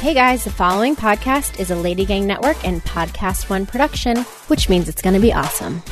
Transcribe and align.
Hey 0.00 0.14
guys, 0.14 0.44
the 0.44 0.50
following 0.50 0.94
podcast 0.94 1.58
is 1.58 1.72
a 1.72 1.74
Lady 1.74 2.04
Gang 2.04 2.24
Network 2.24 2.64
and 2.64 2.80
Podcast 2.84 3.50
One 3.50 3.66
production, 3.66 4.18
which 4.46 4.68
means 4.68 4.88
it's 4.88 5.02
going 5.02 5.14
to 5.14 5.20
be 5.20 5.32
awesome. 5.32 5.82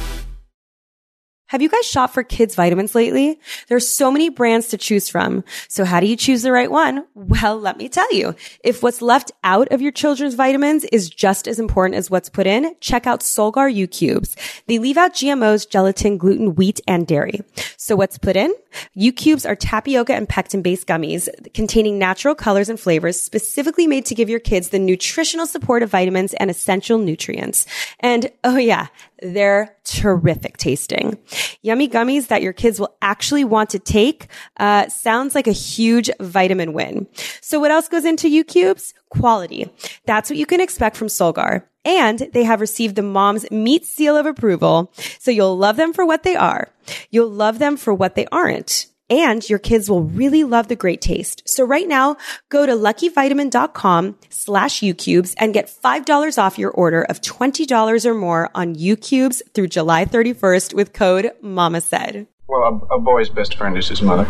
Have 1.49 1.63
you 1.63 1.69
guys 1.69 1.87
shopped 1.87 2.13
for 2.13 2.25
kids 2.25 2.57
vitamins 2.57 2.97
lately? 2.97 3.39
There's 3.69 3.87
so 3.87 4.11
many 4.11 4.31
brands 4.31 4.67
to 4.69 4.77
choose 4.77 5.09
from. 5.09 5.45
So 5.69 5.85
how 5.85 6.01
do 6.01 6.07
you 6.09 6.17
choose 6.17 6.43
the 6.43 6.51
right 6.51 6.71
one? 6.71 7.07
Well, 7.15 7.57
let 7.61 7.77
me 7.77 7.89
tell 7.89 8.13
you. 8.13 8.35
If 8.65 8.83
what's 8.83 9.01
left 9.01 9.31
out 9.45 9.69
of 9.69 9.81
your 9.81 9.93
children's 9.93 10.35
vitamins 10.35 10.83
is 10.87 11.09
just 11.09 11.47
as 11.47 11.61
important 11.61 11.99
as 11.99 12.11
what's 12.11 12.29
put 12.29 12.49
in, 12.49 12.75
check 12.81 13.07
out 13.07 13.21
Solgar 13.21 13.73
U 13.73 13.87
Cubes. 13.87 14.35
They 14.67 14.81
leave 14.81 14.97
out 14.97 15.15
GMOs, 15.15 15.71
gelatin, 15.71 16.19
gluten, 16.19 16.57
wheat, 16.57 16.81
and 16.89 17.07
dairy. 17.07 17.41
So 17.77 17.95
what's 17.95 18.19
put 18.19 18.35
in? 18.35 18.53
U 18.95 19.13
Cubes 19.13 19.47
are 19.47 19.55
tapioca 19.55 20.15
and 20.15 20.29
pectin 20.29 20.63
based 20.63 20.89
gummies 20.89 21.29
containing 21.55 21.97
natural 21.97 22.35
colors 22.35 22.69
and 22.69 22.79
flavors 22.81 23.21
specifically 23.21 23.87
made 23.87 24.05
to 24.07 24.17
give 24.17 24.29
your 24.29 24.41
kids 24.41 24.71
the 24.71 24.81
nutritional 24.81 25.47
support 25.47 25.85
of 25.85 25.91
vitamins 25.91 26.35
and 26.35 26.51
essential 26.51 26.99
nutrients. 26.99 27.67
And 28.01 28.33
oh 28.43 28.57
yeah, 28.57 28.89
they're 29.21 29.77
terrific 29.85 30.57
tasting. 30.57 31.19
Yummy 31.63 31.89
gummies 31.89 32.29
that 32.29 32.43
your 32.43 32.53
kids 32.53 32.79
will 32.79 32.97
actually 33.01 33.45
want 33.45 33.71
to 33.71 33.79
take 33.79 34.29
uh, 34.59 34.89
sounds 34.89 35.35
like 35.35 35.47
a 35.47 35.53
huge 35.53 36.11
vitamin 36.21 36.73
win. 36.73 37.07
So 37.41 37.61
what 37.61 37.71
else 37.71 37.89
goes 37.89 38.05
into 38.05 38.29
U 38.29 38.45
Cubes? 38.45 38.95
Quality. 39.09 39.71
That's 40.05 40.31
what 40.31 40.39
you 40.39 40.47
can 40.47 40.61
expect 40.61 40.97
from 40.97 41.09
Solgar. 41.09 41.65
And 41.85 42.19
they 42.33 42.43
have 42.45 42.61
received 42.61 42.97
the 42.97 43.03
Moms 43.03 43.49
Meet 43.51 43.87
seal 43.87 44.17
of 44.17 44.27
approval. 44.27 44.93
So 45.21 45.31
you'll 45.31 45.57
love 45.57 45.77
them 45.77 45.93
for 45.93 46.05
what 46.05 46.25
they 46.25 46.35
are. 46.35 46.69
You'll 47.11 47.31
love 47.31 47.59
them 47.59 47.77
for 47.77 47.95
what 47.95 48.17
they 48.17 48.27
aren't 48.33 48.87
and 49.09 49.49
your 49.49 49.59
kids 49.59 49.89
will 49.89 50.03
really 50.03 50.45
love 50.45 50.69
the 50.69 50.77
great 50.77 51.01
taste. 51.01 51.43
So 51.47 51.65
right 51.65 51.87
now, 51.87 52.17
go 52.49 52.67
to 52.67 52.73
luckyvitamin.com 52.73 54.17
slash 54.31 54.81
ucubes 54.81 55.35
and 55.39 55.55
get 55.55 55.67
$5 55.67 56.39
off 56.39 56.59
your 56.59 56.71
order 56.71 57.03
of 57.03 57.21
$20 57.21 58.05
or 58.05 58.15
more 58.15 58.51
on 58.55 58.75
ucubes 58.75 59.43
through 59.55 59.69
July 59.69 60.05
31st 60.05 60.75
with 60.75 60.93
code 60.93 61.33
MAMA 61.43 61.81
said. 61.81 62.27
Well, 62.49 62.63
a, 62.91 62.95
a 62.95 63.01
boy's 63.01 63.29
best 63.29 63.57
friend 63.57 63.77
is 63.77 63.89
his 63.89 64.03
mother. 64.03 64.25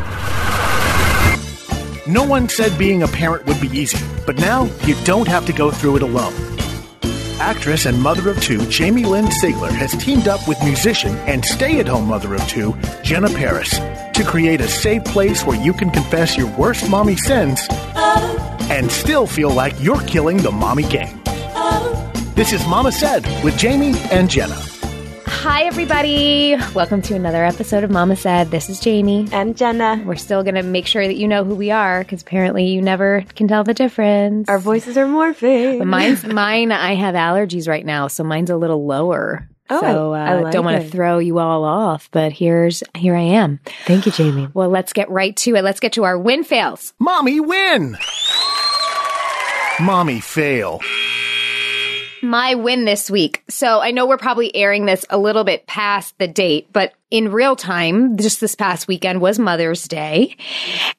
No 2.09 2.23
one 2.23 2.49
said 2.49 2.79
being 2.79 3.03
a 3.03 3.09
parent 3.09 3.47
would 3.47 3.61
be 3.61 3.69
easy, 3.69 3.99
but 4.27 4.37
now 4.37 4.65
you 4.85 4.95
don't 5.05 5.27
have 5.27 5.45
to 5.47 5.53
go 5.53 5.71
through 5.71 5.97
it 5.97 6.03
alone. 6.03 6.56
Actress 7.41 7.85
and 7.85 8.01
mother 8.01 8.31
of 8.31 8.41
two 8.41 8.67
Jamie 8.69 9.05
Lynn 9.05 9.27
Sigler 9.27 9.71
has 9.71 9.93
teamed 9.93 10.27
up 10.27 10.47
with 10.49 10.63
musician 10.63 11.15
and 11.27 11.45
stay 11.45 11.81
at 11.81 11.87
home 11.89 12.09
mother 12.09 12.35
of 12.35 12.47
two 12.49 12.75
Jenna 13.03 13.29
Paris 13.29 13.71
to 13.71 14.25
create 14.27 14.61
a 14.63 14.69
safe 14.69 15.05
place 15.05 15.45
where 15.45 15.61
you 15.63 15.75
can 15.75 15.91
confess 15.91 16.37
your 16.37 16.49
worst 16.57 16.89
mommy 16.89 17.17
sins 17.17 17.67
and 18.71 18.91
still 18.91 19.27
feel 19.27 19.51
like 19.51 19.75
you're 19.81 20.01
killing 20.03 20.39
the 20.39 20.51
mommy 20.51 20.85
game. 20.85 21.21
Uh-huh. 21.27 22.33
This 22.35 22.53
is 22.53 22.67
Mama 22.67 22.91
Said 22.91 23.25
with 23.45 23.57
Jamie 23.59 23.95
and 24.11 24.31
Jenna. 24.31 24.59
Hi, 25.29 25.65
everybody. 25.65 26.57
Welcome 26.75 27.03
to 27.03 27.15
another 27.15 27.45
episode 27.45 27.85
of 27.85 27.91
Mama 27.91 28.17
Said. 28.17 28.51
This 28.51 28.69
is 28.71 28.81
Jamie. 28.81 29.29
And 29.33 29.57
Jenna. 29.57 30.03
We're 30.05 30.17
still 30.17 30.43
going 30.43 30.55
to 30.55 30.63
make 30.63 30.87
sure 30.87 31.07
that 31.07 31.17
you 31.17 31.29
know 31.29 31.45
who 31.45 31.55
we 31.55 31.71
are 31.71 32.03
because 32.03 32.23
apparently 32.23 32.67
you 32.67 32.81
never 32.83 33.23
can 33.35 33.47
tell 33.49 33.65
the 33.65 33.75
difference. 33.75 34.49
Our 34.49 34.59
voices 34.59 34.97
are 34.97 35.07
morphing. 35.07 35.79
But 35.79 35.87
mine's 35.89 36.25
mine. 36.27 36.73
I 36.73 36.95
have 36.95 37.15
allergies 37.15 37.69
right 37.69 37.85
now, 37.85 38.09
so 38.09 38.25
mine's 38.25 38.51
a 38.51 38.57
little 38.57 38.87
lower. 38.87 39.49
Oh, 39.69 39.81
so 39.81 40.15
uh, 40.15 40.17
I- 40.17 40.27
I 40.31 40.41
like 40.43 40.53
don't 40.53 40.65
want 40.65 40.83
to 40.83 40.89
throw 40.89 41.19
you 41.19 41.39
all 41.39 41.65
off, 41.65 42.09
but 42.13 42.33
here's 42.33 42.83
here 42.97 43.17
I 43.17 43.23
am. 43.23 43.59
Thank 43.85 44.07
you, 44.07 44.13
Jamie. 44.13 44.49
Well, 44.55 44.69
let's 44.69 44.93
get 44.93 45.11
right 45.11 45.37
to 45.39 45.55
it. 45.57 45.63
Let's 45.63 45.81
get 45.81 45.93
to 45.95 46.05
our 46.05 46.17
win 46.19 46.45
fails. 46.45 46.93
Mommy 47.01 47.41
win! 47.41 47.97
Mommy 49.81 50.21
fail. 50.21 50.81
My 52.23 52.55
win 52.55 52.85
this 52.85 53.11
week. 53.11 53.43
So 53.49 53.81
I 53.81 53.91
know 53.91 54.07
we're 54.07 54.17
probably 54.17 54.55
airing 54.55 54.87
this 54.87 55.05
a 55.11 55.19
little 55.19 55.45
bit 55.45 55.67
past 55.67 56.19
the 56.19 56.29
date, 56.29 56.73
but 56.73 56.93
in 57.11 57.31
real 57.31 57.57
time, 57.57 58.17
just 58.17 58.41
this 58.41 58.55
past 58.55 58.89
weekend 58.89 59.21
was 59.21 59.39
Mother's 59.39 59.85
Day. 59.85 60.37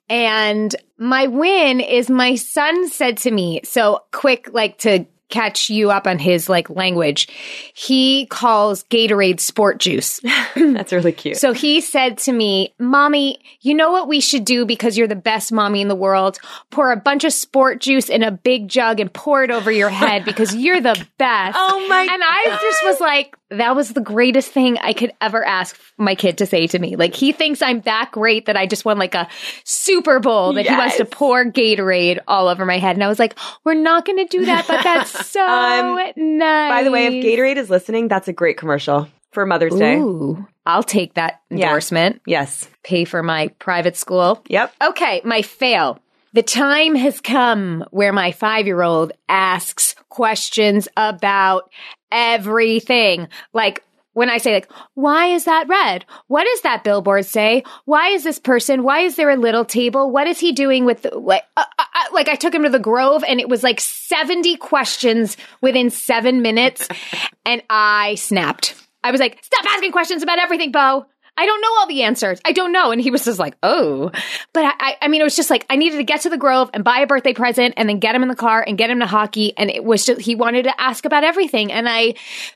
And 0.10 0.74
my 0.98 1.28
win 1.28 1.80
is 1.80 2.10
my 2.10 2.36
son 2.36 2.90
said 2.90 3.18
to 3.20 3.32
me, 3.32 3.62
so 3.64 4.04
quick, 4.12 4.50
like 4.54 4.78
to 4.80 5.06
catch 5.30 5.70
you 5.70 5.92
up 5.92 6.08
on 6.08 6.20
his 6.20 6.50
like 6.50 6.70
language. 6.70 7.28
He 7.74 8.26
calls 8.28 8.84
Gatorade 8.86 9.40
sport 9.40 9.80
juice. 9.80 10.20
That's 10.56 10.94
really 10.94 11.12
cute. 11.12 11.38
So 11.38 11.54
he 11.54 11.82
said 11.82 12.18
to 12.20 12.32
me, 12.32 12.74
Mommy, 12.80 13.40
you 13.62 13.74
know 13.74 13.92
what 13.92 14.08
we 14.08 14.20
should 14.20 14.46
do 14.46 14.66
because 14.66 14.98
you're 14.98 15.08
the 15.08 15.16
best 15.16 15.52
mommy 15.52 15.82
in 15.82 15.88
the 15.88 15.96
world? 15.96 16.40
Pour 16.72 16.92
a 16.92 16.98
bunch 16.98 17.24
of 17.24 17.34
sport 17.34 17.82
juice 17.82 18.10
in 18.10 18.24
a 18.24 18.32
big 18.32 18.68
jug 18.68 19.00
and 19.00 19.12
pour 19.12 19.44
it 19.44 19.52
over 19.52 19.72
your 19.72 19.90
head 19.90 20.26
because 20.26 20.56
you're 20.56 20.82
the 20.82 20.94
best. 21.18 21.58
Oh 21.60 21.88
my 21.88 22.02
And 22.02 22.22
I 22.24 22.58
just 22.62 22.86
was 22.86 23.00
like, 23.00 23.36
that 23.50 23.76
was 23.76 23.90
the 23.94 24.02
greatest 24.02 24.52
thing 24.52 24.78
I 24.80 24.92
could 24.94 25.12
ever 25.22 25.44
ask 25.44 25.80
my 25.98 26.16
kid 26.16 26.38
to 26.40 26.46
say 26.46 26.68
to 26.68 26.80
me. 26.80 26.96
Like 26.98 27.16
he 27.16 27.32
thinks 27.32 27.62
I'm 27.62 27.82
that 27.82 28.10
great 28.12 28.46
that 28.48 28.58
I 28.58 28.66
just 28.68 28.84
won 28.86 28.98
like 29.00 29.16
a 29.16 29.28
Super 29.64 30.20
Bowl 30.20 30.54
that 30.54 30.66
he 30.68 30.76
wants 30.76 30.98
to 30.98 31.06
pour 31.06 31.46
Gatorade 31.46 32.20
all 32.28 32.48
over 32.50 32.66
my 32.66 32.78
head. 32.78 32.96
And 32.96 33.04
I 33.04 33.08
was 33.08 33.20
like, 33.20 33.38
we're 33.64 33.74
not 33.74 34.06
going 34.06 34.18
to 34.18 34.26
do 34.38 34.46
that, 34.46 34.66
but 34.68 34.84
that's 34.84 35.28
so 35.32 35.42
Um, 35.46 35.96
nice. 36.38 36.72
By 36.72 36.84
the 36.84 36.92
way, 36.92 37.08
if 37.08 37.24
Gatorade 37.24 37.58
is 37.58 37.70
listening, 37.70 38.08
that's 38.08 38.28
a 38.28 38.34
great 38.34 38.58
commercial 38.58 39.08
for 39.32 39.46
Mother's 39.46 39.76
Day. 39.76 39.96
Ooh, 39.98 40.46
I'll 40.66 40.84
take 40.84 41.14
that 41.14 41.42
Yeah. 41.50 41.68
endorsement. 41.68 42.22
Yes. 42.26 42.68
Pay 42.84 43.06
for 43.06 43.24
my 43.24 43.48
private 43.60 43.96
school. 43.96 44.44
Yep. 44.48 44.74
Okay, 44.90 45.22
my 45.24 45.42
fail. 45.42 46.00
The 46.34 46.44
time 46.44 46.96
has 46.96 47.22
come 47.22 47.86
where 47.92 48.12
my 48.14 48.32
five 48.32 48.68
year 48.68 48.82
old 48.82 49.14
asks 49.30 49.96
questions 50.10 50.88
about 50.98 51.72
everything. 52.12 53.28
Like, 53.54 53.84
when 54.18 54.32
I 54.32 54.40
say 54.40 54.52
like, 54.52 54.72
why 54.96 55.28
is 55.28 55.46
that 55.46 55.68
red? 55.68 56.04
What 56.26 56.46
does 56.46 56.62
that 56.62 56.84
billboard 56.84 57.26
say? 57.26 57.64
Why 57.86 58.10
is 58.10 58.24
this 58.24 58.40
person? 58.40 58.82
Why 58.82 59.02
is 59.02 59.16
there 59.16 59.30
a 59.30 59.38
little 59.38 59.64
table? 59.64 60.10
What 60.10 60.26
is 60.26 60.40
he 60.40 60.54
doing 60.54 60.86
with 60.86 61.04
the, 61.04 61.16
like, 61.16 61.44
uh, 61.56 61.64
uh, 61.78 61.84
uh, 61.84 62.14
like 62.14 62.28
I 62.28 62.34
took 62.34 62.56
him 62.56 62.64
to 62.64 62.70
the 62.70 62.80
Grove 62.80 63.24
and 63.24 63.40
it 63.40 63.48
was 63.48 63.62
like 63.62 63.80
70 63.80 64.58
questions 64.58 65.38
within 65.62 65.92
seven 65.92 66.42
minutes 66.42 66.88
and 67.46 67.62
I 67.70 68.16
snapped. 68.16 68.74
I 69.04 69.12
was 69.12 69.22
like, 69.22 69.38
stop 69.44 69.66
asking 69.70 69.92
questions 69.92 70.24
about 70.24 70.40
everything, 70.40 70.72
Bo. 70.72 71.06
I 71.38 71.46
don't 71.46 71.62
know 71.62 71.76
all 71.80 71.88
the 71.88 72.04
answers. 72.04 72.42
I 72.44 72.52
don't 72.52 72.72
know. 72.72 72.92
And 72.92 73.00
he 73.00 73.12
was 73.12 73.24
just 73.24 73.40
like, 73.40 73.56
oh. 73.62 74.12
But 74.54 74.66
I, 74.66 74.74
I, 74.80 74.96
I 75.04 75.08
mean, 75.08 75.22
it 75.22 75.24
was 75.24 75.36
just 75.36 75.50
like, 75.50 75.66
I 75.70 75.76
needed 75.76 75.98
to 75.98 76.04
get 76.04 76.22
to 76.22 76.30
the 76.30 76.38
Grove 76.38 76.70
and 76.74 76.84
buy 76.84 77.00
a 77.00 77.08
birthday 77.08 77.34
present 77.34 77.76
and 77.78 77.88
then 77.88 78.00
get 78.00 78.16
him 78.16 78.24
in 78.24 78.30
the 78.30 78.36
car 78.36 78.64
and 78.66 78.78
get 78.78 78.90
him 78.90 79.00
to 79.00 79.06
hockey. 79.06 79.54
And 79.58 79.70
it 79.70 79.84
was 79.84 80.04
just, 80.06 80.22
he 80.22 80.36
wanted 80.36 80.64
to 80.64 80.82
ask 80.82 81.06
about 81.06 81.24
everything. 81.24 81.72
And 81.72 81.88
I 81.88 82.16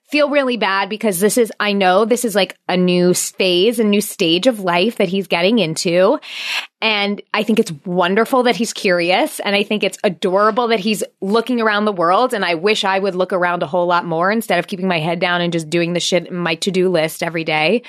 feel 0.10 0.30
really 0.30 0.58
bad 0.58 0.90
because 0.90 1.20
this 1.20 1.38
is, 1.38 1.52
I 1.60 1.74
know 1.74 2.06
this 2.06 2.26
is 2.26 2.36
like 2.36 2.56
a 2.68 2.76
new 2.76 3.14
phase, 3.14 3.80
a 3.80 3.84
new 3.84 4.02
stage 4.02 4.48
of 4.48 4.60
life 4.60 4.98
that 4.98 5.10
he's 5.10 5.28
getting 5.28 5.60
into. 5.60 6.20
And 6.82 7.22
I 7.34 7.44
think 7.44 7.60
it's 7.60 7.72
wonderful 7.86 8.44
that 8.44 8.56
he's 8.56 8.74
curious. 8.74 9.40
And 9.42 9.56
I 9.56 9.64
think 9.64 9.84
it's 9.84 9.98
adorable 10.04 10.68
that 10.70 10.80
he's 10.80 11.04
looking 11.22 11.62
around 11.62 11.86
the 11.86 11.92
world. 11.92 12.34
And 12.34 12.44
I 12.44 12.56
wish 12.56 12.84
I 12.84 12.98
would 12.98 13.16
look 13.16 13.32
around 13.32 13.62
a 13.62 13.68
whole 13.68 13.86
lot 13.86 14.06
more 14.06 14.32
instead 14.32 14.58
of 14.58 14.68
keeping 14.68 14.88
my 14.88 15.00
head 15.00 15.20
down 15.20 15.42
and 15.42 15.54
just 15.54 15.70
doing 15.70 15.94
the 15.94 16.00
shit 16.00 16.28
in 16.28 16.36
my 16.36 16.56
to 16.56 16.72
do 16.72 16.90
list 16.90 17.22
every 17.22 17.44
day. 17.44 17.84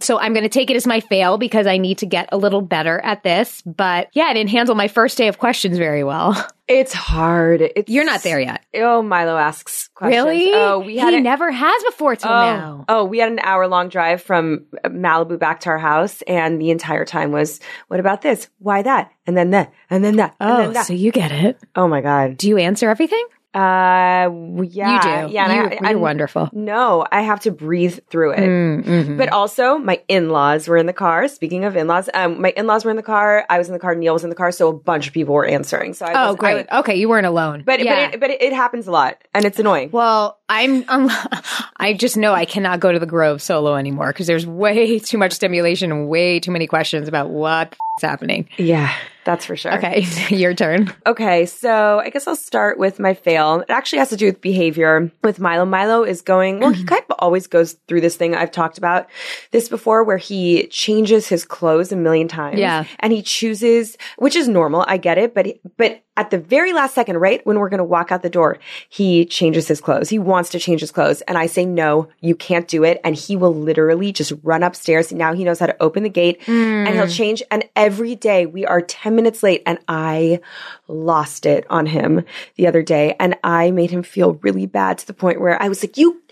So 0.00 0.18
I'm 0.18 0.32
going 0.32 0.42
to 0.42 0.48
take 0.48 0.70
it 0.70 0.76
as 0.76 0.86
my 0.86 1.00
fail 1.00 1.38
because 1.38 1.66
I 1.66 1.78
need 1.78 1.98
to 1.98 2.06
get 2.06 2.28
a 2.32 2.36
little 2.36 2.60
better 2.60 3.00
at 3.00 3.22
this. 3.22 3.62
But 3.62 4.08
yeah, 4.14 4.24
I 4.24 4.34
didn't 4.34 4.50
handle 4.50 4.74
my 4.74 4.88
first 4.88 5.16
day 5.16 5.28
of 5.28 5.38
questions 5.38 5.78
very 5.78 6.02
well. 6.04 6.34
It's 6.66 6.94
hard. 6.94 7.60
It's, 7.60 7.90
You're 7.90 8.06
not 8.06 8.22
there 8.22 8.40
yet. 8.40 8.64
Oh, 8.74 9.02
Milo 9.02 9.36
asks 9.36 9.88
questions. 9.88 10.24
Really? 10.24 10.50
Oh, 10.54 10.78
we 10.78 10.96
had 10.96 11.10
he 11.10 11.18
an- 11.18 11.22
never 11.22 11.50
has 11.50 11.84
before 11.84 12.16
till 12.16 12.30
Oh, 12.30 12.34
now. 12.34 12.84
oh, 12.88 13.04
we 13.04 13.18
had 13.18 13.30
an 13.30 13.38
hour 13.40 13.68
long 13.68 13.90
drive 13.90 14.22
from 14.22 14.64
Malibu 14.84 15.38
back 15.38 15.60
to 15.60 15.68
our 15.68 15.78
house, 15.78 16.22
and 16.22 16.58
the 16.60 16.70
entire 16.70 17.04
time 17.04 17.32
was, 17.32 17.60
"What 17.88 18.00
about 18.00 18.22
this? 18.22 18.48
Why 18.60 18.80
that? 18.80 19.12
And 19.26 19.36
then 19.36 19.50
that? 19.50 19.74
And 19.90 20.02
then 20.02 20.16
that? 20.16 20.34
And 20.40 20.50
Oh, 20.50 20.56
then 20.56 20.72
that?" 20.72 20.86
so 20.86 20.94
you 20.94 21.12
get 21.12 21.32
it. 21.32 21.58
oh 21.76 21.86
my 21.86 22.00
god. 22.00 22.38
Do 22.38 22.48
you 22.48 22.56
answer 22.56 22.88
everything? 22.88 23.24
Uh, 23.54 24.30
yeah, 24.64 25.22
you 25.22 25.28
do. 25.28 25.32
Yeah, 25.34 25.46
you, 25.46 25.60
I, 25.62 25.70
you're 25.74 25.86
I'm- 25.86 26.00
wonderful. 26.00 26.50
No, 26.52 27.06
I 27.10 27.22
have 27.22 27.40
to 27.40 27.50
breathe 27.50 28.00
through 28.10 28.32
it. 28.32 28.40
Mm, 28.40 28.84
mhm. 28.84 29.16
But 29.18 29.30
also, 29.30 29.78
my 29.78 30.00
in 30.08 30.30
laws 30.30 30.66
were 30.68 30.76
in 30.76 30.86
the 30.86 30.92
car. 30.92 31.28
Speaking 31.28 31.64
of 31.64 31.76
in 31.76 31.86
laws, 31.86 32.08
um, 32.14 32.40
my 32.40 32.50
in 32.50 32.66
laws 32.66 32.84
were 32.84 32.90
in 32.90 32.96
the 32.96 33.02
car. 33.02 33.44
I 33.48 33.58
was 33.58 33.68
in 33.68 33.72
the 33.72 33.78
car. 33.78 33.94
Neil 33.94 34.12
was 34.12 34.24
in 34.24 34.30
the 34.30 34.36
car. 34.36 34.50
So 34.52 34.68
a 34.68 34.72
bunch 34.72 35.06
of 35.06 35.12
people 35.12 35.34
were 35.34 35.46
answering. 35.46 35.94
So 35.94 36.04
I 36.06 36.12
Oh, 36.24 36.26
was, 36.28 36.36
I 36.36 36.38
great. 36.38 36.54
was- 36.70 36.80
okay, 36.80 36.96
you 36.96 37.08
weren't 37.08 37.26
alone. 37.26 37.62
but 37.64 37.80
Yeah. 37.80 38.06
but 38.08 38.14
it, 38.14 38.20
but 38.20 38.30
it, 38.30 38.42
it 38.42 38.52
happens 38.52 38.86
a 38.86 38.90
lot, 38.90 39.18
and 39.34 39.44
it's 39.44 39.58
annoying. 39.58 39.90
Well, 39.92 40.38
I'm. 40.48 40.84
Um, 40.88 41.10
I 41.76 41.92
just 41.92 42.16
know 42.16 42.32
I 42.32 42.44
cannot 42.46 42.80
go 42.80 42.92
to 42.92 42.98
the 42.98 43.06
Grove 43.06 43.42
solo 43.42 43.74
anymore 43.76 44.08
because 44.08 44.26
there's 44.26 44.46
way 44.46 44.98
too 44.98 45.18
much 45.18 45.32
stimulation 45.32 45.92
and 45.92 46.08
way 46.08 46.40
too 46.40 46.50
many 46.50 46.66
questions 46.66 47.08
about 47.08 47.30
what 47.30 47.70
the 47.70 47.76
f- 47.76 47.76
is 47.93 47.93
happening. 48.02 48.48
yeah, 48.58 48.92
that's 49.24 49.46
for 49.46 49.56
sure. 49.56 49.74
Okay, 49.76 50.04
your 50.30 50.52
turn. 50.54 50.92
Okay, 51.06 51.46
so 51.46 52.00
I 52.00 52.10
guess 52.10 52.26
I'll 52.26 52.36
start 52.36 52.78
with 52.78 52.98
my 52.98 53.14
fail. 53.14 53.60
It 53.60 53.70
actually 53.70 54.00
has 54.00 54.10
to 54.10 54.16
do 54.16 54.26
with 54.26 54.40
behavior 54.40 55.10
with 55.22 55.38
Milo. 55.40 55.64
Milo 55.64 56.02
is 56.02 56.20
going, 56.20 56.60
well, 56.60 56.70
Mm-hmm. 56.70 56.80
he 56.80 56.84
kind 56.86 57.02
of 57.08 57.16
always 57.18 57.46
goes 57.46 57.74
through 57.88 58.00
this 58.02 58.16
thing. 58.16 58.34
I've 58.34 58.50
talked 58.50 58.78
about 58.78 59.08
this 59.52 59.68
before 59.68 60.02
where 60.04 60.16
he 60.18 60.66
changes 60.68 61.28
his 61.28 61.44
clothes 61.44 61.92
a 61.92 61.96
million 61.96 62.28
times. 62.28 62.58
Yeah. 62.58 62.84
And 63.00 63.12
he 63.12 63.22
chooses, 63.22 63.96
which 64.18 64.36
is 64.36 64.48
normal. 64.48 64.84
I 64.88 64.96
get 64.98 65.16
it. 65.18 65.34
But, 65.34 65.46
but 65.76 66.03
at 66.16 66.30
the 66.30 66.38
very 66.38 66.72
last 66.72 66.94
second, 66.94 67.18
right 67.18 67.44
when 67.44 67.58
we're 67.58 67.68
going 67.68 67.78
to 67.78 67.84
walk 67.84 68.12
out 68.12 68.22
the 68.22 68.30
door, 68.30 68.58
he 68.88 69.24
changes 69.24 69.66
his 69.66 69.80
clothes. 69.80 70.08
He 70.08 70.18
wants 70.18 70.50
to 70.50 70.58
change 70.58 70.80
his 70.80 70.92
clothes. 70.92 71.22
And 71.22 71.36
I 71.36 71.46
say, 71.46 71.64
no, 71.64 72.08
you 72.20 72.36
can't 72.36 72.68
do 72.68 72.84
it. 72.84 73.00
And 73.02 73.16
he 73.16 73.34
will 73.34 73.54
literally 73.54 74.12
just 74.12 74.32
run 74.42 74.62
upstairs. 74.62 75.12
Now 75.12 75.32
he 75.32 75.44
knows 75.44 75.58
how 75.58 75.66
to 75.66 75.82
open 75.82 76.04
the 76.04 76.08
gate 76.08 76.46
and 76.46 76.88
he'll 76.88 77.06
hmm. 77.06 77.10
change. 77.10 77.42
And 77.50 77.64
every 77.74 78.14
day 78.14 78.46
we 78.46 78.64
are 78.64 78.80
10 78.80 79.16
minutes 79.16 79.42
late 79.42 79.62
and 79.66 79.78
I 79.88 80.40
lost 80.86 81.46
it 81.46 81.66
on 81.68 81.86
him 81.86 82.24
the 82.56 82.66
other 82.68 82.82
day. 82.82 83.16
And 83.18 83.36
I 83.42 83.72
made 83.72 83.90
him 83.90 84.02
feel 84.02 84.34
really 84.34 84.66
bad 84.66 84.98
to 84.98 85.06
the 85.06 85.14
point 85.14 85.40
where 85.40 85.60
I 85.60 85.68
was 85.68 85.82
like, 85.82 85.96
you, 85.96 86.22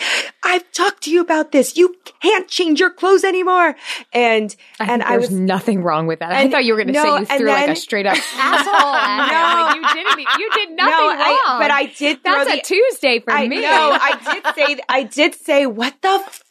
I've 0.44 0.70
talked 0.72 1.04
to 1.04 1.10
you 1.10 1.20
about 1.20 1.50
this. 1.50 1.76
You 1.76 1.96
can't 2.20 2.46
change 2.46 2.78
your 2.78 2.90
clothes 2.90 3.24
anymore. 3.24 3.74
And, 4.12 4.54
I 4.78 4.92
and 4.92 5.02
I 5.02 5.10
there's 5.10 5.30
was, 5.30 5.40
nothing 5.40 5.82
wrong 5.82 6.06
with 6.06 6.20
that. 6.20 6.32
I 6.32 6.48
thought 6.48 6.64
you 6.64 6.74
were 6.74 6.84
going 6.84 6.88
to 6.88 6.92
no, 6.92 7.02
say 7.02 7.20
you 7.20 7.38
threw 7.38 7.48
like 7.48 7.68
a 7.70 7.76
straight 7.76 8.06
up 8.06 8.16
asshole. 8.36 9.71
Like, 9.71 9.71
you 9.74 9.82
didn't. 9.94 10.18
You 10.38 10.50
did 10.54 10.70
nothing 10.76 10.90
no, 10.92 11.08
wrong. 11.08 11.18
I, 11.20 11.56
but 11.60 11.70
I 11.70 11.84
did 11.86 12.22
throw 12.22 12.32
That's 12.44 12.50
the 12.50 12.58
a 12.58 12.62
Tuesday 12.62 13.20
for 13.20 13.32
I 13.32 13.48
me. 13.48 13.60
No, 13.60 13.98
I 14.00 14.18
did 14.32 14.54
say. 14.54 14.82
I 14.88 15.02
did 15.04 15.34
say. 15.34 15.66
What 15.66 15.94
the. 16.02 16.08
F-? 16.08 16.44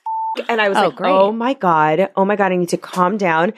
And 0.47 0.61
I 0.61 0.69
was 0.69 0.77
Oh, 0.77 0.87
like, 0.87 0.95
great. 0.95 1.11
"Oh 1.11 1.33
my 1.33 1.53
god, 1.53 2.09
oh 2.15 2.23
my 2.23 2.37
god, 2.37 2.53
I 2.53 2.55
need 2.55 2.69
to 2.69 2.77
calm 2.77 3.17
down." 3.17 3.51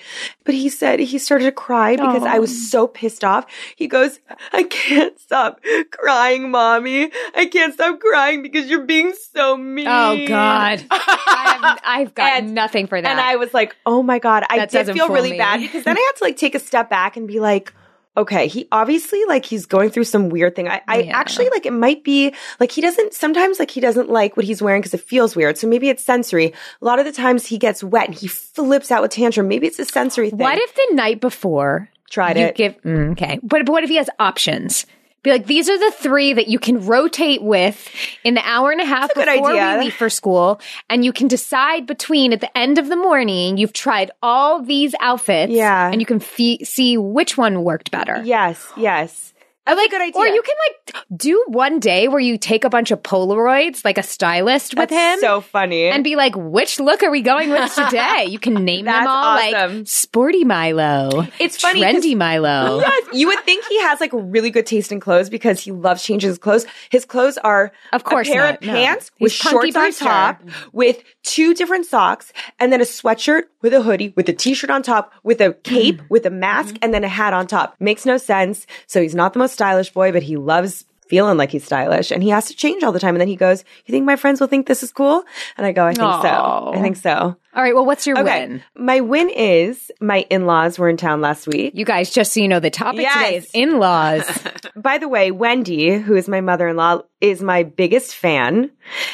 But 0.43 0.55
he 0.55 0.69
said 0.69 0.99
he 0.99 1.19
started 1.19 1.45
to 1.45 1.51
cry 1.51 1.95
because 1.95 2.23
I 2.23 2.39
was 2.39 2.71
so 2.71 2.87
pissed 2.87 3.23
off. 3.23 3.45
He 3.75 3.85
goes, 3.85 4.19
"I 4.51 4.63
can't 4.63 5.19
stop 5.19 5.61
crying, 5.91 6.49
mommy. 6.49 7.11
I 7.35 7.45
can't 7.45 7.75
stop 7.75 7.99
crying 7.99 8.41
because 8.41 8.71
you're 8.71 8.85
being 8.85 9.13
so 9.13 9.51
oh, 9.51 9.57
mean." 9.57 9.85
Oh 9.87 10.25
God, 10.27 10.83
I 10.91 11.59
have, 11.61 11.79
I've 11.85 12.15
got 12.15 12.37
And- 12.41 12.55
nothing 12.55 12.87
for 12.87 12.99
that. 12.99 13.07
And 13.07 13.19
I 13.21 13.35
was 13.35 13.53
like, 13.53 13.75
"Oh 13.85 14.01
my 14.01 14.17
god!" 14.17 14.43
I 14.49 14.57
That 14.57 14.71
did 14.71 14.87
feel 14.93 15.09
really 15.09 15.33
me. 15.33 15.37
bad 15.37 15.59
because 15.59 15.83
then 15.83 15.95
I 15.95 16.01
had 16.01 16.17
to 16.17 16.23
like 16.23 16.37
take 16.37 16.55
a 16.55 16.59
step 16.59 16.89
back 16.89 17.17
and 17.17 17.27
be 17.27 17.39
like, 17.39 17.71
"Okay, 18.15 18.47
he 18.47 18.67
obviously 18.71 19.23
like 19.25 19.45
he's 19.45 19.65
going 19.65 19.89
through 19.89 20.03
some 20.05 20.29
weird 20.29 20.55
thing." 20.55 20.67
I, 20.67 20.81
I 20.87 20.97
Yeah. 21.01 21.17
actually 21.17 21.49
like 21.49 21.65
it 21.65 21.73
might 21.73 22.03
be 22.03 22.33
like 22.59 22.71
he 22.71 22.81
doesn't 22.81 23.13
sometimes 23.13 23.59
like 23.59 23.71
he 23.71 23.79
doesn't 23.81 24.09
like 24.09 24.35
what 24.37 24.45
he's 24.45 24.61
wearing 24.61 24.81
because 24.81 24.93
it 24.93 25.01
feels 25.01 25.35
weird. 25.35 25.57
So 25.57 25.67
maybe 25.67 25.89
it's 25.89 26.03
sensory. 26.03 26.53
A 26.81 26.85
lot 26.85 26.99
of 26.99 27.05
the 27.05 27.11
times 27.11 27.45
he 27.45 27.57
gets 27.57 27.83
wet 27.83 28.07
and 28.07 28.15
he 28.15 28.27
flips 28.27 28.91
out 28.91 29.01
with 29.01 29.11
tantrum. 29.11 29.47
Maybe 29.47 29.67
it's 29.67 29.79
a 29.79 29.85
sensory 29.85 30.29
thing. 30.29 30.39
what 30.39 30.57
if 30.57 30.73
the 30.75 30.95
night 30.95 31.19
before 31.21 31.89
Tried 32.09 32.37
you 32.37 32.45
it. 32.45 32.55
give? 32.55 32.81
mm, 32.83 33.11
okay, 33.13 33.39
but, 33.41 33.65
but 33.65 33.71
what 33.71 33.83
if 33.83 33.89
he 33.89 33.95
has 33.97 34.09
options? 34.19 34.85
Be 35.23 35.31
like, 35.31 35.45
these 35.47 35.69
are 35.69 35.77
the 35.79 35.91
three 35.91 36.33
that 36.33 36.47
you 36.49 36.59
can 36.59 36.85
rotate 36.85 37.41
with 37.41 37.89
in 38.25 38.33
the 38.33 38.41
hour 38.45 38.71
and 38.71 38.81
a 38.81 38.85
half 38.85 39.09
a 39.11 39.19
before 39.25 39.51
idea. 39.51 39.77
we 39.77 39.85
leave 39.85 39.93
for 39.93 40.09
school, 40.09 40.59
and 40.89 41.03
you 41.05 41.13
can 41.13 41.27
decide 41.29 41.87
between 41.87 42.33
at 42.33 42.41
the 42.41 42.57
end 42.57 42.77
of 42.77 42.89
the 42.89 42.95
morning. 42.97 43.57
You've 43.57 43.73
tried 43.73 44.11
all 44.21 44.61
these 44.61 44.93
outfits, 44.99 45.51
Yeah. 45.53 45.89
and 45.89 46.01
you 46.01 46.05
can 46.05 46.19
fe- 46.19 46.63
see 46.63 46.97
which 46.97 47.37
one 47.37 47.63
worked 47.63 47.89
better. 47.89 48.21
Yes, 48.23 48.67
yes. 48.77 49.32
That's 49.65 49.79
a 49.79 49.87
good 49.89 50.01
idea. 50.01 50.21
Or 50.21 50.27
you 50.27 50.41
can 50.41 50.55
like 50.67 51.05
do 51.15 51.43
one 51.47 51.79
day 51.79 52.07
where 52.09 52.19
you 52.19 52.37
take 52.37 52.65
a 52.65 52.69
bunch 52.69 52.91
of 52.91 53.01
Polaroids, 53.01 53.85
like 53.85 53.97
a 53.97 54.03
stylist 54.03 54.75
with 54.77 54.89
That's 54.89 55.15
him. 55.15 55.19
so 55.21 55.41
funny. 55.41 55.85
and 55.85 56.03
be 56.03 56.15
like, 56.17 56.33
which 56.35 56.79
look 56.81 57.01
are 57.03 57.09
we 57.11 57.21
going 57.21 57.49
with 57.49 57.73
today? 57.75 58.25
You 58.29 58.39
can 58.39 58.55
name 58.65 58.85
them 58.85 59.07
all 59.07 59.37
awesome. 59.37 59.77
like 59.79 59.87
Sporty 59.87 60.43
Milo. 60.43 61.27
It's 61.39 61.57
funny 61.61 61.81
Trendy 61.81 62.15
Milo. 62.17 62.79
Yes, 62.81 63.07
you 63.13 63.27
would 63.27 63.39
think 63.45 63.63
he 63.65 63.79
has 63.83 64.01
like 64.01 64.11
really 64.13 64.49
good 64.49 64.65
taste 64.65 64.91
in 64.91 64.99
clothes 64.99 65.29
because 65.29 65.61
he 65.61 65.71
loves 65.71 66.03
changing 66.03 66.27
his 66.29 66.37
clothes. 66.37 66.65
His 66.89 67.05
clothes 67.05 67.37
are 67.37 67.71
Of 67.93 68.03
course 68.03 68.27
a 68.27 68.31
pair 68.33 68.41
not, 68.43 68.53
of 68.55 68.59
pants 68.61 69.11
He's 69.15 69.23
with 69.23 69.31
shorts 69.31 69.75
on 69.77 69.93
top, 69.93 70.41
with 70.73 71.01
two 71.23 71.53
different 71.53 71.85
socks, 71.85 72.33
and 72.59 72.71
then 72.73 72.81
a 72.81 72.85
sweatshirt 72.85 73.43
with 73.63 73.73
a 73.73 73.81
hoodie, 73.81 74.13
with 74.15 74.29
a 74.29 74.33
t-shirt 74.33 74.69
on 74.69 74.83
top, 74.83 75.11
with 75.23 75.41
a 75.41 75.53
cape, 75.53 75.95
Mm-hmm. 75.97 76.05
with 76.09 76.25
a 76.27 76.29
mask, 76.29 76.75
and 76.83 76.93
then 76.93 77.03
a 77.03 77.09
hat 77.09 77.33
on 77.33 77.47
top. 77.47 77.75
Makes 77.79 78.05
no 78.05 78.17
sense. 78.17 78.67
So 78.85 79.01
he's 79.01 79.15
not 79.15 79.33
the 79.33 79.39
most 79.39 79.53
stylish 79.53 79.89
boy, 79.91 80.11
but 80.11 80.21
he 80.21 80.37
loves 80.37 80.85
feeling 81.09 81.37
like 81.37 81.51
he's 81.51 81.65
stylish 81.65 82.11
and 82.11 82.23
he 82.23 82.29
has 82.29 82.47
to 82.47 82.55
change 82.55 82.81
all 82.81 82.91
the 82.93 82.99
time. 82.99 83.13
And 83.13 83.21
then 83.21 83.27
he 83.27 83.35
goes, 83.35 83.63
you 83.85 83.91
think 83.91 84.05
my 84.05 84.15
friends 84.15 84.39
will 84.39 84.47
think 84.47 84.65
this 84.67 84.81
is 84.83 84.91
cool? 84.91 85.23
And 85.57 85.65
I 85.65 85.71
go, 85.73 85.85
I 85.85 85.91
think 85.93 86.01
Aw. 86.03 86.21
so. 86.21 86.71
I 86.73 86.81
think 86.81 86.95
so. 86.95 87.11
All 87.55 87.61
right, 87.61 87.75
well, 87.75 87.85
what's 87.85 88.07
your 88.07 88.17
Okay. 88.19 88.47
win? 88.47 88.63
My 88.75 89.01
win 89.01 89.29
is 89.29 89.91
my 89.99 90.25
in-laws 90.29 90.79
were 90.79 90.89
in 90.89 90.97
town 90.97 91.21
last 91.21 91.45
week. 91.45 91.73
You 91.75 91.85
guys, 91.85 92.09
just 92.09 92.33
so 92.33 92.39
you 92.39 92.47
know, 92.47 92.59
the 92.61 92.71
topic 92.71 93.05
today 93.07 93.35
is 93.35 93.49
in 93.53 93.77
laws. 93.79 94.23
By 94.75 94.97
the 94.97 95.07
way, 95.09 95.29
Wendy, 95.29 95.97
who 95.99 96.15
is 96.15 96.27
my 96.27 96.41
mother-in-law, 96.41 97.01
is 97.21 97.43
my 97.43 97.61
biggest 97.63 98.15
fan. 98.15 98.71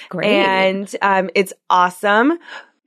Great. 0.09 0.27
And 0.27 0.95
um, 1.01 1.29
it's 1.35 1.51
awesome. 1.69 2.37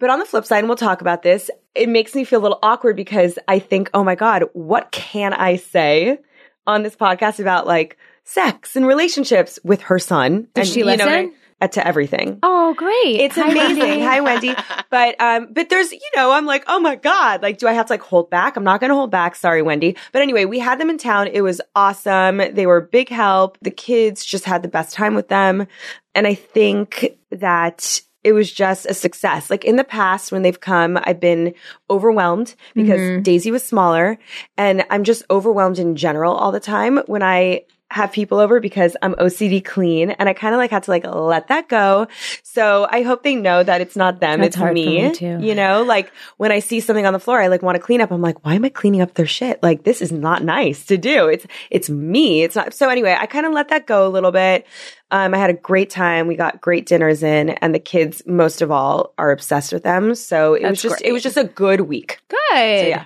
But 0.02 0.10
on 0.10 0.18
the 0.18 0.24
flip 0.24 0.44
side, 0.44 0.58
and 0.58 0.68
we'll 0.68 0.76
talk 0.76 1.00
about 1.00 1.22
this, 1.22 1.48
it 1.76 1.88
makes 1.88 2.12
me 2.12 2.24
feel 2.24 2.40
a 2.40 2.42
little 2.42 2.58
awkward 2.60 2.96
because 2.96 3.38
I 3.46 3.60
think, 3.60 3.88
oh 3.94 4.02
my 4.02 4.16
God, 4.16 4.46
what 4.52 4.90
can 4.90 5.32
I 5.32 5.54
say 5.54 6.18
on 6.66 6.82
this 6.82 6.96
podcast 6.96 7.38
about 7.38 7.68
like 7.68 7.96
sex 8.24 8.74
and 8.74 8.84
relationships 8.84 9.60
with 9.62 9.82
her 9.82 10.00
son? 10.00 10.48
Does 10.54 10.66
and, 10.66 10.74
she 10.74 10.80
you 10.80 10.86
know, 10.86 11.04
listen? 11.04 11.34
uh, 11.60 11.68
to 11.68 11.86
everything. 11.86 12.40
oh, 12.42 12.74
great. 12.74 13.20
It's 13.20 13.36
Hi, 13.36 13.48
amazing. 13.48 13.78
Wendy. 13.78 14.04
Hi, 14.04 14.20
Wendy. 14.20 14.54
But 14.90 15.18
um, 15.20 15.48
but 15.52 15.70
there's 15.70 15.90
you 15.90 16.10
know, 16.16 16.32
I'm 16.32 16.44
like, 16.44 16.64
oh 16.66 16.78
my 16.78 16.96
god, 16.96 17.40
like, 17.40 17.56
do 17.56 17.66
I 17.68 17.72
have 17.72 17.86
to 17.86 17.92
like 17.94 18.02
hold 18.02 18.28
back? 18.28 18.56
I'm 18.56 18.64
not 18.64 18.80
going 18.80 18.90
to 18.90 18.94
hold 18.94 19.10
back. 19.10 19.36
Sorry, 19.36 19.62
Wendy. 19.62 19.96
But 20.12 20.20
anyway, 20.20 20.44
we 20.44 20.58
had 20.58 20.78
them 20.78 20.90
in 20.90 20.98
town. 20.98 21.28
It 21.28 21.40
was 21.40 21.62
awesome. 21.74 22.38
They 22.38 22.66
were 22.66 22.76
a 22.76 22.82
big 22.82 23.08
help. 23.08 23.56
The 23.62 23.70
kids 23.70 24.22
just 24.22 24.44
had 24.44 24.62
the 24.62 24.68
best 24.68 24.92
time 24.94 25.14
with 25.14 25.28
them, 25.28 25.68
and 26.14 26.26
I 26.26 26.34
think 26.34 27.16
that. 27.30 28.02
It 28.24 28.32
was 28.32 28.52
just 28.52 28.86
a 28.86 28.94
success. 28.94 29.50
Like 29.50 29.64
in 29.64 29.76
the 29.76 29.84
past, 29.84 30.30
when 30.32 30.42
they've 30.42 30.60
come, 30.60 30.98
I've 31.02 31.20
been 31.20 31.54
overwhelmed 31.90 32.54
because 32.74 33.00
mm-hmm. 33.00 33.22
Daisy 33.22 33.50
was 33.50 33.64
smaller 33.64 34.18
and 34.56 34.84
I'm 34.90 35.04
just 35.04 35.24
overwhelmed 35.30 35.78
in 35.78 35.96
general 35.96 36.34
all 36.34 36.52
the 36.52 36.60
time 36.60 36.98
when 37.06 37.22
I 37.22 37.62
have 37.92 38.10
people 38.10 38.38
over 38.38 38.58
because 38.58 38.96
I'm 39.02 39.14
OCD 39.14 39.64
clean 39.64 40.10
and 40.10 40.28
I 40.28 40.32
kind 40.32 40.54
of 40.54 40.58
like 40.58 40.70
had 40.70 40.84
to 40.84 40.90
like 40.90 41.04
let 41.04 41.48
that 41.48 41.68
go. 41.68 42.08
So 42.42 42.86
I 42.90 43.02
hope 43.02 43.22
they 43.22 43.34
know 43.34 43.62
that 43.62 43.80
it's 43.80 43.96
not 43.96 44.18
them, 44.20 44.40
That's 44.40 44.56
it's 44.56 44.64
me. 44.72 45.02
me, 45.02 45.14
too. 45.14 45.38
You 45.40 45.54
know, 45.54 45.82
like 45.82 46.10
when 46.38 46.50
I 46.50 46.60
see 46.60 46.80
something 46.80 47.04
on 47.04 47.12
the 47.12 47.20
floor, 47.20 47.40
I 47.40 47.48
like 47.48 47.62
want 47.62 47.76
to 47.76 47.82
clean 47.82 48.00
up. 48.00 48.10
I'm 48.10 48.22
like, 48.22 48.44
why 48.44 48.54
am 48.54 48.64
I 48.64 48.70
cleaning 48.70 49.02
up 49.02 49.14
their 49.14 49.26
shit? 49.26 49.62
Like 49.62 49.84
this 49.84 50.00
is 50.00 50.10
not 50.10 50.42
nice 50.42 50.86
to 50.86 50.96
do. 50.96 51.28
It's 51.28 51.46
it's 51.70 51.90
me. 51.90 52.42
It's 52.42 52.56
not. 52.56 52.72
So 52.74 52.88
anyway, 52.88 53.16
I 53.18 53.26
kind 53.26 53.46
of 53.46 53.52
let 53.52 53.68
that 53.68 53.86
go 53.86 54.06
a 54.06 54.10
little 54.10 54.32
bit. 54.32 54.66
Um, 55.10 55.34
I 55.34 55.36
had 55.36 55.50
a 55.50 55.54
great 55.54 55.90
time. 55.90 56.26
We 56.26 56.36
got 56.36 56.62
great 56.62 56.86
dinners 56.86 57.22
in, 57.22 57.50
and 57.50 57.74
the 57.74 57.78
kids, 57.78 58.22
most 58.24 58.62
of 58.62 58.70
all, 58.70 59.12
are 59.18 59.30
obsessed 59.30 59.70
with 59.70 59.82
them. 59.82 60.14
So 60.14 60.54
it 60.54 60.66
was 60.66 60.80
just 60.80 60.96
great. 60.96 61.08
it 61.10 61.12
was 61.12 61.22
just 61.22 61.36
a 61.36 61.44
good 61.44 61.82
week. 61.82 62.20
Good. 62.28 62.80
So 62.80 62.86
yeah. 62.86 63.04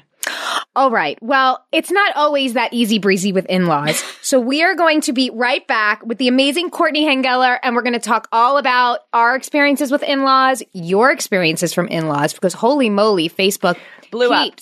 All 0.74 0.90
right. 0.90 1.18
Well, 1.22 1.64
it's 1.72 1.90
not 1.90 2.14
always 2.16 2.54
that 2.54 2.72
easy 2.72 2.98
breezy 2.98 3.32
with 3.32 3.46
in 3.46 3.66
laws. 3.66 4.02
so 4.22 4.38
we 4.38 4.62
are 4.62 4.74
going 4.74 5.00
to 5.02 5.12
be 5.12 5.30
right 5.32 5.66
back 5.66 6.04
with 6.04 6.18
the 6.18 6.28
amazing 6.28 6.70
Courtney 6.70 7.06
Henggeler, 7.06 7.58
and 7.62 7.74
we're 7.74 7.82
going 7.82 7.92
to 7.94 7.98
talk 7.98 8.28
all 8.32 8.58
about 8.58 9.00
our 9.12 9.36
experiences 9.36 9.90
with 9.90 10.02
in 10.02 10.24
laws, 10.24 10.62
your 10.72 11.10
experiences 11.10 11.72
from 11.72 11.88
in 11.88 12.08
laws, 12.08 12.32
because 12.34 12.54
holy 12.54 12.90
moly, 12.90 13.28
Facebook 13.28 13.78
Blew 14.10 14.32
up. 14.32 14.52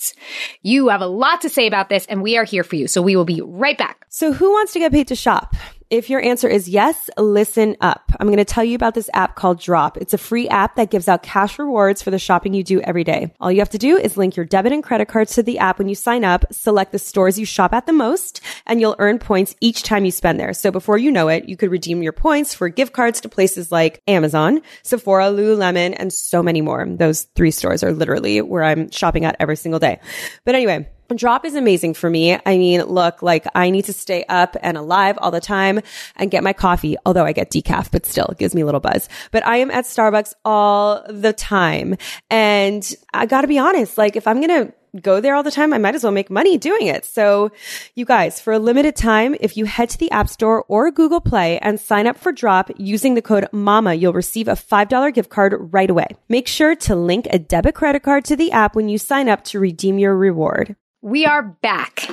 You 0.63 0.89
have 0.89 1.01
a 1.01 1.07
lot 1.07 1.41
to 1.41 1.49
say 1.49 1.67
about 1.67 1.89
this, 1.89 2.05
and 2.07 2.21
we 2.21 2.37
are 2.37 2.43
here 2.43 2.63
for 2.63 2.75
you. 2.75 2.87
So 2.87 3.01
we 3.01 3.15
will 3.15 3.25
be 3.25 3.41
right 3.41 3.77
back. 3.77 4.05
So 4.09 4.33
who 4.33 4.51
wants 4.51 4.73
to 4.73 4.79
get 4.79 4.91
paid 4.91 5.07
to 5.09 5.15
shop? 5.15 5.55
If 5.91 6.09
your 6.09 6.19
answer 6.19 6.47
is 6.47 6.67
yes, 6.67 7.11
listen 7.15 7.77
up. 7.79 8.11
I'm 8.19 8.25
going 8.25 8.37
to 8.37 8.45
tell 8.45 8.63
you 8.63 8.73
about 8.73 8.95
this 8.95 9.09
app 9.13 9.35
called 9.35 9.59
Drop. 9.59 9.97
It's 9.97 10.15
a 10.15 10.17
free 10.17 10.49
app 10.49 10.77
that 10.77 10.89
gives 10.89 11.07
out 11.07 11.21
cash 11.21 11.59
rewards 11.59 12.01
for 12.01 12.09
the 12.09 12.17
shopping 12.17 12.55
you 12.55 12.63
do 12.63 12.81
every 12.81 13.03
day. 13.03 13.31
All 13.39 13.51
you 13.51 13.59
have 13.59 13.69
to 13.69 13.77
do 13.77 13.95
is 13.95 14.17
link 14.17 14.35
your 14.35 14.47
debit 14.47 14.73
and 14.73 14.83
credit 14.83 15.07
cards 15.07 15.35
to 15.35 15.43
the 15.43 15.59
app 15.59 15.77
when 15.77 15.87
you 15.87 15.93
sign 15.93 16.23
up, 16.23 16.51
select 16.51 16.91
the 16.91 16.97
stores 16.97 17.37
you 17.37 17.45
shop 17.45 17.71
at 17.71 17.85
the 17.85 17.93
most, 17.93 18.41
and 18.65 18.81
you'll 18.81 18.95
earn 18.97 19.19
points 19.19 19.55
each 19.61 19.83
time 19.83 20.05
you 20.05 20.11
spend 20.11 20.39
there. 20.39 20.53
So 20.53 20.71
before 20.71 20.97
you 20.97 21.11
know 21.11 21.27
it, 21.27 21.47
you 21.47 21.55
could 21.55 21.69
redeem 21.69 22.01
your 22.01 22.13
points 22.13 22.55
for 22.55 22.67
gift 22.67 22.93
cards 22.93 23.21
to 23.21 23.29
places 23.29 23.71
like 23.71 24.01
Amazon, 24.07 24.63
Sephora, 24.81 25.25
Lululemon, 25.25 25.95
and 25.99 26.11
so 26.11 26.41
many 26.41 26.61
more. 26.61 26.83
Those 26.89 27.23
three 27.35 27.51
stores 27.51 27.83
are 27.83 27.91
literally 27.91 28.41
where 28.41 28.63
I'm 28.63 28.89
shopping 28.89 29.23
at 29.23 29.35
every 29.39 29.55
single 29.55 29.79
day. 29.79 29.99
But 30.45 30.55
anyway, 30.55 30.89
Drop 31.15 31.45
is 31.45 31.55
amazing 31.55 31.93
for 31.93 32.09
me. 32.09 32.33
I 32.45 32.57
mean, 32.57 32.81
look, 32.83 33.21
like 33.21 33.45
I 33.53 33.69
need 33.69 33.85
to 33.85 33.93
stay 33.93 34.25
up 34.27 34.55
and 34.61 34.77
alive 34.77 35.17
all 35.21 35.31
the 35.31 35.41
time 35.41 35.81
and 36.15 36.31
get 36.31 36.43
my 36.43 36.53
coffee, 36.53 36.97
although 37.05 37.25
I 37.25 37.31
get 37.31 37.51
decaf, 37.51 37.91
but 37.91 38.05
still 38.05 38.25
it 38.27 38.37
gives 38.37 38.55
me 38.55 38.61
a 38.61 38.65
little 38.65 38.79
buzz. 38.79 39.07
But 39.31 39.45
I 39.45 39.57
am 39.57 39.71
at 39.71 39.85
Starbucks 39.85 40.33
all 40.43 41.05
the 41.09 41.33
time. 41.33 41.97
And 42.29 42.95
I 43.13 43.25
gotta 43.25 43.47
be 43.47 43.59
honest, 43.59 43.97
like 43.97 44.15
if 44.15 44.27
I'm 44.27 44.41
gonna 44.41 44.73
go 45.01 45.19
there 45.19 45.35
all 45.35 45.43
the 45.43 45.51
time, 45.51 45.73
I 45.73 45.77
might 45.77 45.95
as 45.95 46.03
well 46.03 46.11
make 46.11 46.29
money 46.29 46.57
doing 46.57 46.87
it. 46.87 47.05
So 47.05 47.51
you 47.95 48.05
guys, 48.05 48.39
for 48.39 48.53
a 48.53 48.59
limited 48.59 48.95
time, 48.95 49.35
if 49.39 49.57
you 49.57 49.65
head 49.65 49.89
to 49.89 49.97
the 49.97 50.11
App 50.11 50.29
Store 50.29 50.63
or 50.67 50.91
Google 50.91 51.21
Play 51.21 51.59
and 51.59 51.79
sign 51.79 52.07
up 52.07 52.17
for 52.17 52.31
Drop 52.31 52.71
using 52.77 53.13
the 53.13 53.21
code 53.21 53.47
MAMA, 53.51 53.93
you'll 53.95 54.13
receive 54.13 54.47
a 54.47 54.53
$5 54.53 55.13
gift 55.13 55.29
card 55.29 55.55
right 55.73 55.89
away. 55.89 56.07
Make 56.29 56.47
sure 56.47 56.75
to 56.75 56.95
link 56.95 57.27
a 57.29 57.39
debit 57.39 57.75
credit 57.75 58.03
card 58.03 58.25
to 58.25 58.35
the 58.35 58.51
app 58.51 58.75
when 58.75 58.89
you 58.89 58.97
sign 58.97 59.29
up 59.29 59.43
to 59.45 59.59
redeem 59.59 59.99
your 59.99 60.15
reward. 60.15 60.75
We 61.05 61.27
are 61.27 61.43
back. 61.43 62.09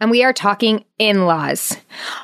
and 0.00 0.10
we 0.10 0.24
are 0.24 0.32
talking 0.32 0.84
in 0.98 1.26
laws. 1.26 1.76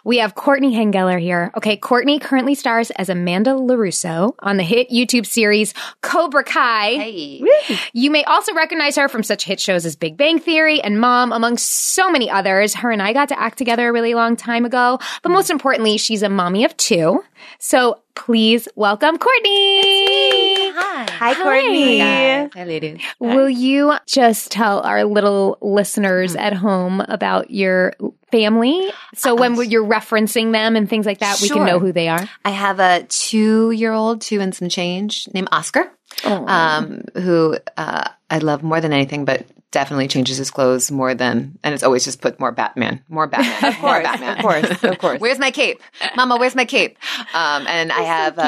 We 0.03 0.19
have 0.19 0.35
Courtney 0.35 0.75
Henggeler 0.75 1.21
here. 1.21 1.53
Okay, 1.57 1.77
Courtney 1.77 2.19
currently 2.19 2.57
stars 2.57 2.91
as 2.91 3.09
Amanda 3.09 3.51
LaRusso 3.53 4.35
on 4.41 4.57
the 4.57 4.65
hit 4.65 4.91
YouTube 4.91 5.25
series 5.25 5.75
Cobra 6.03 6.43
Kai. 6.43 6.95
Hey. 6.97 7.45
You 7.93 8.11
may 8.11 8.25
also 8.25 8.53
recognize 8.53 8.97
her 8.97 9.09
from 9.09 9.23
such 9.23 9.45
hit 9.45 9.61
shows 9.61 9.87
as 9.87 9.95
Big 9.95 10.17
Bang 10.17 10.41
Theory 10.41 10.81
and 10.83 11.01
Mom, 11.01 11.33
among 11.33 11.57
so 11.57 12.11
many 12.11 12.29
others. 12.29 12.75
Her 12.75 12.91
and 12.91 13.01
I 13.01 13.13
got 13.13 13.29
to 13.29 13.39
act 13.39 13.57
together 13.57 13.89
a 13.89 13.93
really 13.93 14.15
long 14.15 14.35
time 14.35 14.65
ago, 14.65 14.99
but 15.23 15.31
most 15.31 15.51
importantly, 15.51 15.99
she's 15.99 16.25
a 16.25 16.29
mommy 16.29 16.65
of 16.65 16.77
two. 16.77 17.23
So 17.61 18.03
please 18.17 18.67
welcome 18.75 19.19
Courtney. 19.19 20.48
Hi. 20.79 21.07
Hi, 21.11 21.35
Courtney. 21.35 21.99
Hi, 21.99 22.65
ladies. 22.65 23.01
Will 23.19 23.49
you 23.49 23.95
just 24.07 24.53
tell 24.53 24.81
our 24.81 25.05
little 25.05 25.59
listeners 25.61 26.37
at 26.37 26.53
home 26.53 27.01
about 27.01 27.51
your 27.51 27.95
family? 28.31 28.91
So 29.15 29.35
when 29.35 29.57
you're 29.71 29.85
referencing 29.85 30.53
them 30.53 30.77
and 30.77 30.89
things 30.89 31.07
like 31.07 31.19
that, 31.19 31.41
we 31.41 31.49
can 31.49 31.67
know 31.67 31.79
who 31.79 31.93
they 31.93 32.09
are. 32.09 32.29
I 32.45 32.51
have 32.51 32.79
a 32.79 33.03
two-year-old, 33.09 34.21
two 34.21 34.41
and 34.41 34.55
some 34.55 34.69
change, 34.69 35.29
named 35.35 35.49
Oscar, 35.51 35.91
um, 36.25 37.03
who 37.15 37.57
uh, 37.77 38.09
I 38.31 38.39
love 38.39 38.63
more 38.63 38.81
than 38.81 38.93
anything, 38.93 39.25
but 39.25 39.47
definitely 39.71 40.09
changes 40.09 40.37
his 40.39 40.51
clothes 40.51 40.91
more 40.91 41.15
than, 41.15 41.59
and 41.63 41.75
it's 41.75 41.83
always 41.83 42.05
just 42.05 42.21
put 42.21 42.41
more 42.41 42.53
Batman, 42.53 43.03
more 43.09 43.27
Batman, 43.27 43.73
of 43.73 43.79
course, 43.81 44.03
Batman. 44.05 44.37
of 44.37 44.43
course, 44.43 44.71
of 44.85 44.99
course. 44.99 45.21
where's 45.21 45.39
my 45.39 45.51
cape, 45.51 45.83
Mama? 46.17 46.37
Where's 46.37 46.55
my 46.55 46.65
cape? 46.65 46.97
Um, 47.35 47.67
and 47.67 47.93
I 47.93 48.03
have 48.03 48.39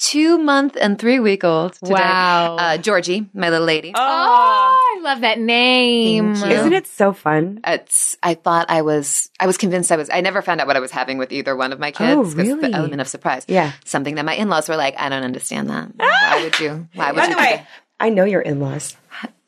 a 0.00 0.10
two-month 0.10 0.76
and 0.80 0.98
three-week-old 0.98 1.74
today, 1.74 1.92
Wow. 1.92 2.56
uh, 2.56 2.76
Georgie, 2.78 3.26
my 3.34 3.50
little 3.50 3.66
lady. 3.66 3.92
Oh, 3.94 3.98
I 4.00 5.00
love 5.02 5.20
that 5.20 5.38
name. 5.38 6.34
Thank 6.34 6.50
you. 6.52 6.58
Isn't 6.58 6.72
it 6.72 6.86
so 6.86 7.12
fun? 7.12 7.60
It's. 7.66 8.16
I 8.22 8.34
thought 8.34 8.70
I 8.70 8.82
was. 8.82 9.30
I 9.38 9.46
was 9.46 9.56
convinced 9.56 9.92
I 9.92 9.96
was. 9.96 10.10
I 10.10 10.20
never 10.20 10.42
found 10.42 10.60
out 10.60 10.66
what 10.66 10.76
I 10.76 10.80
was 10.80 10.90
having 10.90 11.18
with 11.18 11.32
either 11.32 11.56
one 11.56 11.72
of 11.72 11.78
my 11.78 11.90
kids. 11.90 12.16
Oh, 12.16 12.22
'cause 12.22 12.34
really? 12.34 12.70
The 12.70 12.76
element 12.76 13.00
of 13.00 13.08
surprise. 13.08 13.44
Yeah. 13.48 13.72
Something 13.84 14.14
that 14.16 14.24
my 14.24 14.34
in-laws 14.34 14.68
were 14.68 14.76
like, 14.76 14.94
I 14.98 15.08
don't 15.08 15.22
understand 15.24 15.70
that. 15.70 15.90
Why 15.96 16.40
would 16.42 16.58
you? 16.60 16.88
Why 16.94 17.12
would 17.12 17.16
By 17.16 17.24
you? 17.24 17.28
the 17.30 17.34
do 17.36 17.40
way, 17.40 17.56
that? 17.56 17.66
I 17.98 18.08
know 18.10 18.24
your 18.24 18.40
in-laws. 18.40 18.96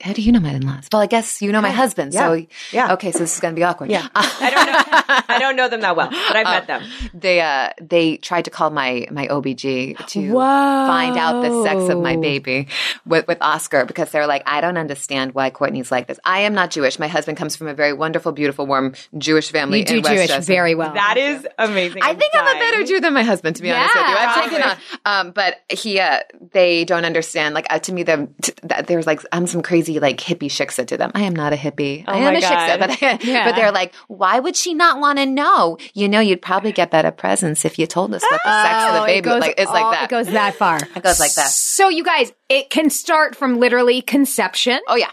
How 0.03 0.13
do 0.13 0.21
you 0.23 0.33
know 0.33 0.41
my 0.41 0.51
in-laws? 0.51 0.89
Well, 0.93 1.01
I 1.03 1.07
guess 1.07 1.41
you 1.41 1.53
know 1.53 1.61
my 1.63 1.71
husband. 1.71 2.13
So 2.13 2.33
Yeah. 2.35 2.47
Yeah. 2.73 2.93
Okay, 2.95 3.13
so 3.13 3.21
this 3.21 3.35
is 3.35 3.41
going 3.41 3.55
to 3.55 3.59
be 3.59 3.63
awkward. 3.65 3.91
Yeah. 3.91 4.09
I 4.15 4.51
don't 4.51 4.67
know. 4.67 5.35
I 5.35 5.39
don't 5.39 5.57
know 5.57 5.69
them 5.69 5.81
that 5.81 5.97
well, 5.97 6.11
but 6.11 6.37
I've 6.37 6.47
met 6.47 6.67
them. 6.67 6.83
They 7.15 7.41
uh 7.41 7.71
they 7.81 8.17
tried 8.17 8.45
to 8.47 8.51
call 8.51 8.71
my 8.71 9.07
my 9.11 9.27
OBG 9.29 10.07
to 10.09 10.33
find 10.33 11.17
out 11.17 11.43
the 11.43 11.63
sex 11.65 11.89
of 11.89 12.01
my 12.01 12.17
baby 12.17 12.69
with 13.07 13.27
with 13.29 13.39
Oscar 13.41 13.85
because 13.85 14.11
they're 14.11 14.27
like 14.27 14.43
I 14.47 14.61
don't 14.61 14.77
understand 14.77 15.35
why 15.35 15.51
Courtney's 15.51 15.91
like 15.91 16.07
this. 16.09 16.19
I 16.25 16.41
am 16.41 16.55
not 16.55 16.71
Jewish. 16.71 16.99
My 16.99 17.09
husband 17.09 17.39
comes 17.39 17.57
from 17.57 17.69
a 17.69 17.75
very 17.75 17.93
wonderful, 17.93 18.33
beautiful, 18.33 18.67
warm 18.67 18.95
Jewish 19.17 19.51
family. 19.51 19.81
You 19.81 19.85
do 19.85 19.97
in 19.99 20.03
Jewish 20.03 20.19
Westchester. 20.19 20.53
very 20.53 20.75
well. 20.75 20.93
That 20.95 21.17
is 21.17 21.47
amazing. 21.59 22.03
I 22.03 22.15
think 22.15 22.33
I'm 22.35 22.57
a 22.57 22.59
better 22.59 22.85
Jew 22.85 23.01
than 23.01 23.15
my 23.15 23.23
husband, 23.23 23.57
to 23.57 23.63
be 23.63 23.71
honest 23.71 23.95
with 23.95 24.09
you. 24.09 24.17
I've 24.17 24.43
taken 24.51 24.63
on, 24.63 24.77
um, 25.05 25.31
but 25.33 25.57
he, 25.71 26.01
uh, 26.01 26.21
they 26.53 26.85
don't 26.85 27.05
understand. 27.05 27.55
Like 27.55 27.67
uh, 27.71 27.79
to 27.81 27.93
me, 27.93 28.03
the 28.03 28.29
t- 28.43 28.53
there's 28.87 29.07
like 29.07 29.21
I'm 29.33 29.47
some 29.47 29.63
crazy 29.63 29.92
like 30.01 30.19
hippie 30.19 30.47
shiksa 30.51 30.87
to 30.87 30.97
them. 30.97 31.11
I 31.15 31.23
am 31.23 31.35
not 31.35 31.53
a 31.53 31.57
hippie. 31.57 32.05
Oh 32.07 32.13
I 32.13 32.19
am 32.19 32.35
a 32.37 32.41
shiksa, 32.41 32.79
God. 32.79 32.89
but 33.01 33.45
but 33.45 33.57
they're 33.57 33.73
like, 33.73 33.95
why 34.09 34.39
would 34.41 34.57
she 34.57 34.75
not 34.75 35.01
want 35.01 35.19
to 35.19 35.27
know? 35.27 35.79
You 35.95 36.09
know, 36.09 36.21
you'd 36.21 36.43
probably 36.43 36.73
get 36.73 36.91
better 36.91 37.11
presents 37.11 37.65
if 37.65 37.79
you 37.79 37.87
told 37.87 38.15
us 38.15 38.23
what 38.23 38.41
the 38.45 38.63
sex 38.63 38.85
of 38.89 38.93
the 38.95 39.01
Oh, 39.03 39.07
baby. 39.07 39.19
it 39.19 39.23
goes 39.23 39.41
like 39.41 39.55
it's 39.59 39.67
all- 39.69 39.75
like 39.75 39.93
that. 39.99 40.05
It 40.05 40.11
goes 40.11 40.27
that 40.33 40.55
far. 40.55 40.79
It 40.97 41.03
goes 41.03 41.21
like 41.21 41.35
that. 41.35 41.49
So 41.51 41.89
you 41.89 42.05
guys, 42.05 42.33
it 42.49 42.71
can 42.71 42.91
start 42.91 43.35
from 43.37 43.59
literally 43.59 44.03
conception. 44.03 44.81
Oh 44.89 44.97
yeah. 44.97 45.11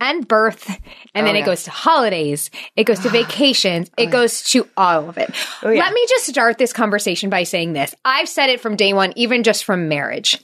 and 0.00 0.26
birth, 0.28 0.68
and 1.14 1.26
then 1.26 1.34
Oh, 1.36 1.38
it 1.40 1.44
goes 1.44 1.64
to 1.64 1.70
holidays, 1.70 2.50
it 2.76 2.84
goes 2.84 3.00
to 3.00 3.08
vacations, 3.20 3.90
it 3.98 4.08
oh, 4.08 4.12
goes 4.12 4.42
to 4.52 4.68
all 4.76 5.08
of 5.08 5.18
it. 5.18 5.30
Oh, 5.62 5.70
yeah. 5.70 5.80
Let 5.84 5.92
me 5.92 6.06
just 6.08 6.26
start 6.26 6.58
this 6.58 6.72
conversation 6.72 7.30
by 7.30 7.42
saying 7.42 7.72
this. 7.72 7.94
I've 8.04 8.28
said 8.28 8.50
it 8.50 8.60
from 8.60 8.76
day 8.76 8.92
one, 8.92 9.12
even 9.16 9.42
just 9.42 9.64
from 9.64 9.88
marriage. 9.88 10.38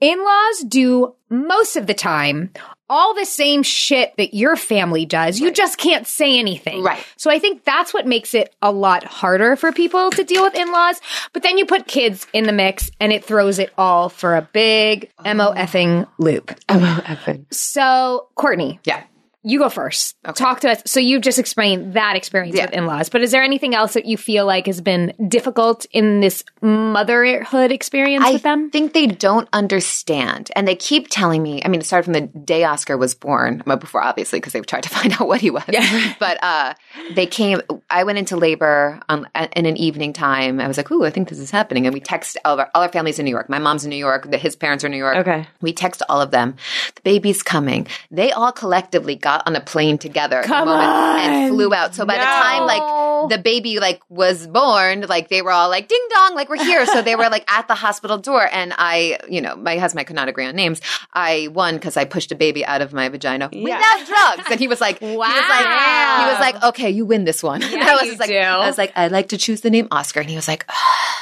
In 0.00 0.22
laws 0.24 0.64
do 0.68 1.14
most 1.30 1.76
of 1.76 1.86
the 1.86 1.94
time 1.94 2.50
all 2.88 3.14
the 3.14 3.24
same 3.24 3.62
shit 3.62 4.16
that 4.16 4.34
your 4.34 4.56
family 4.56 5.06
does. 5.06 5.40
You 5.40 5.50
just 5.50 5.78
can't 5.78 6.06
say 6.06 6.38
anything. 6.38 6.82
Right. 6.82 7.04
So 7.16 7.30
I 7.30 7.38
think 7.38 7.64
that's 7.64 7.94
what 7.94 8.06
makes 8.06 8.34
it 8.34 8.54
a 8.60 8.70
lot 8.70 9.04
harder 9.04 9.56
for 9.56 9.72
people 9.72 10.10
to 10.10 10.24
deal 10.24 10.42
with 10.42 10.54
in 10.54 10.70
laws. 10.70 11.00
But 11.32 11.42
then 11.42 11.58
you 11.58 11.66
put 11.66 11.86
kids 11.86 12.26
in 12.32 12.44
the 12.44 12.52
mix 12.52 12.90
and 13.00 13.12
it 13.12 13.24
throws 13.24 13.58
it 13.58 13.72
all 13.78 14.08
for 14.08 14.36
a 14.36 14.42
big 14.52 15.10
MO 15.24 15.52
effing 15.54 16.06
loop. 16.18 16.54
Oh, 16.68 17.02
Evan. 17.06 17.46
So, 17.50 18.28
Courtney, 18.34 18.80
Yeah. 18.84 19.02
You 19.44 19.58
go 19.58 19.68
first. 19.68 20.16
Talk 20.34 20.60
to 20.60 20.70
us. 20.70 20.82
So 20.86 21.00
you've 21.00 21.22
just 21.22 21.38
explained 21.38 21.94
that 21.94 22.16
experience 22.16 22.56
Yeah. 22.56 22.64
with 22.64 22.74
in-laws, 22.74 23.10
but 23.10 23.20
is 23.20 23.30
there 23.30 23.42
anything 23.42 23.74
else 23.74 23.92
that 23.92 24.06
you 24.06 24.16
feel 24.16 24.46
like 24.46 24.66
has 24.66 24.80
been 24.80 25.12
difficult 25.28 25.84
in 25.92 26.20
this 26.20 26.42
motherhood 26.62 27.70
experience 27.70 28.24
I 28.24 28.32
with 28.32 28.42
them? 28.42 28.66
I 28.66 28.70
think 28.70 28.94
they 28.94 29.06
don't 29.06 29.48
understand. 29.52 30.50
And 30.56 30.66
they 30.66 30.74
keep 30.74 31.08
telling 31.10 31.42
me, 31.42 31.62
I 31.64 31.68
mean, 31.68 31.80
it 31.80 31.84
started 31.84 32.04
from 32.04 32.14
the 32.14 32.22
day 32.22 32.64
Oscar 32.64 32.96
was 32.96 33.14
born, 33.14 33.62
well, 33.66 33.76
before 33.76 34.02
obviously, 34.02 34.38
because 34.40 34.52
they've 34.54 34.66
tried 34.66 34.84
to 34.84 34.88
find 34.98 35.12
out 35.12 35.28
what 35.28 35.40
he 35.40 35.50
was. 35.50 35.64
Yeah. 35.68 36.14
but 36.20 36.42
uh, 36.42 36.74
they 37.14 37.26
came, 37.26 37.60
I 37.90 38.04
went 38.04 38.18
into 38.18 38.36
labor 38.36 39.00
um, 39.10 39.26
in 39.54 39.66
an 39.66 39.76
evening 39.76 40.14
time. 40.14 40.58
I 40.58 40.68
was 40.68 40.76
like, 40.78 40.90
ooh, 40.90 41.04
I 41.04 41.10
think 41.10 41.28
this 41.28 41.38
is 41.38 41.50
happening. 41.50 41.86
And 41.86 41.92
we 41.92 42.00
text 42.00 42.38
all, 42.44 42.54
of 42.54 42.60
our, 42.60 42.70
all 42.74 42.82
our 42.82 42.88
families 42.92 43.18
in 43.18 43.26
New 43.26 43.30
York. 43.30 43.50
My 43.50 43.58
mom's 43.58 43.84
in 43.84 43.90
New 43.90 43.96
York. 43.96 44.30
The, 44.30 44.38
his 44.38 44.56
parents 44.56 44.84
are 44.84 44.86
in 44.86 44.92
New 44.92 44.98
York. 44.98 45.16
Okay. 45.18 45.46
We 45.60 45.72
text 45.74 46.02
all 46.08 46.20
of 46.20 46.30
them. 46.30 46.56
The 46.94 47.02
baby's 47.02 47.42
coming. 47.42 47.86
They 48.10 48.32
all 48.32 48.52
collectively 48.52 49.16
got 49.16 49.33
on 49.46 49.56
a 49.56 49.60
plane 49.60 49.98
together 49.98 50.38
at 50.38 50.42
the 50.42 50.48
Come 50.48 50.68
moment 50.68 50.88
on. 50.88 51.20
and 51.20 51.48
flew 51.54 51.72
out. 51.74 51.94
So 51.94 52.04
by 52.06 52.14
the 52.16 52.24
time 52.24 52.66
like 52.66 53.28
the 53.30 53.38
baby 53.38 53.78
like 53.80 54.00
was 54.08 54.46
born, 54.46 55.02
like 55.08 55.28
they 55.28 55.40
were 55.42 55.50
all 55.50 55.68
like 55.70 55.88
ding 55.88 56.06
dong, 56.10 56.34
like 56.34 56.48
we're 56.48 56.62
here. 56.62 56.84
So 56.86 57.02
they 57.02 57.16
were 57.16 57.28
like 57.30 57.50
at 57.50 57.68
the 57.68 57.74
hospital 57.74 58.18
door, 58.18 58.46
and 58.52 58.74
I, 58.76 59.18
you 59.28 59.40
know, 59.40 59.56
my 59.56 59.78
husband, 59.78 60.00
I 60.00 60.04
could 60.04 60.16
not 60.16 60.28
agree 60.28 60.44
on 60.46 60.54
names. 60.54 60.80
I 61.12 61.48
won 61.52 61.74
because 61.74 61.96
I 61.96 62.04
pushed 62.04 62.32
a 62.32 62.34
baby 62.34 62.64
out 62.66 62.82
of 62.82 62.92
my 62.92 63.08
vagina 63.08 63.48
without 63.52 64.06
drugs, 64.06 64.48
and 64.50 64.60
he 64.60 64.68
was 64.68 64.80
like, 64.80 64.98
he 64.98 65.16
was 65.16 65.16
like, 65.16 65.66
he 65.66 66.30
was 66.30 66.40
like, 66.40 66.62
okay, 66.64 66.90
you 66.90 67.06
win 67.06 67.24
this 67.24 67.42
one. 67.42 67.62
And 67.62 67.74
I 67.82 67.94
was 67.94 68.04
you 68.04 68.16
like, 68.16 68.28
do. 68.28 68.36
I 68.38 68.66
was 68.66 68.76
like, 68.78 68.92
I'd 68.96 69.12
like 69.12 69.28
to 69.28 69.38
choose 69.38 69.62
the 69.62 69.70
name 69.70 69.88
Oscar, 69.90 70.20
and 70.20 70.28
he 70.28 70.36
was 70.36 70.46
like, 70.48 70.66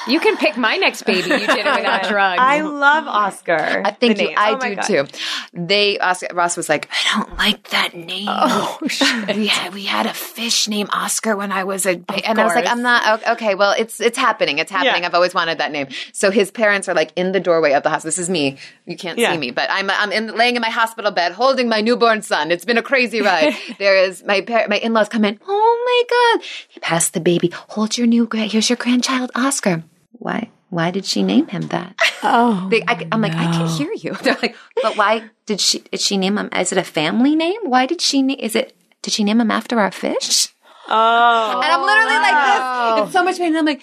You 0.09 0.19
can 0.19 0.37
pick 0.37 0.57
my 0.57 0.77
next 0.77 1.03
baby. 1.05 1.23
You 1.31 1.39
did 1.39 1.51
it 1.51 1.57
without 1.77 2.09
drugs. 2.09 2.41
I 2.41 2.61
love 2.63 3.07
Oscar. 3.07 3.83
I 3.85 3.93
think 3.93 4.19
you. 4.21 4.33
I 4.37 4.53
Oh 4.55 4.59
do 4.59 4.75
God. 4.75 4.83
too. 4.83 5.07
They 5.53 5.99
Oscar, 5.99 6.29
Ross 6.35 6.57
was 6.57 6.69
like, 6.69 6.89
I 6.91 7.19
don't 7.19 7.37
like 7.39 7.69
that 7.71 7.95
name. 8.03 8.27
oh, 8.29 8.79
shit. 8.89 9.37
we 9.37 9.47
had 9.47 9.73
we 9.75 9.85
had 9.85 10.07
a 10.07 10.13
fish 10.15 10.69
named 10.69 10.91
Oscar 10.93 11.37
when 11.37 11.51
I 11.53 11.65
was 11.65 11.87
a 11.87 11.97
ba- 11.97 12.27
and 12.29 12.39
I 12.39 12.45
was 12.45 12.55
like. 12.55 12.67
I'm 12.69 12.83
not 12.83 13.27
okay 13.37 13.55
well 13.55 13.75
it's 13.79 14.01
it's 14.01 14.19
happening 14.19 14.59
it's 14.59 14.71
happening 14.71 15.03
Yeah. 15.03 15.07
I've 15.09 15.15
always 15.15 15.35
wanted 15.35 15.59
that 15.59 15.73
name 15.73 15.89
so 16.13 16.31
his 16.31 16.51
parents 16.51 16.89
are 16.89 16.95
like 16.95 17.13
in 17.17 17.33
the 17.33 17.41
doorway 17.41 17.73
of 17.73 17.83
the 17.83 17.91
hospital 17.91 18.09
this 18.09 18.19
is 18.19 18.29
me 18.31 18.59
you 18.87 18.97
can't 18.97 19.19
Yeah. 19.19 19.33
see 19.33 19.39
me 19.39 19.51
but 19.51 19.69
I'm 19.71 19.91
I'm 19.91 20.13
in, 20.13 20.37
laying 20.37 20.57
in 20.57 20.63
my 20.63 20.71
hospital 20.71 21.11
bed 21.11 21.33
holding 21.33 21.69
my 21.69 21.81
newborn 21.81 22.23
son 22.23 22.51
it's 22.51 22.65
been 22.65 22.79
a 22.79 22.83
crazy 22.83 23.21
ride 23.23 23.55
there 23.79 23.97
is 23.97 24.23
my 24.25 24.41
par- 24.43 24.67
my 24.69 24.79
in-laws 24.79 25.09
come 25.09 25.25
in 25.25 25.39
oh 25.47 25.83
my 25.87 26.39
god 26.41 26.45
he 26.69 26.81
passed 26.81 27.15
the 27.15 27.21
baby 27.21 27.49
hold 27.69 27.97
your 27.99 28.07
new 28.07 28.29
here's 28.33 28.69
your 28.71 28.77
grandchild 28.77 29.31
Oscar 29.35 29.83
why 30.13 30.49
why 30.73 30.91
did 30.91 31.05
she 31.05 31.23
name 31.23 31.47
him 31.49 31.69
that 31.69 31.95
Oh, 32.25 32.69
they, 32.71 32.83
I, 32.89 33.07
am 33.13 33.21
like, 33.21 33.35
I 33.35 33.45
can't 33.53 33.71
hear 33.79 33.93
you. 33.93 34.15
They're 34.23 34.39
like, 34.41 34.57
but 34.81 34.97
why 34.97 35.25
did 35.45 35.61
she? 35.61 35.81
Did 35.91 36.01
she 36.01 36.17
name 36.17 36.39
him? 36.39 36.49
Is 36.57 36.71
it 36.73 36.79
a 36.79 36.85
family 36.85 37.35
name? 37.37 37.61
Why 37.65 37.85
did 37.85 38.01
she? 38.01 38.23
Na- 38.23 38.37
is 38.39 38.55
it? 38.55 38.75
Did 39.03 39.13
she 39.13 39.25
name 39.25 39.41
him 39.41 39.51
after 39.51 39.81
our 39.81 39.91
fish? 39.91 40.49
Oh. 40.89 41.61
And 41.63 41.71
I'm 41.73 41.83
literally 41.83 42.19
like 42.27 42.39
this. 42.47 43.05
It's 43.07 43.13
so 43.13 43.25
much 43.25 43.39
pain. 43.39 43.49
And 43.49 43.59
I'm 43.59 43.65
like, 43.67 43.83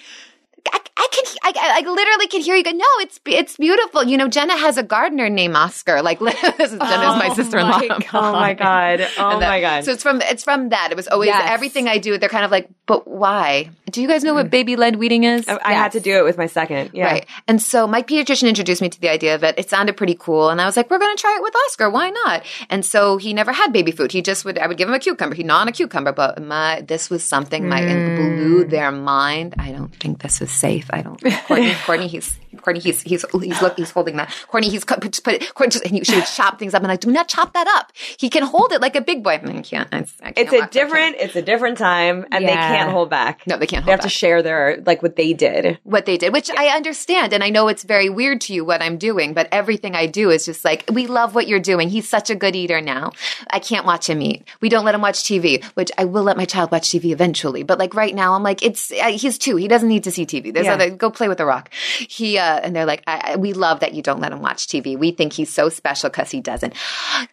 I, 0.71 0.79
I 0.97 1.07
can, 1.11 1.23
I, 1.43 1.51
I 1.55 1.77
I 1.85 1.89
literally 1.91 2.27
can 2.27 2.41
hear 2.41 2.55
you 2.55 2.63
go. 2.63 2.71
No, 2.71 2.85
it's 2.99 3.19
it's 3.25 3.57
beautiful. 3.57 4.03
You 4.03 4.17
know, 4.17 4.27
Jenna 4.29 4.55
has 4.57 4.77
a 4.77 4.83
gardener 4.83 5.29
named 5.29 5.55
Oscar. 5.55 6.01
Like 6.01 6.19
this 6.57 6.71
is 6.71 6.79
Jenna's 6.79 6.79
my 6.79 7.27
oh 7.31 7.33
sister-in-law. 7.35 7.81
Oh 8.13 8.31
my 8.33 8.53
God. 8.53 9.01
Oh 9.17 9.29
And 9.31 9.41
that- 9.41 9.49
my 9.49 9.59
God. 9.61 9.83
So 9.85 9.91
it's 9.91 10.03
from 10.03 10.21
it's 10.21 10.43
from 10.43 10.69
that. 10.69 10.89
It 10.91 10.95
was 10.95 11.07
always 11.09 11.27
Yes. 11.27 11.43
everything 11.49 11.87
I 11.89 11.97
do. 11.97 12.17
They're 12.17 12.29
kind 12.29 12.45
of 12.45 12.51
like, 12.51 12.69
but 12.85 13.07
why? 13.07 13.71
Do 13.89 14.01
you 14.01 14.07
guys 14.07 14.23
know 14.23 14.33
what 14.33 14.47
mm. 14.47 14.51
baby 14.51 14.75
led 14.75 14.95
weeding 14.97 15.23
is? 15.23 15.47
I, 15.47 15.59
I 15.63 15.73
had 15.73 15.91
to 15.93 15.99
do 15.99 16.17
it 16.17 16.23
with 16.23 16.37
my 16.37 16.47
second. 16.47 16.91
Yeah. 16.93 17.05
Right. 17.05 17.25
And 17.47 17.61
so 17.61 17.87
my 17.87 18.01
pediatrician 18.01 18.47
introduced 18.47 18.81
me 18.81 18.89
to 18.89 18.99
the 18.99 19.09
idea 19.09 19.35
of 19.35 19.43
it. 19.43 19.55
It 19.57 19.69
sounded 19.69 19.97
pretty 19.97 20.15
cool. 20.15 20.49
And 20.49 20.61
I 20.61 20.65
was 20.65 20.77
like, 20.77 20.89
we're 20.89 20.99
going 20.99 21.15
to 21.15 21.21
try 21.21 21.35
it 21.37 21.43
with 21.43 21.55
Oscar. 21.67 21.89
Why 21.89 22.09
not? 22.09 22.45
And 22.69 22.85
so 22.85 23.17
he 23.17 23.33
never 23.33 23.51
had 23.51 23.73
baby 23.73 23.91
food. 23.91 24.11
He 24.11 24.21
just 24.21 24.45
would, 24.45 24.57
I 24.57 24.67
would 24.67 24.77
give 24.77 24.87
him 24.87 24.93
a 24.93 24.99
cucumber. 24.99 25.35
He'd 25.35 25.45
gnaw 25.45 25.59
on 25.59 25.67
a 25.67 25.71
cucumber, 25.71 26.11
but 26.11 26.41
my, 26.41 26.81
this 26.81 27.09
was 27.09 27.23
something 27.23 27.67
my, 27.67 27.81
blew 27.81 28.65
mm. 28.65 28.69
their 28.69 28.91
mind. 28.91 29.55
I 29.57 29.71
don't 29.71 29.93
think 29.95 30.21
this 30.21 30.41
is 30.41 30.51
safe. 30.51 30.89
I 30.91 31.01
don't, 31.01 31.21
Courtney, 31.45 31.73
Courtney, 31.85 32.07
he's, 32.07 32.37
Courtney, 32.57 32.81
he's, 32.81 33.01
he's, 33.03 33.25
he's, 33.31 33.61
look, 33.61 33.77
he's 33.77 33.91
holding 33.91 34.17
that. 34.17 34.33
Courtney, 34.47 34.69
he's 34.69 34.83
cut, 34.83 34.99
just 35.01 35.23
put 35.23 35.35
it, 35.35 35.53
Courtney, 35.53 35.71
just, 35.71 35.85
and 35.85 35.93
he, 35.95 36.03
she 36.03 36.15
would 36.15 36.25
chop 36.25 36.59
things 36.59 36.73
up. 36.73 36.83
And 36.83 36.91
I 36.91 36.95
do 36.95 37.11
not 37.11 37.27
chop 37.27 37.53
that 37.53 37.67
up. 37.67 37.91
He 38.17 38.29
can 38.29 38.43
hold 38.43 38.71
it 38.71 38.81
like 38.81 38.95
a 38.95 39.01
big 39.01 39.23
boy. 39.23 39.39
I 39.43 39.61
can't. 39.61 39.87
I, 39.93 40.05
I 40.21 40.31
can't 40.31 40.37
It's 40.37 40.53
a 40.53 40.67
different, 40.67 41.15
it's 41.19 41.35
a 41.35 41.41
different 41.41 41.77
time 41.77 42.25
and 42.31 42.43
they 42.45 42.53
can't 42.53 42.91
hold 42.91 43.09
back. 43.09 43.45
No, 43.47 43.57
they 43.57 43.67
can't. 43.67 43.85
They 43.85 43.91
have 43.91 44.01
to 44.01 44.09
share 44.09 44.41
their 44.41 44.81
like 44.85 45.01
what 45.03 45.15
they 45.15 45.33
did. 45.33 45.79
what 45.83 46.05
they 46.05 46.17
did, 46.17 46.33
which 46.33 46.49
I 46.49 46.67
understand. 46.75 47.33
And 47.33 47.43
I 47.43 47.49
know 47.49 47.67
it's 47.67 47.83
very 47.83 48.09
weird 48.09 48.41
to 48.41 48.53
you 48.53 48.65
what 48.65 48.81
I'm 48.81 48.97
doing, 48.97 49.33
but 49.33 49.47
everything 49.51 49.95
I 49.95 50.05
do 50.07 50.29
is 50.31 50.45
just 50.45 50.65
like, 50.65 50.85
we 50.91 51.07
love 51.07 51.35
what 51.35 51.47
you're 51.47 51.59
doing. 51.59 51.89
He's 51.89 52.07
such 52.09 52.29
a 52.29 52.35
good 52.35 52.55
eater 52.55 52.81
now. 52.81 53.11
I 53.51 53.59
can't 53.59 53.85
watch 53.85 54.09
him 54.09 54.21
eat. 54.21 54.47
We 54.61 54.69
don't 54.69 54.85
let 54.85 54.95
him 54.95 55.01
watch 55.01 55.23
TV, 55.23 55.63
which 55.75 55.91
I 55.97 56.05
will 56.05 56.23
let 56.23 56.37
my 56.37 56.45
child 56.45 56.71
watch 56.71 56.89
TV 56.89 57.11
eventually. 57.11 57.63
But 57.63 57.77
like 57.79 57.93
right 57.93 58.15
now, 58.15 58.33
I'm 58.33 58.43
like, 58.43 58.63
it's, 58.63 58.91
uh, 58.91 59.11
he's 59.11 59.37
two. 59.37 59.55
He 59.57 59.67
doesn't 59.67 59.87
need 59.89 60.03
to 60.05 60.11
see 60.11 60.25
TV. 60.25 60.53
There's 60.53 60.65
Yeah. 60.65 60.73
other, 60.73 60.89
go 60.89 61.09
play 61.11 61.27
with 61.27 61.37
the 61.37 61.45
rock. 61.45 61.69
He, 61.99 62.38
and 62.41 62.75
they're 62.75 62.85
like, 62.85 63.03
I, 63.07 63.33
I, 63.33 63.35
we 63.35 63.53
love 63.53 63.81
that 63.81 63.93
you 63.93 64.01
don't 64.01 64.19
let 64.19 64.31
him 64.31 64.41
watch 64.41 64.67
TV. 64.67 64.97
We 64.97 65.11
think 65.11 65.33
he's 65.33 65.51
so 65.51 65.69
special 65.69 66.09
because 66.09 66.31
he 66.31 66.41
doesn't. 66.41 66.73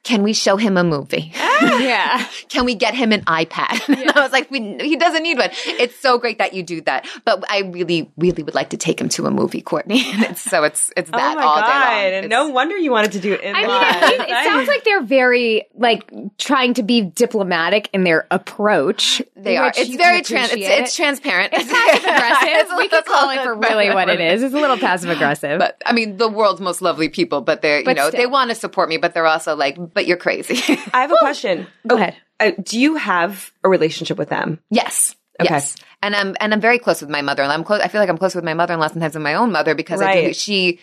Can 0.02 0.22
we 0.22 0.32
show 0.32 0.56
him 0.56 0.76
a 0.76 0.84
movie? 0.84 1.32
Ah, 1.36 1.78
yeah. 1.80 2.26
can 2.48 2.64
we 2.64 2.74
get 2.74 2.94
him 2.94 3.12
an 3.12 3.22
iPad? 3.22 3.82
And 3.96 4.10
I 4.10 4.20
was 4.20 4.32
like, 4.32 4.50
he 4.50 4.96
doesn't 4.96 5.22
need 5.22 5.38
one. 5.38 5.50
It's 5.66 5.96
so 5.96 6.18
great 6.18 6.38
that 6.38 6.52
you 6.52 6.62
do 6.62 6.80
that. 6.82 7.08
But 7.24 7.44
I 7.50 7.60
really, 7.62 8.10
really 8.16 8.42
would 8.42 8.54
like 8.54 8.70
to 8.70 8.76
take 8.76 9.00
him 9.00 9.08
to 9.10 9.26
a 9.26 9.30
movie, 9.30 9.62
Courtney. 9.62 10.02
It's, 10.26 10.40
so 10.40 10.64
it's, 10.64 10.90
it's 10.96 11.10
oh 11.12 11.16
that 11.16 11.36
oh 11.36 11.40
my 11.40 11.46
all 11.46 11.60
god! 11.60 11.66
day 11.66 12.14
long. 12.14 12.24
And 12.24 12.30
no 12.30 12.48
wonder 12.48 12.76
you 12.76 12.90
wanted 12.90 13.12
to 13.12 13.20
do 13.20 13.32
it. 13.32 13.40
I 13.44 13.52
mean, 13.52 14.20
it, 14.20 14.28
it 14.28 14.44
sounds 14.44 14.66
like 14.66 14.82
they're 14.82 15.02
very 15.02 15.66
like 15.74 16.10
trying 16.36 16.74
to 16.74 16.82
be 16.82 17.02
diplomatic 17.02 17.88
in 17.92 18.02
their 18.02 18.26
approach. 18.30 19.22
they 19.36 19.56
are. 19.56 19.72
It's 19.76 19.94
very 19.94 20.22
trans, 20.22 20.52
it's, 20.52 20.66
it's 20.66 20.96
transparent. 20.96 21.52
It's 21.52 21.70
passive 21.70 22.02
aggressive. 22.02 22.76
We 22.76 22.88
could 22.88 22.96
little 22.96 23.14
call 23.14 23.30
it 23.30 23.42
for 23.42 23.54
really 23.54 23.90
what 23.90 24.08
it 24.08 24.20
is. 24.20 24.42
It's 24.42 24.54
a 24.54 24.58
little 24.58 24.78
passive 24.78 24.95
aggressive. 25.04 25.58
But 25.58 25.80
I 25.84 25.92
mean, 25.92 26.16
the 26.16 26.28
world's 26.28 26.60
most 26.60 26.80
lovely 26.82 27.08
people, 27.08 27.40
but 27.40 27.62
they're, 27.62 27.78
you 27.80 27.84
But 27.84 27.96
know, 27.96 28.08
still. 28.08 28.18
they 28.20 28.26
want 28.26 28.50
to 28.50 28.54
support 28.56 28.88
me, 28.88 28.96
but 28.96 29.14
they're 29.14 29.26
also 29.26 29.54
like, 29.56 29.76
but 29.94 30.06
you're 30.06 30.16
crazy. 30.16 30.78
I 30.92 31.02
have 31.02 31.12
a 31.12 31.16
question. 31.20 31.66
Go 31.86 31.96
ahead. 31.96 32.16
Uh, 32.40 32.52
do 32.62 32.78
you 32.78 32.96
have 32.96 33.50
a 33.64 33.68
relationship 33.68 34.18
with 34.18 34.28
them? 34.28 34.60
yes. 34.70 35.14
Okay. 35.38 35.52
Yes. 35.52 35.76
And 36.06 36.14
I'm 36.14 36.36
and 36.40 36.52
I'm 36.54 36.60
very 36.60 36.78
close 36.78 37.00
with 37.00 37.10
my 37.10 37.22
mother-in-law. 37.22 37.54
I'm 37.54 37.64
close 37.64 37.80
I 37.80 37.88
feel 37.88 38.00
like 38.00 38.08
I'm 38.10 38.18
close 38.18 38.34
with 38.34 38.44
my 38.44 38.54
mother-in-law 38.54 38.88
sometimes 38.88 39.14
with 39.14 39.22
my 39.22 39.34
own 39.34 39.50
mother 39.50 39.74
because 39.74 40.00
I 40.00 40.26
do, 40.26 40.32
she 40.34 40.78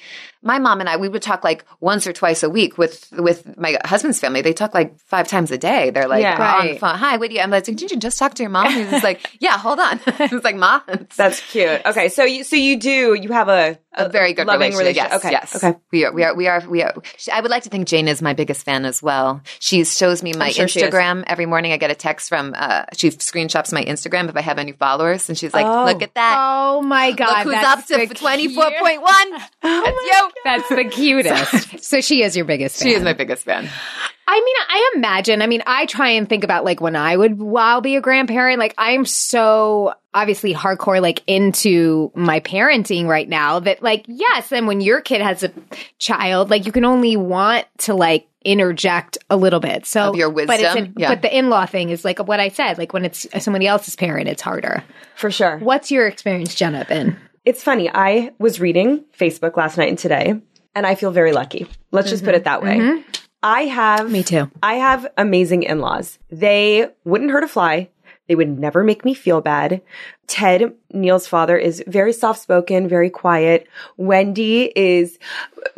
my 0.46 0.60
mom 0.60 0.82
and 0.82 0.89
I 0.89 0.98
we 0.98 1.08
would 1.08 1.22
talk 1.22 1.44
like 1.46 1.63
once 1.80 2.06
or 2.06 2.12
twice 2.12 2.44
a 2.44 2.50
week 2.50 2.77
with 2.77 3.10
with 3.13 3.58
my 3.58 3.77
husband's 3.86 4.20
family. 4.20 4.42
They 4.42 4.51
talk 4.53 4.74
like 4.74 5.00
five 5.00 5.27
times 5.30 5.51
a 5.51 5.58
day. 5.58 5.92
They're 5.92 6.10
like 6.10 6.22
Yeah. 6.22 6.58
on 6.60 6.68
the 6.68 6.77
phone. 6.77 6.96
Hi, 6.96 7.15
what 7.18 7.30
do 7.30 7.36
you 7.36 7.42
I'm 7.42 7.50
like, 7.51 7.63
did 7.63 7.80
you 7.82 7.88
just 7.98 8.18
talk 8.20 8.34
to 8.36 8.44
your 8.44 8.50
mom? 8.50 8.70
He's 8.74 9.03
like, 9.03 9.20
Yeah, 9.39 9.58
hold 9.58 9.80
on. 9.80 10.00
It's 10.34 10.44
like, 10.44 10.58
mom. 10.58 10.82
That's 11.15 11.39
cute. 11.51 11.82
Okay, 11.86 12.10
so 12.10 12.25
you 12.25 12.44
so 12.44 12.58
you 12.58 12.77
do 12.77 13.13
you 13.13 13.30
have 13.32 13.48
a 13.48 13.80
a 13.96 14.10
very 14.10 14.34
good 14.34 14.48
loving 14.48 14.72
relationship. 14.75 15.12
Yes, 15.12 15.20
Okay, 15.24 15.32
yes. 15.32 15.56
okay. 15.63 15.77
We 15.92 16.03
are, 16.06 16.12
we 16.12 16.24
are, 16.24 16.34
we 16.36 16.48
are, 16.48 16.63
we 16.68 16.82
are. 16.82 16.96
she- 17.15 17.30
I 17.30 17.42
would 17.42 17.51
like 17.51 17.62
to 17.63 17.70
think 17.70 17.88
Jane 17.88 18.08
is 18.08 18.24
my 18.24 18.34
biggest 18.34 18.65
fan 18.65 18.86
as 18.86 19.03
well. 19.03 19.42
She 19.60 19.86
shows 19.86 20.24
me 20.24 20.34
my 20.34 20.50
sure. 20.50 20.65
Instagram 20.65 21.24
every 21.27 21.46
morning. 21.46 21.74
I 21.74 21.77
get 21.77 21.92
a 21.92 21.96
text 21.96 22.27
from, 22.27 22.56
uh, 22.58 22.86
she 22.98 23.12
screenshots 23.12 23.72
my 23.72 23.84
Instagram 23.86 24.30
if 24.30 24.36
I 24.36 24.42
have 24.42 24.58
any 24.58 24.72
followers, 24.72 25.12
and 25.29 25.38
she's 25.38 25.53
like, 25.53 25.65
Oh. 25.65 25.86
"Look 25.86 26.01
at 26.01 26.13
that! 26.15 26.36
Oh 26.39 26.82
my 26.82 27.10
Look 27.10 27.17
god! 27.17 27.43
who's 27.43 27.53
that's 27.53 27.91
up 27.91 28.00
to 28.08 28.13
twenty 28.15 28.53
four 28.53 28.70
point 28.79 29.01
one? 29.01 29.13
twenty 29.29 29.39
cute- 29.39 29.55
four 29.62 29.62
point 29.62 29.62
one. 29.62 29.84
That's 29.84 30.05
you." 30.05 30.32
That's 30.43 30.70
the 30.70 30.84
cutest. 30.86 31.84
so 31.84 32.01
she 32.01 32.24
is 32.24 32.36
your 32.36 32.46
biggest 32.46 32.79
fan. 32.79 32.88
She 32.88 32.93
is 32.96 33.03
my 33.03 33.13
biggest 33.13 33.43
fan. 33.46 33.70
I 34.25 34.36
mean, 34.36 34.55
I 34.70 34.91
imagine. 34.96 35.41
I 35.41 35.48
mean, 35.48 35.63
I 35.67 35.86
try 35.86 36.10
and 36.12 36.27
think 36.29 36.43
about 36.43 36.63
like 36.63 36.79
when 36.79 36.96
I 36.96 37.15
would, 37.15 37.38
while 37.39 37.82
be 37.82 37.98
a 37.98 38.01
grandparent. 38.01 38.58
Like, 38.58 38.74
I'm 38.77 39.05
so 39.05 39.93
obviously 40.13 40.53
hardcore, 40.53 41.01
like 41.01 41.22
into 41.27 42.12
my 42.15 42.39
parenting 42.39 43.05
right 43.08 43.27
now 43.27 43.60
that, 43.60 43.84
like, 43.84 44.05
yes. 44.08 44.51
And 44.53 44.65
when 44.65 44.79
your 44.79 45.01
kid 45.01 45.22
has 45.22 45.43
a 45.43 45.51
child, 46.00 46.50
like, 46.50 46.65
you 46.65 46.72
can 46.72 46.86
only 46.86 47.17
want 47.17 47.65
to 47.79 47.93
like 47.93 48.27
interject 48.44 49.18
a 49.30 49.38
little 49.38 49.60
bit. 49.60 49.86
So 49.86 50.10
Of 50.10 50.16
your 50.16 50.30
but 50.32 50.60
it's 50.60 50.64
wisdom, 50.64 50.78
an- 50.86 50.94
yeah. 50.98 51.10
But 51.10 51.22
the 51.22 51.36
in 51.36 51.50
law 51.50 51.66
thing 51.66 51.90
is 51.90 52.04
like 52.06 52.20
what 52.20 52.40
I 52.40 52.50
said. 52.50 52.78
Like 52.78 52.94
when 52.94 53.06
it's 53.06 53.26
somebody 53.40 53.68
else's 53.68 53.96
parent, 53.96 54.28
it's 54.30 54.42
harder. 54.42 54.84
For 55.16 55.32
sure. 55.32 55.58
What's 55.60 55.92
your 55.92 56.08
experience, 56.08 56.56
Jenna? 56.56 56.86
Been? 56.86 57.18
It's 57.46 57.62
funny. 57.64 57.90
I 57.94 58.32
was 58.40 58.60
reading 58.60 59.04
Facebook 59.18 59.58
last 59.58 59.78
night 59.78 59.90
and 59.90 59.98
today, 60.00 60.36
and 60.76 60.88
I 60.88 60.96
feel 60.96 61.12
very 61.12 61.34
lucky. 61.34 61.68
Let's 61.92 62.10
just 62.10 62.24
put 62.24 62.36
it 62.36 62.46
that 62.46 62.62
way. 62.64 62.78
Mm-hmm. 62.78 63.02
I 63.44 63.62
have 63.66 64.10
Me 64.10 64.24
too. 64.24 64.50
I 64.62 64.76
have 64.76 65.06
amazing 65.18 65.64
in-laws. 65.64 66.18
They 66.32 66.88
wouldn't 67.04 67.32
hurt 67.32 67.44
a 67.44 67.48
fly. 67.50 67.90
They 68.27 68.36
would 68.36 68.58
never 68.58 68.84
make 68.84 69.03
me 69.03 69.13
feel 69.13 69.42
bad. 69.42 69.82
Ted, 70.27 70.74
Neil's 70.92 71.27
father, 71.27 71.58
is 71.58 71.84
very 71.88 72.13
soft-spoken, 72.13 72.88
very 72.88 73.10
quiet. 73.10 73.68
Wendy 73.98 74.72
is 74.75 75.20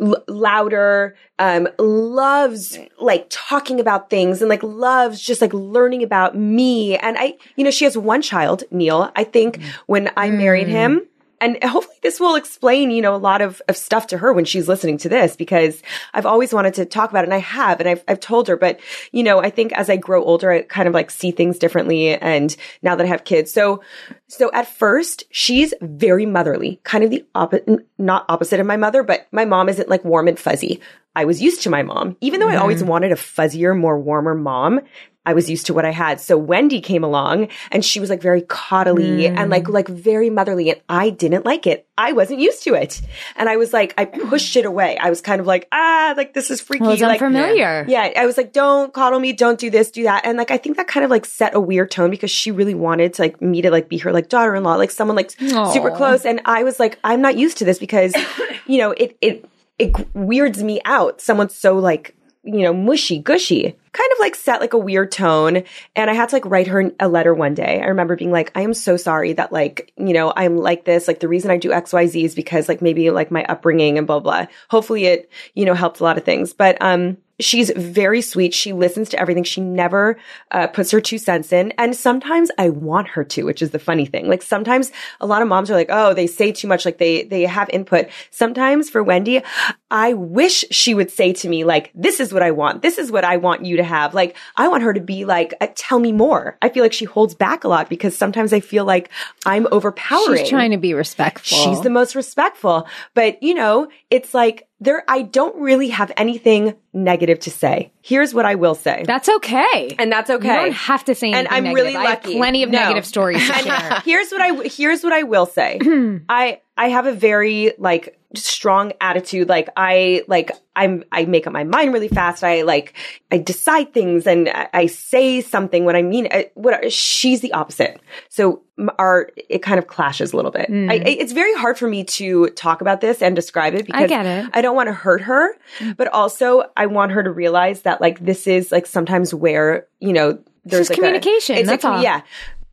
l- 0.00 0.22
louder, 0.28 1.16
um, 1.40 1.68
loves 1.78 2.78
like 3.00 3.26
talking 3.30 3.80
about 3.80 4.10
things 4.10 4.40
and 4.40 4.48
like 4.48 4.62
loves 4.62 5.20
just 5.20 5.40
like 5.40 5.52
learning 5.52 6.04
about 6.04 6.36
me. 6.36 6.96
And 6.96 7.18
I, 7.18 7.36
you 7.56 7.64
know, 7.64 7.70
she 7.72 7.84
has 7.84 7.98
one 7.98 8.22
child, 8.22 8.62
Neil. 8.70 9.10
I 9.16 9.24
think 9.24 9.60
when 9.86 10.10
I 10.16 10.30
married 10.30 10.68
him, 10.68 11.02
and 11.40 11.62
hopefully 11.64 11.96
this 12.02 12.20
will 12.20 12.34
explain, 12.34 12.90
you 12.90 13.02
know, 13.02 13.14
a 13.14 13.18
lot 13.18 13.42
of, 13.42 13.60
of 13.68 13.76
stuff 13.76 14.06
to 14.08 14.18
her 14.18 14.32
when 14.32 14.44
she's 14.44 14.68
listening 14.68 14.98
to 14.98 15.08
this 15.08 15.36
because 15.36 15.82
I've 16.14 16.26
always 16.26 16.52
wanted 16.52 16.74
to 16.74 16.84
talk 16.84 17.10
about 17.10 17.24
it 17.24 17.28
and 17.28 17.34
I 17.34 17.38
have 17.38 17.80
and 17.80 17.88
I've, 17.88 18.04
I've 18.08 18.20
told 18.20 18.48
her, 18.48 18.56
but 18.56 18.80
you 19.12 19.22
know, 19.22 19.40
I 19.40 19.50
think 19.50 19.72
as 19.72 19.90
I 19.90 19.96
grow 19.96 20.22
older, 20.24 20.50
I 20.50 20.62
kind 20.62 20.88
of 20.88 20.94
like 20.94 21.10
see 21.10 21.30
things 21.30 21.58
differently. 21.58 22.16
And 22.16 22.56
now 22.82 22.96
that 22.96 23.04
I 23.04 23.08
have 23.08 23.24
kids, 23.24 23.50
so, 23.52 23.82
so 24.28 24.50
at 24.52 24.66
first 24.66 25.24
she's 25.30 25.72
very 25.80 26.26
motherly, 26.26 26.80
kind 26.84 27.04
of 27.04 27.10
the 27.10 27.24
opposite, 27.34 27.68
not 27.98 28.24
opposite 28.28 28.60
of 28.60 28.66
my 28.66 28.76
mother, 28.76 29.02
but 29.02 29.26
my 29.32 29.44
mom 29.44 29.68
isn't 29.68 29.88
like 29.88 30.04
warm 30.04 30.28
and 30.28 30.38
fuzzy. 30.38 30.80
I 31.14 31.24
was 31.24 31.40
used 31.40 31.62
to 31.62 31.70
my 31.70 31.82
mom, 31.82 32.16
even 32.20 32.40
though 32.40 32.48
I 32.48 32.56
always 32.56 32.84
wanted 32.84 33.10
a 33.12 33.16
fuzzier, 33.16 33.78
more 33.78 33.98
warmer 33.98 34.34
mom. 34.34 34.80
I 35.24 35.34
was 35.34 35.50
used 35.50 35.66
to 35.66 35.74
what 35.74 35.84
I 35.84 35.90
had. 35.90 36.20
So 36.20 36.38
Wendy 36.38 36.80
came 36.80 37.02
along 37.02 37.48
and 37.72 37.84
she 37.84 37.98
was 37.98 38.10
like 38.10 38.22
very 38.22 38.42
coddly 38.42 39.28
and 39.28 39.50
like, 39.50 39.68
like 39.68 39.88
very 39.88 40.30
motherly. 40.30 40.70
And 40.70 40.80
I 40.88 41.10
didn't 41.10 41.44
like 41.44 41.66
it. 41.66 41.88
I 41.98 42.12
wasn't 42.12 42.38
used 42.38 42.62
to 42.62 42.74
it. 42.74 43.02
And 43.34 43.48
I 43.48 43.56
was 43.56 43.72
like, 43.72 43.92
I 43.98 44.04
pushed 44.04 44.54
it 44.54 44.64
away. 44.66 44.96
I 44.98 45.10
was 45.10 45.20
kind 45.20 45.40
of 45.40 45.46
like, 45.46 45.66
ah, 45.72 46.14
like 46.16 46.32
this 46.32 46.48
is 46.52 46.60
freaky. 46.60 46.82
Well, 46.82 46.92
it's 46.92 47.02
like, 47.02 47.20
unfamiliar. 47.20 47.84
yeah, 47.88 48.12
I 48.16 48.24
was 48.24 48.36
like, 48.36 48.52
don't 48.52 48.92
coddle 48.92 49.18
me, 49.18 49.32
don't 49.32 49.58
do 49.58 49.68
this, 49.68 49.90
do 49.90 50.04
that. 50.04 50.24
And 50.24 50.38
like, 50.38 50.52
I 50.52 50.58
think 50.58 50.76
that 50.76 50.86
kind 50.86 51.02
of 51.02 51.10
like 51.10 51.24
set 51.24 51.56
a 51.56 51.60
weird 51.60 51.90
tone 51.90 52.10
because 52.10 52.30
she 52.30 52.52
really 52.52 52.74
wanted 52.74 53.14
to 53.14 53.22
like 53.22 53.42
me 53.42 53.62
to 53.62 53.70
like 53.72 53.88
be 53.88 53.98
her 53.98 54.12
like 54.16 54.28
daughter-in-law, 54.28 54.74
like 54.74 54.90
someone 54.90 55.16
like 55.16 55.30
super 55.30 55.90
close. 55.90 56.24
And 56.24 56.40
I 56.44 56.64
was 56.64 56.80
like, 56.80 56.98
I'm 57.04 57.20
not 57.20 57.36
used 57.36 57.58
to 57.58 57.64
this 57.64 57.78
because, 57.78 58.14
you 58.66 58.78
know, 58.78 58.90
it, 58.92 59.16
it, 59.20 59.48
it 59.78 59.92
weirds 60.14 60.62
me 60.62 60.80
out. 60.84 61.20
Someone's 61.20 61.54
so 61.54 61.78
like, 61.78 62.16
you 62.42 62.62
know, 62.62 62.72
mushy, 62.72 63.18
gushy, 63.18 63.76
kind 63.92 64.12
of 64.12 64.18
like 64.20 64.36
set 64.36 64.60
like 64.60 64.72
a 64.72 64.78
weird 64.78 65.10
tone. 65.10 65.64
And 65.96 66.10
I 66.10 66.14
had 66.14 66.28
to 66.28 66.36
like 66.36 66.46
write 66.46 66.68
her 66.68 66.92
a 67.00 67.08
letter 67.08 67.34
one 67.34 67.54
day. 67.54 67.80
I 67.82 67.86
remember 67.86 68.14
being 68.14 68.30
like, 68.30 68.52
I 68.54 68.62
am 68.62 68.72
so 68.72 68.96
sorry 68.96 69.32
that 69.32 69.52
like, 69.52 69.92
you 69.96 70.12
know, 70.12 70.32
I'm 70.34 70.56
like 70.56 70.84
this. 70.84 71.08
Like 71.08 71.20
the 71.20 71.28
reason 71.28 71.50
I 71.50 71.58
do 71.58 71.70
XYZ 71.70 72.22
is 72.22 72.34
because 72.34 72.68
like 72.68 72.80
maybe 72.80 73.10
like 73.10 73.32
my 73.32 73.44
upbringing 73.44 73.98
and 73.98 74.06
blah, 74.06 74.20
blah. 74.20 74.46
Hopefully 74.70 75.06
it, 75.06 75.30
you 75.54 75.64
know, 75.64 75.74
helped 75.74 75.98
a 76.00 76.04
lot 76.04 76.18
of 76.18 76.24
things. 76.24 76.52
But, 76.52 76.80
um, 76.80 77.16
She's 77.38 77.70
very 77.70 78.22
sweet. 78.22 78.54
She 78.54 78.72
listens 78.72 79.10
to 79.10 79.20
everything. 79.20 79.44
She 79.44 79.60
never 79.60 80.18
uh, 80.50 80.68
puts 80.68 80.90
her 80.90 81.00
two 81.00 81.18
cents 81.18 81.52
in. 81.52 81.72
And 81.78 81.94
sometimes 81.94 82.50
I 82.58 82.70
want 82.70 83.08
her 83.08 83.24
to, 83.24 83.44
which 83.44 83.60
is 83.62 83.70
the 83.70 83.78
funny 83.78 84.06
thing. 84.06 84.28
Like 84.28 84.42
sometimes 84.42 84.90
a 85.20 85.26
lot 85.26 85.42
of 85.42 85.48
moms 85.48 85.70
are 85.70 85.74
like, 85.74 85.90
oh, 85.90 86.14
they 86.14 86.26
say 86.26 86.52
too 86.52 86.68
much. 86.68 86.84
Like 86.84 86.98
they, 86.98 87.24
they 87.24 87.42
have 87.42 87.68
input. 87.70 88.08
Sometimes 88.30 88.88
for 88.88 89.02
Wendy, 89.02 89.42
I 89.90 90.14
wish 90.14 90.64
she 90.70 90.94
would 90.94 91.10
say 91.10 91.32
to 91.34 91.48
me, 91.48 91.64
like, 91.64 91.92
this 91.94 92.20
is 92.20 92.32
what 92.32 92.42
I 92.42 92.50
want. 92.50 92.82
This 92.82 92.98
is 92.98 93.12
what 93.12 93.24
I 93.24 93.36
want 93.36 93.64
you 93.64 93.76
to 93.76 93.84
have. 93.84 94.14
Like, 94.14 94.36
I 94.56 94.68
want 94.68 94.82
her 94.82 94.92
to 94.92 95.00
be 95.00 95.24
like, 95.24 95.54
uh, 95.60 95.68
tell 95.74 95.98
me 95.98 96.12
more. 96.12 96.56
I 96.62 96.70
feel 96.70 96.82
like 96.82 96.92
she 96.92 97.04
holds 97.04 97.34
back 97.34 97.64
a 97.64 97.68
lot 97.68 97.88
because 97.88 98.16
sometimes 98.16 98.52
I 98.52 98.60
feel 98.60 98.84
like 98.84 99.10
I'm 99.44 99.68
overpowering. 99.70 100.38
She's 100.38 100.48
trying 100.48 100.72
to 100.72 100.78
be 100.78 100.94
respectful. 100.94 101.58
She's 101.58 101.82
the 101.82 101.90
most 101.90 102.14
respectful. 102.14 102.88
But 103.14 103.42
you 103.42 103.54
know, 103.54 103.88
it's 104.10 104.34
like 104.34 104.66
there, 104.80 105.02
I 105.08 105.22
don't 105.22 105.56
really 105.60 105.88
have 105.88 106.12
anything 106.16 106.74
negative 106.92 107.38
to 107.40 107.50
say. 107.50 107.92
Here's 108.02 108.34
what 108.34 108.44
I 108.44 108.56
will 108.56 108.74
say. 108.74 109.04
That's 109.06 109.28
okay. 109.28 109.96
and 109.98 110.12
that's 110.12 110.28
okay. 110.28 110.48
You 110.48 110.54
don't 110.66 110.72
have 110.72 111.04
to 111.06 111.14
say 111.14 111.28
anything 111.28 111.46
and 111.46 111.48
I'm 111.54 111.64
negative. 111.64 111.84
really 111.84 111.96
I 111.96 112.02
have 112.10 112.24
lucky. 112.24 112.36
plenty 112.36 112.62
of 112.62 112.70
No. 112.70 112.80
negative 112.80 113.06
stories 113.06 113.38
to 113.46 113.52
share. 113.54 114.02
here's 114.04 114.30
what 114.30 114.40
I 114.42 114.68
here's 114.68 115.02
what 115.02 115.12
I 115.14 115.22
will 115.22 115.46
say. 115.46 115.78
I 116.28 116.60
I 116.76 116.88
have 116.88 117.06
a 117.06 117.12
very 117.12 117.72
like 117.78 118.18
strong 118.34 118.92
attitude. 119.00 119.48
Like 119.48 119.70
I 119.76 120.22
like 120.28 120.50
I'm 120.74 121.04
I 121.10 121.24
make 121.24 121.46
up 121.46 121.52
my 121.54 121.64
mind 121.64 121.94
really 121.94 122.08
fast. 122.08 122.44
I 122.44 122.62
like 122.62 122.92
I 123.30 123.38
decide 123.38 123.94
things 123.94 124.26
and 124.26 124.48
I, 124.50 124.68
I 124.74 124.86
say 124.86 125.40
something 125.40 125.84
when 125.86 125.96
I 125.96 126.02
mean 126.02 126.26
it. 126.30 126.52
What 126.54 126.92
she's 126.92 127.40
the 127.40 127.52
opposite. 127.54 127.98
So 128.28 128.62
our 128.98 129.30
it 129.48 129.60
kind 129.62 129.78
of 129.78 129.86
clashes 129.86 130.34
a 130.34 130.36
little 130.36 130.50
bit. 130.50 130.68
I, 130.70 130.94
I- 130.96 130.98
it's 131.18 131.32
very 131.32 131.54
hard 131.54 131.78
for 131.78 131.88
me 131.88 132.04
to 132.04 132.48
talk 132.50 132.82
about 132.82 133.00
this 133.00 133.22
and 133.22 133.34
describe 133.34 133.74
it 133.74 133.86
because 133.86 134.08
get 134.10 134.26
it. 134.26 134.50
I 134.52 134.60
don't 134.60 134.76
want 134.76 134.88
to 134.88 134.92
hurt 134.92 135.22
her, 135.22 135.54
but 135.96 136.08
also 136.08 136.64
I 136.76 136.86
want 136.86 137.12
her 137.12 137.22
to 137.22 137.30
realize 137.30 137.82
that 137.82 138.02
like 138.02 138.18
this 138.22 138.46
is 138.46 138.70
like 138.70 138.84
sometimes 138.86 139.32
where 139.32 139.86
you 140.00 140.12
know 140.12 140.38
there's 140.66 140.90
like 140.90 140.98
a- 140.98 141.00
communication, 141.00 141.56
it's 141.56 141.68
that's 141.70 141.84
commu- 141.84 141.96
all. 141.96 142.02
yeah, 142.02 142.20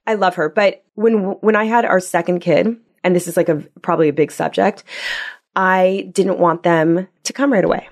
I 0.06 0.16
love 0.16 0.36
her. 0.36 0.50
But 0.50 0.84
when 0.96 1.14
when 1.40 1.56
I 1.56 1.64
had 1.66 1.86
our 1.86 2.02
second 2.02 2.40
kid, 2.42 2.76
and 3.04 3.16
this 3.16 3.28
is 3.28 3.38
like 3.38 3.50
a 3.50 3.56
probably 3.82 4.10
a 4.10 4.14
big 4.14 4.32
subject, 4.32 4.84
I 5.56 6.10
didn't 6.12 6.40
want 6.40 6.64
them 6.64 7.08
to 7.24 7.34
come 7.34 7.54
right 7.54 7.64
away. 7.64 7.88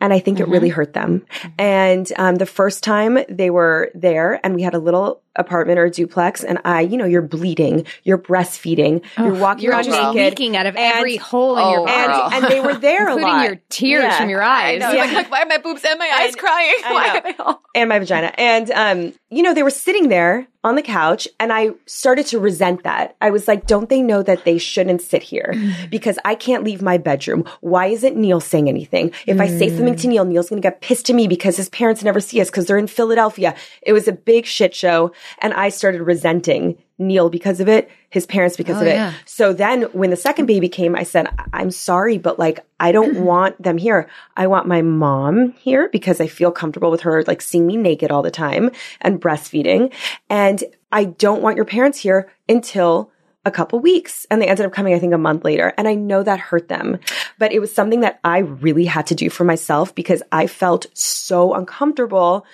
And 0.00 0.12
I 0.12 0.20
think 0.20 0.40
it 0.40 0.48
really 0.48 0.70
hurt 0.70 0.94
them. 0.94 1.26
And 1.58 2.10
um, 2.16 2.36
the 2.36 2.46
first 2.46 2.82
time 2.82 3.18
they 3.28 3.50
were 3.50 3.90
there, 3.94 4.40
and 4.42 4.54
we 4.54 4.62
had 4.62 4.74
a 4.74 4.78
little 4.78 5.20
apartment 5.36 5.78
or 5.78 5.84
a 5.84 5.90
duplex 5.90 6.42
and 6.44 6.58
I, 6.64 6.80
you 6.82 6.96
know, 6.96 7.04
you're 7.04 7.22
bleeding, 7.22 7.84
you're 8.04 8.18
breastfeeding, 8.18 9.02
you're 9.18 9.34
walking 9.34 9.64
You're 9.64 9.72
around 9.74 10.14
naked. 10.14 10.38
leaking 10.38 10.56
out 10.56 10.66
of 10.66 10.76
and- 10.76 10.94
every 10.98 11.16
hole 11.16 11.56
in 11.58 11.70
your 11.70 11.80
Oh, 11.80 11.84
body. 11.86 12.34
and, 12.36 12.44
and 12.44 12.52
they 12.52 12.60
were 12.60 12.74
there 12.74 13.08
a 13.08 13.12
including 13.12 13.28
lot. 13.28 13.44
your 13.46 13.60
tears 13.68 14.04
Yeah. 14.04 14.18
from 14.18 14.30
your 14.30 14.42
eyes. 14.42 14.82
I 14.82 14.92
know. 14.92 14.98
Like, 14.98 15.12
like, 15.12 15.30
why 15.30 15.42
are 15.42 15.46
my 15.46 15.58
boobs 15.58 15.84
and 15.84 15.98
my 15.98 16.06
eyes 16.06 16.34
I- 16.34 16.38
crying? 16.38 16.74
I 16.84 16.92
Why 16.92 17.08
are 17.18 17.22
they 17.22 17.34
all? 17.42 17.62
and 17.74 17.88
my 17.88 17.98
vagina. 17.98 18.32
And 18.38 18.70
um, 18.72 19.12
you 19.30 19.42
know, 19.42 19.54
they 19.54 19.62
were 19.62 19.70
sitting 19.70 20.08
there 20.08 20.46
on 20.64 20.74
the 20.76 20.82
couch 20.82 21.28
and 21.38 21.52
I 21.52 21.70
started 21.86 22.26
to 22.26 22.38
resent 22.40 22.82
that. 22.84 23.14
I 23.20 23.30
was 23.30 23.46
like, 23.46 23.66
don't 23.66 23.88
they 23.88 24.02
know 24.02 24.22
that 24.22 24.44
they 24.44 24.58
shouldn't 24.58 25.02
sit 25.02 25.22
here? 25.22 25.54
Because 25.90 26.18
I 26.24 26.34
can't 26.34 26.64
leave 26.64 26.82
my 26.82 26.98
bedroom. 26.98 27.44
Why 27.60 27.86
isn't 27.86 28.16
Neil 28.16 28.40
saying 28.40 28.68
anything? 28.68 29.12
If 29.26 29.40
I 29.40 29.46
say 29.48 29.68
something 29.68 29.94
to 29.96 30.08
Neil, 30.08 30.24
Neil's 30.24 30.48
gonna 30.48 30.60
get 30.60 30.80
pissed 30.80 31.06
to 31.06 31.12
me 31.14 31.28
because 31.28 31.56
his 31.56 31.68
parents 31.68 32.02
never 32.02 32.20
see 32.20 32.40
us 32.40 32.50
because 32.50 32.66
they're 32.66 32.78
in 32.78 32.86
Philadelphia. 32.88 33.54
It 33.82 33.92
was 33.92 34.08
a 34.08 34.12
big 34.12 34.46
shit 34.46 34.74
show. 34.74 35.12
And 35.38 35.52
I 35.54 35.68
started 35.68 36.02
resenting 36.02 36.78
Neil 36.98 37.28
because 37.28 37.60
of 37.60 37.68
it, 37.68 37.90
his 38.10 38.26
parents 38.26 38.56
because 38.56 38.78
oh, 38.78 38.80
of 38.80 38.86
it. 38.86 38.94
yeah. 38.94 39.12
So 39.24 39.52
then 39.52 39.82
when 39.92 40.10
the 40.10 40.16
second 40.16 40.46
baby 40.46 40.68
came, 40.68 40.96
I 40.96 41.02
said, 41.02 41.28
I'm 41.52 41.70
sorry, 41.70 42.18
but 42.18 42.38
like, 42.38 42.64
I 42.80 42.92
don't 42.92 43.20
want 43.24 43.62
them 43.62 43.78
here. 43.78 44.08
I 44.36 44.46
want 44.46 44.66
my 44.66 44.82
mom 44.82 45.52
here 45.52 45.88
because 45.90 46.20
I 46.20 46.26
feel 46.26 46.50
comfortable 46.50 46.90
with 46.90 47.02
her, 47.02 47.22
like 47.24 47.42
seeing 47.42 47.66
me 47.66 47.76
naked 47.76 48.10
all 48.10 48.22
the 48.22 48.30
time 48.30 48.70
and 49.00 49.20
breastfeeding. 49.20 49.92
And 50.30 50.64
I 50.92 51.04
don't 51.04 51.42
want 51.42 51.56
your 51.56 51.66
parents 51.66 51.98
here 51.98 52.32
until 52.48 53.10
a 53.46 53.50
couple 53.50 53.78
weeks. 53.78 54.26
And 54.28 54.42
they 54.42 54.48
ended 54.48 54.66
up 54.66 54.72
coming, 54.72 54.92
I 54.92 54.98
think, 54.98 55.14
a 55.14 55.18
month 55.18 55.44
later. 55.44 55.72
And 55.78 55.86
I 55.86 55.94
know 55.94 56.22
that 56.24 56.40
hurt 56.40 56.68
them, 56.68 56.98
but 57.38 57.52
it 57.52 57.60
was 57.60 57.72
something 57.72 58.00
that 58.00 58.18
I 58.24 58.38
really 58.38 58.84
had 58.84 59.06
to 59.06 59.14
do 59.14 59.30
for 59.30 59.44
myself 59.44 59.94
because 59.94 60.22
I 60.32 60.48
felt 60.48 60.86
so 60.94 61.54
uncomfortable. 61.54 62.44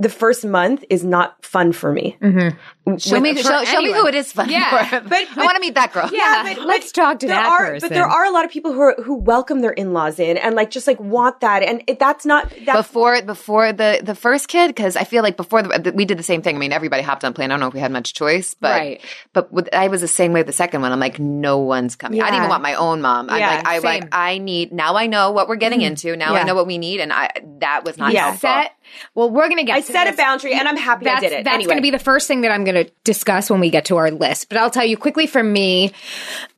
The 0.00 0.08
first 0.08 0.44
month 0.44 0.84
is 0.90 1.04
not 1.04 1.44
fun 1.44 1.70
for 1.72 1.92
me. 1.92 2.16
Mm-hmm. 2.20 2.96
Show 2.96 3.20
me, 3.20 3.32
for 3.34 3.42
show, 3.44 3.64
show 3.64 3.80
me 3.80 3.92
who 3.92 4.08
it 4.08 4.14
is 4.16 4.32
fun 4.32 4.50
Yeah. 4.50 4.88
for. 4.88 5.00
But- 5.08 5.28
I 5.36 5.44
want 5.44 5.54
to 5.54 5.60
meet 5.60 5.76
that 5.76 5.92
girl. 5.92 6.10
Yeah, 6.12 6.56
let's 6.64 6.90
talk 6.90 7.20
to 7.20 7.28
there 7.28 7.36
that 7.36 7.46
are, 7.46 7.58
person. 7.70 7.88
But 7.88 7.94
there 7.94 8.04
are 8.06 8.24
a 8.24 8.30
lot 8.32 8.44
of 8.44 8.50
people 8.50 8.72
who 8.72 8.80
are, 8.80 8.96
who 9.02 9.14
welcome 9.14 9.60
their 9.60 9.70
in-laws 9.70 10.18
in 10.18 10.36
and 10.36 10.56
like 10.56 10.72
just 10.72 10.88
like 10.88 10.98
want 10.98 11.40
that, 11.40 11.62
and 11.62 11.84
it, 11.86 12.00
that's 12.00 12.26
not 12.26 12.52
that's 12.66 12.76
before 12.76 13.22
before 13.22 13.72
the 13.72 14.00
the 14.02 14.16
first 14.16 14.48
kid 14.48 14.66
because 14.68 14.96
I 14.96 15.04
feel 15.04 15.22
like 15.22 15.36
before 15.36 15.62
the, 15.62 15.78
the- 15.78 15.92
we 15.92 16.04
did 16.04 16.18
the 16.18 16.24
same 16.24 16.42
thing. 16.42 16.56
I 16.56 16.58
mean, 16.58 16.72
everybody 16.72 17.02
hopped 17.02 17.24
on 17.24 17.30
a 17.30 17.34
plane. 17.34 17.50
I 17.50 17.54
don't 17.54 17.60
know 17.60 17.68
if 17.68 17.74
we 17.74 17.80
had 17.80 17.92
much 17.92 18.14
choice, 18.14 18.54
but 18.54 18.70
Right. 18.70 19.00
but 19.32 19.52
with, 19.52 19.72
I 19.72 19.86
was 19.86 20.00
the 20.00 20.08
same 20.08 20.32
way 20.32 20.40
with 20.40 20.48
the 20.48 20.52
second 20.52 20.82
one. 20.82 20.90
I'm 20.90 20.98
like, 21.00 21.20
no 21.20 21.58
one's 21.58 21.94
coming. 21.94 22.20
I 22.20 22.24
didn't 22.26 22.38
even 22.38 22.48
want 22.48 22.64
my 22.64 22.74
own 22.74 23.00
mom. 23.00 23.30
I'm 23.30 23.38
Yeah, 23.38 23.56
like, 23.58 23.66
I 23.68 23.74
same. 23.76 23.84
like 23.84 24.08
I 24.10 24.38
need 24.38 24.72
now. 24.72 24.96
I 24.96 25.06
know 25.06 25.30
what 25.30 25.46
we're 25.46 25.54
getting 25.54 25.78
mm-hmm. 25.80 25.86
into. 25.86 26.16
Now 26.16 26.34
I 26.34 26.42
know 26.42 26.56
what 26.56 26.66
we 26.66 26.78
need, 26.78 26.98
and 26.98 27.12
I 27.12 27.30
that 27.60 27.84
was 27.84 27.96
not 27.96 28.12
Yeah. 28.12 28.22
helpful. 28.30 28.40
set. 28.50 28.72
Well, 29.14 29.30
we're 29.30 29.48
gonna 29.48 29.64
get. 29.64 29.76
I 29.76 29.80
to 29.80 29.86
set 29.92 30.12
a 30.12 30.16
boundary, 30.16 30.52
and 30.54 30.66
I'm 30.68 30.76
happy 30.76 31.06
I 31.06 31.14
That's, 31.14 31.20
did 31.22 31.32
it. 31.32 31.44
that's 31.44 31.54
anyway. 31.54 31.66
going 31.68 31.78
to 31.78 31.82
be 31.82 31.90
the 31.90 31.98
first 31.98 32.28
thing 32.28 32.40
that 32.42 32.50
I'm 32.50 32.64
going 32.64 32.84
to 32.86 32.90
discuss 33.04 33.50
when 33.50 33.60
we 33.60 33.70
get 33.70 33.86
to 33.86 33.96
our 33.96 34.10
list. 34.10 34.48
But 34.48 34.58
I'll 34.58 34.70
tell 34.70 34.84
you 34.84 34.96
quickly 34.96 35.26
for 35.26 35.42
me, 35.42 35.92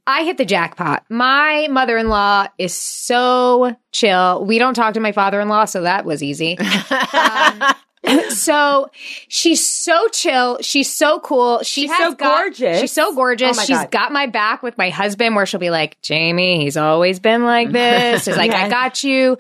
I 0.07 0.25
hit 0.25 0.37
the 0.39 0.45
jackpot. 0.45 1.05
My 1.09 1.69
mother 1.71 1.97
in 1.97 2.09
law 2.09 2.47
is 2.59 2.75
so 2.75 3.77
chill. 3.93 4.45
We 4.45 4.59
don't 4.59 4.75
talk 4.75 4.95
to 4.95 5.01
my 5.01 5.13
father 5.13 5.41
in 5.41 5.49
law, 5.49 5.65
so 5.65 5.83
that 5.83 6.05
was 6.05 6.23
easy. 6.23 6.59
Um, 8.09 8.31
so 8.31 8.89
she's 9.27 9.67
so 9.67 10.07
chill. 10.13 10.59
She's 10.61 10.93
so 10.93 11.19
cool. 11.19 11.61
She 11.65 11.83
She's 11.89 11.97
so 11.97 12.13
got- 12.15 12.39
gorgeous. 12.45 12.81
She's 12.81 12.93
so 12.93 13.13
gorgeous. 13.13 13.59
Oh 13.59 13.63
She's 13.65 13.77
God. 13.77 13.91
got 13.91 14.13
my 14.13 14.27
back 14.27 14.63
with 14.63 14.79
my 14.79 14.91
husband, 14.91 15.35
where 15.35 15.45
she'll 15.45 15.59
be 15.59 15.71
like, 15.71 16.01
"Jamie, 16.03 16.63
he's 16.63 16.77
always 16.77 17.19
been 17.19 17.43
like 17.45 17.73
this." 17.73 18.25
She's 18.25 18.37
like, 18.37 18.53
"I 18.53 18.69
got 18.69 19.03
you." 19.03 19.37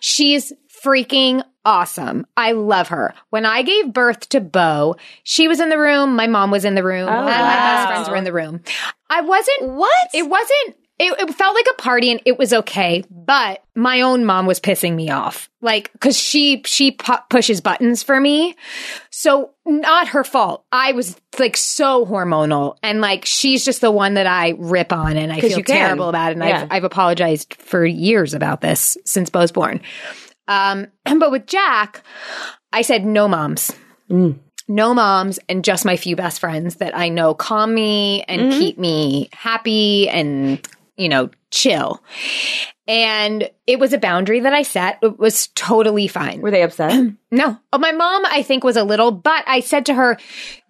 She's 0.00 0.52
freaking 0.84 1.44
awesome. 1.68 2.26
I 2.36 2.52
love 2.52 2.88
her. 2.88 3.14
When 3.28 3.44
I 3.44 3.62
gave 3.62 3.92
birth 3.92 4.28
to 4.30 4.40
Bo, 4.40 4.96
she 5.22 5.48
was 5.48 5.60
in 5.60 5.68
the 5.68 5.78
room. 5.78 6.16
My 6.16 6.26
mom 6.26 6.50
was 6.50 6.64
in 6.64 6.74
the 6.74 6.82
room, 6.82 7.08
and 7.08 7.24
my 7.26 7.30
best 7.30 7.88
friends 7.88 8.08
were 8.08 8.16
in 8.16 8.24
the 8.24 8.32
room. 8.32 8.62
I 9.10 9.20
wasn't. 9.20 9.72
What? 9.74 10.08
It 10.14 10.28
wasn't. 10.28 10.76
It, 11.00 11.14
it 11.20 11.32
felt 11.34 11.54
like 11.54 11.66
a 11.70 11.80
party 11.80 12.10
and 12.10 12.20
it 12.24 12.38
was 12.40 12.52
okay, 12.52 13.04
but 13.08 13.62
my 13.76 14.00
own 14.00 14.24
mom 14.24 14.46
was 14.46 14.58
pissing 14.58 14.96
me 14.96 15.10
off, 15.10 15.48
like 15.60 15.92
because 15.92 16.18
she 16.18 16.62
she 16.66 16.90
pu- 16.90 17.22
pushes 17.30 17.60
buttons 17.60 18.02
for 18.02 18.18
me, 18.18 18.56
so 19.10 19.50
not 19.64 20.08
her 20.08 20.24
fault. 20.24 20.64
I 20.72 20.90
was 20.92 21.14
like 21.38 21.56
so 21.56 22.04
hormonal, 22.04 22.78
and 22.82 23.00
like 23.00 23.26
she's 23.26 23.64
just 23.64 23.80
the 23.80 23.92
one 23.92 24.14
that 24.14 24.26
I 24.26 24.54
rip 24.58 24.92
on, 24.92 25.16
and 25.16 25.32
I 25.32 25.40
feel 25.40 25.62
terrible 25.62 26.08
about 26.08 26.32
it. 26.32 26.38
And 26.38 26.48
Yeah. 26.48 26.62
I've 26.62 26.72
I've 26.78 26.84
apologized 26.84 27.54
for 27.54 27.86
years 27.86 28.34
about 28.34 28.60
this 28.60 28.98
since 29.04 29.30
Bo's 29.30 29.52
born. 29.52 29.80
Um, 30.48 30.86
but 31.18 31.30
with 31.30 31.46
Jack, 31.46 32.02
I 32.72 32.82
said 32.82 33.04
no 33.04 33.28
moms. 33.28 33.70
No 34.70 34.92
moms 34.94 35.38
and 35.48 35.64
just 35.64 35.84
my 35.84 35.96
few 35.96 36.16
best 36.16 36.40
friends 36.40 36.76
that 36.76 36.96
I 36.96 37.08
know 37.08 37.34
calm 37.34 37.74
me 37.74 38.22
and 38.24 38.42
Mm-hmm. 38.42 38.58
keep 38.58 38.78
me 38.78 39.28
happy 39.32 40.08
and, 40.08 40.66
you 40.96 41.08
know, 41.08 41.30
chill. 41.50 42.02
And 42.86 43.50
it 43.66 43.78
was 43.78 43.92
a 43.92 43.98
boundary 43.98 44.40
that 44.40 44.54
I 44.54 44.62
set. 44.62 44.98
It 45.02 45.18
was 45.18 45.48
totally 45.48 46.08
fine. 46.08 46.40
Were 46.40 46.50
they 46.50 46.62
upset? 46.62 47.12
No. 47.30 47.58
Oh, 47.74 47.78
my 47.78 47.92
mom, 47.92 48.24
I 48.24 48.40
think, 48.42 48.64
was 48.64 48.78
a 48.78 48.84
little, 48.84 49.10
but 49.12 49.44
I 49.46 49.60
said 49.60 49.84
to 49.84 49.92
her, 49.94 50.16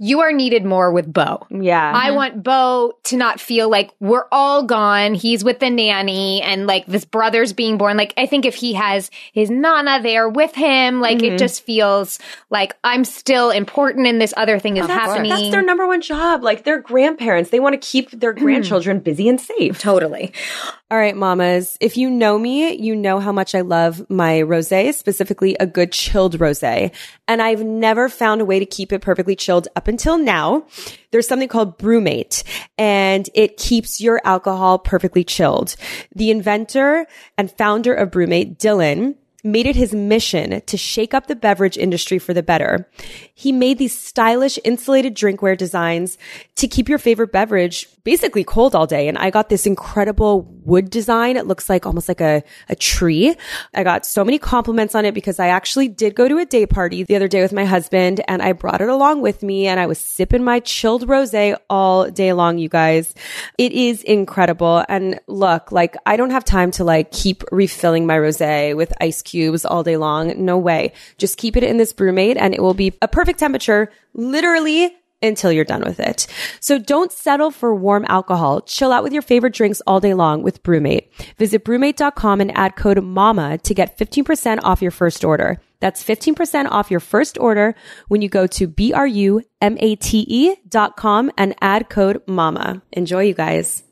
You 0.01 0.23
are 0.23 0.33
needed 0.33 0.65
more 0.65 0.91
with 0.91 1.13
Bo. 1.13 1.47
yeah. 1.51 1.93
I 1.95 2.11
want 2.11 2.43
Bo 2.43 2.95
to 3.05 3.17
not 3.17 3.39
feel 3.39 3.69
like 3.71 3.93
we're 4.01 4.25
all 4.33 4.65
gone. 4.65 5.15
He's 5.15 5.45
with 5.45 5.61
the 5.61 5.71
nanny 5.71 6.43
and 6.43 6.67
like 6.67 6.85
this 6.87 7.05
brother's 7.05 7.53
being 7.53 7.79
born. 7.79 7.97
Like, 7.97 8.13
I 8.17 8.27
think 8.27 8.45
if 8.45 8.57
he 8.57 8.73
has 8.73 9.09
his 9.33 9.51
Nana 9.51 10.03
there 10.03 10.29
with 10.29 10.53
him, 10.57 11.01
like 11.01 11.19
Mm-hmm. 11.19 11.35
it 11.37 11.39
just 11.39 11.63
feels 11.63 12.19
like 12.51 12.75
I'm 12.83 13.05
still 13.05 13.51
important 13.51 14.09
and 14.09 14.21
this 14.21 14.35
other 14.37 14.59
thing 14.59 14.79
is 14.79 14.87
happening. 14.89 15.31
That's 15.31 15.53
their 15.53 15.63
number 15.63 15.87
one 15.87 16.01
job. 16.01 16.43
Like 16.43 16.65
they're 16.65 16.81
grandparents. 16.83 17.51
They 17.51 17.61
want 17.61 17.81
to 17.81 17.89
keep 17.89 18.11
their 18.11 18.33
grandchildren 18.33 18.99
busy 18.99 19.29
and 19.29 19.41
safe. 19.41 19.79
totally. 19.79 20.33
All 20.91 20.99
right, 20.99 21.17
mamas. 21.17 21.77
If 21.81 21.97
you 21.97 22.09
know 22.09 22.39
me, 22.39 22.73
you 22.73 22.97
know 22.97 23.21
how 23.21 23.33
much 23.33 23.55
I 23.55 23.61
love 23.61 24.09
my 24.09 24.41
rosé, 24.41 24.95
specifically 24.95 25.57
a 25.61 25.67
good 25.67 25.93
chilled 25.93 26.39
rosé. 26.39 26.95
And 27.27 27.43
I've 27.43 27.63
never 27.63 28.09
found 28.09 28.41
a 28.41 28.45
way 28.45 28.59
to 28.59 28.67
keep 28.67 28.93
it 28.93 29.03
perfectly 29.03 29.37
chilled 29.37 29.69
up 29.77 29.89
until 29.89 30.17
now. 30.17 30.65
There's 31.11 31.29
something 31.29 31.49
called 31.49 31.79
Brumate 31.79 32.43
and 32.79 33.29
it 33.35 33.57
keeps 33.57 34.01
your 34.01 34.21
alcohol 34.25 34.79
perfectly 34.79 35.25
chilled. 35.25 35.77
The 36.15 36.31
inventor 36.31 37.07
and 37.37 37.51
founder 37.51 37.95
of 37.95 38.11
Brumate, 38.11 38.57
Dylan, 38.57 39.15
made 39.45 39.67
it 39.67 39.77
his 39.77 39.95
mission 39.95 40.61
to 40.63 40.77
shake 40.77 41.15
up 41.15 41.27
the 41.27 41.37
beverage 41.37 41.79
industry 41.79 42.19
for 42.19 42.35
the 42.35 42.43
better. 42.43 42.89
He 43.35 43.53
made 43.53 43.79
these 43.79 43.97
stylish 43.97 44.59
insulated 44.65 45.15
drinkware 45.15 45.57
designs 45.57 46.19
to 46.57 46.67
keep 46.67 46.89
your 46.89 46.99
favorite 46.99 47.33
beverage 47.33 47.89
basically 48.05 48.45
cold 48.45 48.75
all 48.75 48.87
day. 48.87 49.09
And 49.09 49.19
I 49.19 49.31
got 49.31 49.49
this 49.49 49.67
incredible 49.67 50.43
wood 50.65 50.91
design. 50.91 51.37
It 51.37 51.47
looks 51.47 51.69
like 51.69 51.87
almost 51.87 52.09
like 52.09 52.21
a, 52.21 52.43
a 52.69 52.77
tree. 52.77 53.35
I 53.75 53.85
got 53.85 54.07
so 54.07 54.25
many 54.25 54.39
compliments 54.39 54.95
on 54.95 55.05
it 55.05 55.15
because 55.15 55.39
I 55.39 55.49
actually 55.49 55.89
did 55.89 56.15
go 56.15 56.29
to 56.29 56.39
a 56.39 56.47
day 56.47 56.67
party 56.67 57.03
the 57.03 57.17
other 57.17 57.29
day 57.29 57.43
with 57.43 57.53
my 57.53 57.65
husband 57.65 58.21
and 58.29 58.43
I 58.43 58.53
brought 58.53 58.81
it 58.81 58.89
along 58.89 59.23
with 59.23 59.43
me 59.43 59.67
and 59.67 59.81
I 59.81 59.87
was 59.87 59.99
sipping 59.99 60.45
my 60.45 60.61
chilled 60.61 61.07
rosé 61.07 61.57
all 61.71 62.11
day 62.11 62.33
long, 62.33 62.59
you 62.59 62.69
guys. 62.69 63.15
It 63.57 63.73
is 63.73 64.03
incredible. 64.03 64.85
And 64.89 65.21
look, 65.27 65.73
like 65.73 65.97
I 66.07 66.17
don't 66.17 66.31
have 66.31 66.45
time 66.45 66.71
to 66.73 66.85
like 66.85 67.11
keep 67.11 67.43
refilling 67.51 68.07
my 68.07 68.17
rosé 68.17 68.77
with 68.77 68.93
ice 69.01 69.23
cubes 69.23 69.65
all 69.65 69.83
day 69.83 69.97
long. 69.97 70.45
No 70.45 70.59
way. 70.59 70.93
Just 71.17 71.39
keep 71.39 71.57
it 71.57 71.63
in 71.65 71.77
this 71.77 71.93
brumate 71.93 72.37
and 72.39 72.55
it 72.55 72.63
will 72.63 72.75
be 72.75 72.93
a 73.01 73.09
perfect 73.09 73.39
temperature 73.39 73.91
literally 74.15 74.95
until 75.23 75.53
you're 75.53 75.65
done 75.65 75.83
with 75.85 76.01
it. 76.01 76.27
So 76.61 76.79
don't 76.79 77.13
settle 77.13 77.51
for 77.51 77.75
warm 77.75 78.05
alcohol. 78.09 78.61
Chill 78.63 78.93
out 78.93 79.03
with 79.03 79.13
your 79.13 79.23
favorite 79.23 79.55
drinks 79.55 79.81
all 79.87 80.01
day 80.01 80.15
long 80.15 80.43
with 80.43 80.63
Brumate. 80.63 81.09
Visit 81.37 81.65
brumate.com 81.65 82.41
and 82.41 82.57
add 82.57 82.77
code 82.77 83.03
MAMA 83.03 83.59
to 83.59 83.75
get 83.75 83.99
15% 83.99 84.61
off 84.63 84.83
your 84.83 84.91
first 84.91 85.25
order. 85.25 85.61
That's 85.81 86.03
15% 86.03 86.69
off 86.71 86.91
your 86.91 87.01
first 87.01 87.39
order 87.39 87.75
when 88.09 88.21
you 88.21 88.29
go 88.29 88.47
to 88.47 88.67
B-R-U-M-A-T-E 88.67 90.51
E 90.51 90.57
dot 90.69 90.97
com 90.97 91.31
and 91.39 91.55
add 91.61 91.89
code 91.89 92.23
MAMA. 92.27 92.83
Enjoy 92.93 93.23
you 93.23 93.35
guys. 93.35 93.85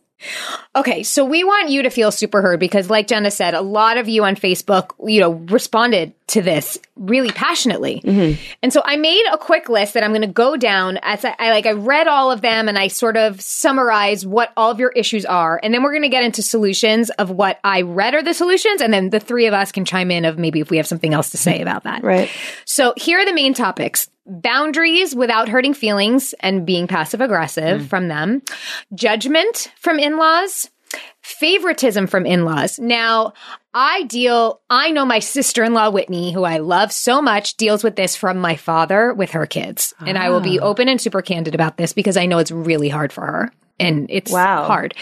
Okay, 0.74 1.02
so 1.02 1.24
we 1.24 1.44
want 1.44 1.68
you 1.68 1.82
to 1.82 1.90
feel 1.90 2.10
super 2.10 2.40
heard 2.40 2.58
because, 2.58 2.88
like 2.88 3.06
Jenna 3.06 3.30
said, 3.30 3.54
a 3.54 3.60
lot 3.60 3.98
of 3.98 4.08
you 4.08 4.24
on 4.24 4.34
Facebook, 4.34 4.92
you 5.06 5.20
know, 5.20 5.32
responded 5.32 6.14
to 6.28 6.42
this 6.42 6.78
really 6.96 7.30
passionately. 7.30 8.00
Mm-hmm. 8.00 8.40
And 8.62 8.72
so 8.72 8.82
I 8.84 8.96
made 8.96 9.24
a 9.30 9.38
quick 9.38 9.68
list 9.68 9.94
that 9.94 10.02
I'm 10.02 10.10
going 10.10 10.22
to 10.22 10.26
go 10.26 10.56
down 10.56 10.98
as 11.02 11.24
I, 11.24 11.34
I 11.38 11.50
like. 11.50 11.66
I 11.66 11.72
read 11.72 12.08
all 12.08 12.32
of 12.32 12.40
them 12.40 12.68
and 12.68 12.78
I 12.78 12.88
sort 12.88 13.16
of 13.16 13.40
summarize 13.40 14.26
what 14.26 14.52
all 14.56 14.70
of 14.70 14.80
your 14.80 14.90
issues 14.90 15.24
are, 15.24 15.60
and 15.62 15.72
then 15.72 15.82
we're 15.82 15.92
going 15.92 16.02
to 16.02 16.08
get 16.08 16.24
into 16.24 16.42
solutions 16.42 17.10
of 17.10 17.30
what 17.30 17.60
I 17.62 17.82
read 17.82 18.14
are 18.14 18.22
the 18.22 18.34
solutions, 18.34 18.80
and 18.80 18.92
then 18.92 19.10
the 19.10 19.20
three 19.20 19.46
of 19.46 19.54
us 19.54 19.70
can 19.70 19.84
chime 19.84 20.10
in 20.10 20.24
of 20.24 20.38
maybe 20.38 20.60
if 20.60 20.70
we 20.70 20.78
have 20.78 20.86
something 20.86 21.12
else 21.12 21.30
to 21.30 21.36
say 21.36 21.60
about 21.60 21.84
that. 21.84 22.02
Right. 22.02 22.30
So 22.64 22.94
here 22.96 23.18
are 23.18 23.26
the 23.26 23.34
main 23.34 23.54
topics. 23.54 24.08
Boundaries 24.26 25.14
without 25.14 25.48
hurting 25.48 25.74
feelings 25.74 26.34
and 26.40 26.66
being 26.66 26.86
passive 26.86 27.20
aggressive 27.20 27.86
from 27.88 28.08
them. 28.08 28.42
Judgment 28.94 29.70
from 29.76 29.98
in-laws. 29.98 30.70
favoritism 31.20 32.06
from 32.06 32.24
in-laws. 32.24 32.78
Now, 32.78 33.32
I 33.74 34.04
deal, 34.04 34.60
I 34.70 34.92
know 34.92 35.04
my 35.04 35.18
sister-in-law 35.18 35.90
Whitney, 35.90 36.32
who 36.32 36.44
I 36.44 36.58
love 36.58 36.92
so 36.92 37.20
much, 37.20 37.56
deals 37.56 37.82
with 37.82 37.96
this 37.96 38.14
from 38.14 38.38
my 38.38 38.54
father 38.54 39.12
with 39.12 39.32
her 39.32 39.46
kids. 39.46 39.92
And 40.06 40.16
I 40.16 40.30
will 40.30 40.40
be 40.40 40.60
Ah. 40.60 40.64
open 40.64 40.88
and 40.88 41.00
super 41.00 41.22
candid 41.22 41.54
about 41.56 41.76
this 41.76 41.92
because 41.92 42.16
I 42.16 42.26
know 42.26 42.38
it's 42.38 42.52
really 42.52 42.88
hard 42.88 43.12
for 43.12 43.26
her. 43.26 43.52
And 43.78 44.06
it's 44.08 44.32
Wow. 44.32 44.64
hard. 44.64 44.94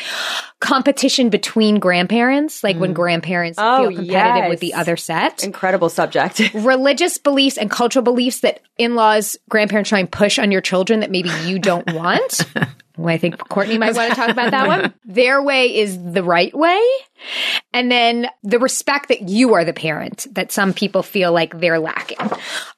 Competition 0.60 1.28
between 1.28 1.78
grandparents, 1.78 2.64
like 2.64 2.76
when 2.76 2.90
mm. 2.92 2.94
grandparents 2.94 3.58
Oh, 3.60 3.88
feel 3.88 3.98
competitive 3.98 4.48
with 4.48 4.60
the 4.60 4.74
other 4.74 4.96
set 4.96 5.44
Incredible 5.44 5.88
subject. 5.88 6.40
religious 6.54 7.18
beliefs 7.18 7.58
and 7.58 7.70
cultural 7.70 8.02
beliefs 8.02 8.40
that 8.40 8.60
in-laws, 8.78 9.36
grandparents 9.48 9.90
try 9.90 10.00
and 10.00 10.10
push 10.10 10.38
on 10.38 10.50
your 10.50 10.60
children 10.60 11.00
that 11.00 11.10
maybe 11.10 11.30
you 11.44 11.58
don't 11.58 11.92
want. 11.92 12.46
Well, 12.96 13.12
I 13.12 13.18
think 13.18 13.38
Courtney 13.48 13.76
might 13.76 13.96
want 13.96 14.10
to 14.10 14.14
talk 14.14 14.28
about 14.28 14.52
that 14.52 14.68
one. 14.68 14.94
Their 15.04 15.42
way 15.42 15.78
is 15.78 15.98
the 16.00 16.22
right 16.22 16.54
way. 16.54 16.80
And 17.72 17.90
then 17.90 18.28
the 18.44 18.60
respect 18.60 19.08
that 19.08 19.28
you 19.28 19.54
are 19.54 19.64
the 19.64 19.72
parent 19.72 20.28
that 20.32 20.52
some 20.52 20.72
people 20.72 21.02
feel 21.02 21.32
like 21.32 21.58
they're 21.58 21.80
lacking. 21.80 22.18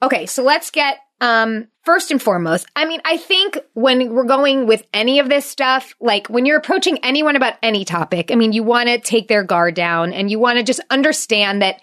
Okay, 0.02 0.24
so 0.24 0.42
let's 0.42 0.70
get 0.70 1.00
um 1.20 1.68
first 1.86 2.10
and 2.10 2.20
foremost, 2.20 2.66
I 2.74 2.84
mean, 2.84 3.00
I 3.04 3.16
think 3.16 3.58
when 3.74 4.12
we're 4.12 4.24
going 4.24 4.66
with 4.66 4.84
any 4.92 5.20
of 5.20 5.28
this 5.28 5.46
stuff, 5.46 5.94
like 6.00 6.26
when 6.26 6.44
you're 6.44 6.58
approaching 6.58 6.98
anyone 7.04 7.36
about 7.36 7.54
any 7.62 7.84
topic, 7.84 8.32
I 8.32 8.34
mean, 8.34 8.52
you 8.52 8.64
want 8.64 8.88
to 8.88 8.98
take 8.98 9.28
their 9.28 9.44
guard 9.44 9.76
down 9.76 10.12
and 10.12 10.28
you 10.28 10.40
want 10.40 10.58
to 10.58 10.64
just 10.64 10.80
understand 10.90 11.62
that 11.62 11.80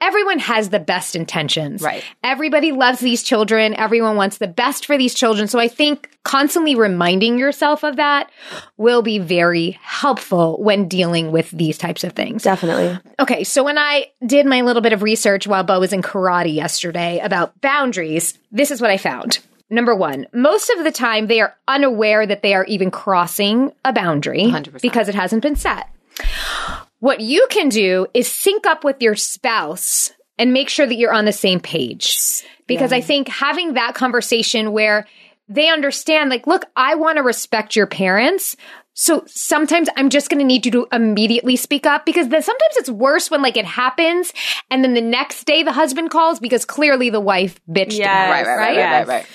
everyone 0.00 0.38
has 0.38 0.70
the 0.70 0.78
best 0.78 1.16
intentions. 1.16 1.82
Right. 1.82 2.04
Everybody 2.22 2.72
loves 2.72 3.00
these 3.00 3.22
children. 3.22 3.74
Everyone 3.74 4.16
wants 4.16 4.38
the 4.38 4.46
best 4.48 4.86
for 4.86 4.98
these 4.98 5.14
children. 5.14 5.48
So 5.48 5.58
I 5.58 5.68
think 5.68 6.10
constantly 6.24 6.74
reminding 6.74 7.38
yourself 7.38 7.84
of 7.84 7.96
that 7.96 8.30
will 8.76 9.02
be 9.02 9.18
very 9.18 9.78
helpful 9.82 10.62
when 10.62 10.88
dealing 10.88 11.32
with 11.32 11.50
these 11.50 11.78
types 11.78 12.04
of 12.04 12.12
things. 12.12 12.42
Definitely. 12.42 12.98
Okay, 13.20 13.44
so 13.44 13.64
when 13.64 13.78
I 13.78 14.06
did 14.24 14.46
my 14.46 14.62
little 14.62 14.82
bit 14.82 14.92
of 14.92 15.02
research 15.02 15.46
while 15.46 15.64
Bo 15.64 15.80
was 15.80 15.92
in 15.92 16.02
karate 16.02 16.54
yesterday 16.54 17.18
about 17.20 17.60
boundaries, 17.60 18.38
this 18.50 18.70
is 18.70 18.80
what 18.80 18.90
I 18.90 18.98
found. 18.98 19.38
Number 19.68 19.94
one, 19.96 20.26
most 20.32 20.70
of 20.70 20.84
the 20.84 20.92
time 20.92 21.26
they 21.26 21.40
are 21.40 21.56
unaware 21.66 22.24
that 22.24 22.42
they 22.42 22.54
are 22.54 22.64
even 22.66 22.90
crossing 22.90 23.72
a 23.84 23.92
boundary 23.92 24.42
100%. 24.44 24.80
because 24.80 25.08
it 25.08 25.14
hasn't 25.16 25.42
been 25.42 25.56
set. 25.56 25.88
What 27.00 27.20
you 27.20 27.46
can 27.50 27.68
do 27.68 28.06
is 28.14 28.30
sync 28.30 28.66
up 28.66 28.84
with 28.84 29.02
your 29.02 29.14
spouse 29.14 30.12
and 30.38 30.52
make 30.52 30.68
sure 30.68 30.86
that 30.86 30.96
you're 30.96 31.12
on 31.12 31.24
the 31.24 31.32
same 31.32 31.60
page. 31.60 32.44
Because 32.66 32.92
I 32.92 33.00
think 33.00 33.28
having 33.28 33.74
that 33.74 33.94
conversation 33.94 34.72
where 34.72 35.06
they 35.48 35.68
understand, 35.68 36.30
like, 36.30 36.46
look, 36.46 36.64
I 36.74 36.96
want 36.96 37.16
to 37.16 37.22
respect 37.22 37.76
your 37.76 37.86
parents. 37.86 38.56
So 38.94 39.24
sometimes 39.26 39.88
I'm 39.96 40.08
just 40.08 40.30
going 40.30 40.38
to 40.38 40.44
need 40.44 40.64
you 40.64 40.72
to 40.72 40.88
immediately 40.90 41.54
speak 41.56 41.84
up 41.84 42.06
because 42.06 42.28
then 42.28 42.42
sometimes 42.42 42.76
it's 42.76 42.90
worse 42.90 43.30
when 43.30 43.42
like 43.42 43.58
it 43.58 43.66
happens 43.66 44.32
and 44.70 44.82
then 44.82 44.94
the 44.94 45.02
next 45.02 45.44
day 45.44 45.62
the 45.62 45.72
husband 45.72 46.10
calls 46.10 46.40
because 46.40 46.64
clearly 46.64 47.10
the 47.10 47.20
wife 47.20 47.60
bitched 47.68 48.00
about 48.00 48.30
Yes, 48.30 48.46
it, 48.46 48.48
Right, 48.48 48.56
right, 48.56 48.66
right, 48.68 48.76
Yes. 48.76 49.06
right, 49.06 49.16
right. 49.18 49.26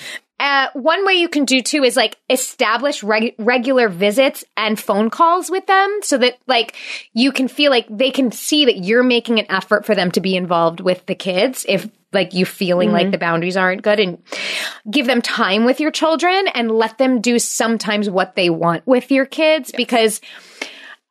Uh, 0.41 0.69
one 0.73 1.06
way 1.06 1.13
you 1.13 1.30
can 1.30 1.45
do 1.45 1.62
too 1.62 1.84
is 1.84 1.95
like 1.95 2.17
establish 2.27 3.04
reg- 3.04 3.36
regular 3.38 3.88
visits 3.88 4.43
and 4.58 4.80
phone 4.80 5.12
calls 5.12 5.51
with 5.51 5.67
them 5.67 5.99
so 6.01 6.17
that 6.17 6.39
like 6.47 6.75
you 7.13 7.32
can 7.32 7.47
feel 7.47 7.69
like 7.69 7.86
they 7.89 8.10
can 8.10 8.32
see 8.32 8.65
that 8.65 8.84
you're 8.84 9.04
making 9.04 9.38
an 9.38 9.45
effort 9.49 9.86
for 9.86 9.93
them 9.93 10.10
to 10.10 10.19
be 10.19 10.36
involved 10.36 10.80
with 10.80 11.06
the 11.06 11.13
kids 11.13 11.63
if 11.69 11.88
like 12.12 12.34
you 12.34 12.43
feeling 12.43 12.91
like 12.91 13.12
the 13.12 13.19
boundaries 13.19 13.56
aren't 13.56 13.84
good 13.84 13.99
and 13.99 14.17
give 14.89 15.06
them 15.06 15.21
time 15.21 15.63
with 15.63 15.80
your 15.80 15.91
children 15.91 16.47
and 16.56 16.71
let 16.71 16.97
them 16.97 17.21
do 17.21 17.38
sometimes 17.38 18.10
what 18.10 18.36
they 18.36 18.49
want 18.49 18.86
with 18.88 19.12
your 19.12 19.27
kids 19.27 19.71
because 19.77 20.21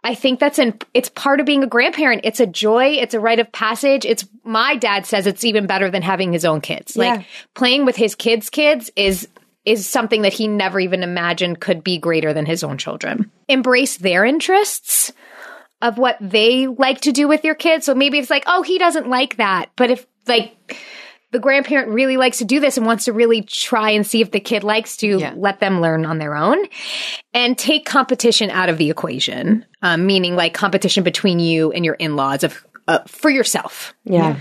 I 0.03 0.15
think 0.15 0.41
that's 0.41 0.59
an 0.59 0.79
it's 0.95 1.09
part 1.11 1.41
of 1.41 1.47
being 1.47 1.63
a 1.63 1.67
grandparent. 1.67 2.23
It's 2.25 2.41
a 2.41 2.47
joy, 2.47 2.93
it's 2.93 3.15
a 3.15 3.21
rite 3.21 3.39
of 3.39 3.53
passage. 3.53 4.05
It's 4.05 4.27
my 4.45 4.77
dad 4.77 5.07
says 5.07 5.27
it's 5.27 5.45
even 5.45 5.67
better 5.67 5.91
than 5.91 6.03
having 6.03 6.33
his 6.33 6.45
own 6.45 6.61
kids. 6.61 6.97
Like 6.97 7.21
Yeah. 7.21 7.25
playing 7.55 7.85
with 7.85 7.97
his 7.97 8.15
kids' 8.15 8.51
kids 8.51 8.91
is 8.97 9.29
is 9.67 9.87
something 9.87 10.23
that 10.23 10.33
he 10.33 10.49
never 10.49 10.81
even 10.81 11.03
imagined 11.03 11.61
could 11.61 11.85
be 11.85 11.99
greater 11.99 12.33
than 12.33 12.47
his 12.47 12.65
own 12.65 12.79
children. 12.79 13.31
Embrace 13.47 13.99
their 13.99 14.25
interests 14.25 15.13
of 15.83 15.99
what 15.99 16.17
they 16.21 16.67
like 16.67 17.03
to 17.03 17.13
do 17.13 17.29
with 17.29 17.45
your 17.45 17.55
kids. 17.55 17.87
So 17.87 17.95
maybe 17.95 18.19
it's 18.19 18.31
like, 18.31 18.45
oh, 18.47 18.63
he 18.63 18.79
doesn't 18.79 19.09
like 19.09 19.37
that. 19.37 19.71
But 19.77 19.91
if 19.91 20.07
like 20.27 20.55
the 21.33 21.39
grandparent 21.39 21.89
really 21.91 22.17
likes 22.17 22.39
to 22.39 22.45
do 22.45 22.59
this 22.61 22.77
and 22.77 22.85
wants 22.87 23.05
to 23.05 23.13
really 23.13 23.43
try 23.43 23.91
and 23.91 24.07
see 24.07 24.21
if 24.21 24.31
the 24.33 24.41
kid 24.41 24.65
likes 24.65 24.97
to 24.99 25.19
Yeah. 25.19 25.35
let 25.37 25.61
them 25.61 25.81
learn 25.81 26.05
on 26.05 26.19
their 26.19 26.35
own 26.37 26.59
and 27.33 27.57
take 27.57 27.87
competition 27.87 28.51
out 28.51 28.69
of 28.69 28.79
the 28.79 28.91
equation, 28.91 29.65
um, 29.83 30.07
meaning 30.07 30.35
like 30.37 30.55
competition 30.55 31.05
between 31.05 31.39
you 31.39 31.71
and 31.73 31.85
your 31.85 31.95
in-laws 31.95 32.43
of 32.45 32.65
uh, 32.89 32.99
for 33.07 33.31
yourself. 33.31 33.95
Yeah. 34.05 34.37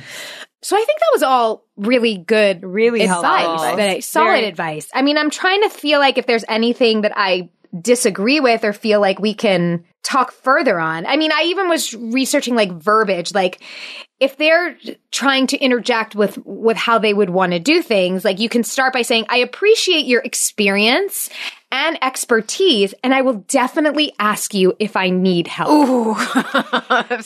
So 0.62 0.76
I 0.76 0.84
think 0.84 1.00
that 1.00 1.10
was 1.14 1.24
all 1.24 1.64
really 1.78 2.18
good, 2.18 2.64
Really 2.64 3.02
advice. 3.04 3.46
helpful. 3.46 3.78
That 3.78 3.90
I, 3.90 4.00
solid 4.00 4.26
Very- 4.38 4.46
advice. 4.48 4.90
I 4.94 5.04
mean, 5.04 5.18
I'm 5.18 5.30
trying 5.30 5.62
to 5.62 5.70
feel 5.70 6.00
like 6.00 6.18
if 6.18 6.26
there's 6.26 6.44
anything 6.50 7.02
that 7.02 7.14
I 7.16 7.50
disagree 7.80 8.40
with 8.40 8.64
or 8.66 8.74
feel 8.74 9.00
like 9.00 9.20
we 9.20 9.36
can 9.36 9.86
talk 10.04 10.32
further 10.32 10.80
on. 10.80 11.06
I 11.06 11.18
mean, 11.18 11.32
I 11.32 11.44
even 11.48 11.70
was 11.70 11.94
researching 11.94 12.56
like 12.56 12.72
verbiage, 12.72 13.34
like 13.34 13.62
if 14.20 14.36
they're 14.38 14.78
trying 15.12 15.48
to 15.48 15.58
interject 15.58 16.16
with 16.16 16.38
with 16.46 16.78
how 16.78 17.00
they 17.00 17.14
would 17.14 17.30
want 17.30 17.54
to 17.54 17.60
do 17.60 17.82
things, 17.82 18.26
like 18.26 18.40
you 18.40 18.50
can 18.50 18.64
start 18.64 18.94
by 18.94 19.02
saying, 19.02 19.26
"I 19.30 19.38
appreciate 19.38 20.06
your 20.06 20.22
experience 20.22 21.30
and 21.72 21.98
expertise, 22.04 22.94
and 23.04 23.14
I 23.14 23.22
will 23.22 23.46
definitely 23.48 24.14
ask 24.20 24.54
you 24.54 24.76
if 24.80 24.98
I 24.98 25.10
need 25.10 25.48
help." 25.48 25.70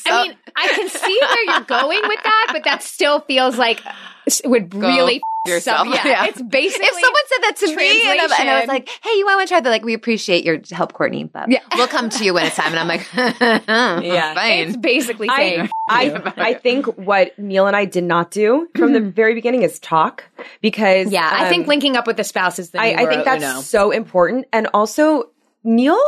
I 0.03 0.23
mean, 0.27 0.35
I 0.55 0.67
can 0.69 0.89
see 0.89 1.19
where 1.21 1.43
you're 1.55 1.65
going 1.65 2.01
with 2.07 2.23
that, 2.23 2.49
but 2.53 2.63
that 2.65 2.83
still 2.83 3.19
feels 3.21 3.57
like 3.57 3.81
it 4.27 4.41
would 4.45 4.73
really 4.73 5.17
f- 5.17 5.21
yourself. 5.51 5.79
some- 5.87 5.93
Yeah, 5.93 6.25
it's 6.25 6.41
basically 6.41 6.85
if 6.87 6.93
someone 6.93 7.21
said 7.27 7.37
that 7.41 7.55
to 7.57 7.75
me 7.75 8.01
and, 8.11 8.19
I- 8.21 8.37
and 8.39 8.49
I 8.49 8.59
was 8.61 8.67
like, 8.69 8.87
"Hey, 9.03 9.11
you 9.17 9.25
want 9.25 9.41
to 9.41 9.47
try 9.47 9.59
that?" 9.59 9.69
Like, 9.69 9.83
we 9.83 9.93
appreciate 9.93 10.45
your 10.45 10.59
help, 10.71 10.93
Courtney, 10.93 11.25
but 11.25 11.49
Yeah. 11.51 11.59
we'll 11.75 11.87
come 11.87 12.09
to 12.09 12.23
you 12.23 12.33
when 12.33 12.45
it's 12.45 12.55
time. 12.55 12.73
And 12.73 12.79
I'm 12.79 12.87
like, 12.87 13.05
Yeah. 13.13 14.33
fine. 14.33 14.67
it's 14.69 14.77
basically 14.77 15.27
saying 15.29 15.69
I, 15.89 16.11
I, 16.37 16.49
I 16.49 16.53
think 16.53 16.85
what 16.97 17.37
Neil 17.37 17.67
and 17.67 17.75
I 17.75 17.83
did 17.85 18.05
not 18.05 18.31
do 18.31 18.69
from 18.75 18.93
the 18.93 19.01
very 19.01 19.33
beginning 19.33 19.63
is 19.63 19.79
talk 19.79 20.23
because 20.61 21.11
yeah. 21.11 21.29
I 21.31 21.43
um, 21.45 21.49
think 21.49 21.67
linking 21.67 21.97
up 21.97 22.07
with 22.07 22.15
the 22.17 22.23
spouse 22.23 22.59
is 22.59 22.69
the 22.69 22.79
I, 22.79 23.03
I 23.03 23.05
think 23.07 23.25
that's 23.25 23.43
Uno. 23.43 23.61
so 23.61 23.91
important. 23.91 24.45
And 24.53 24.67
also, 24.73 25.29
Neil 25.65 25.99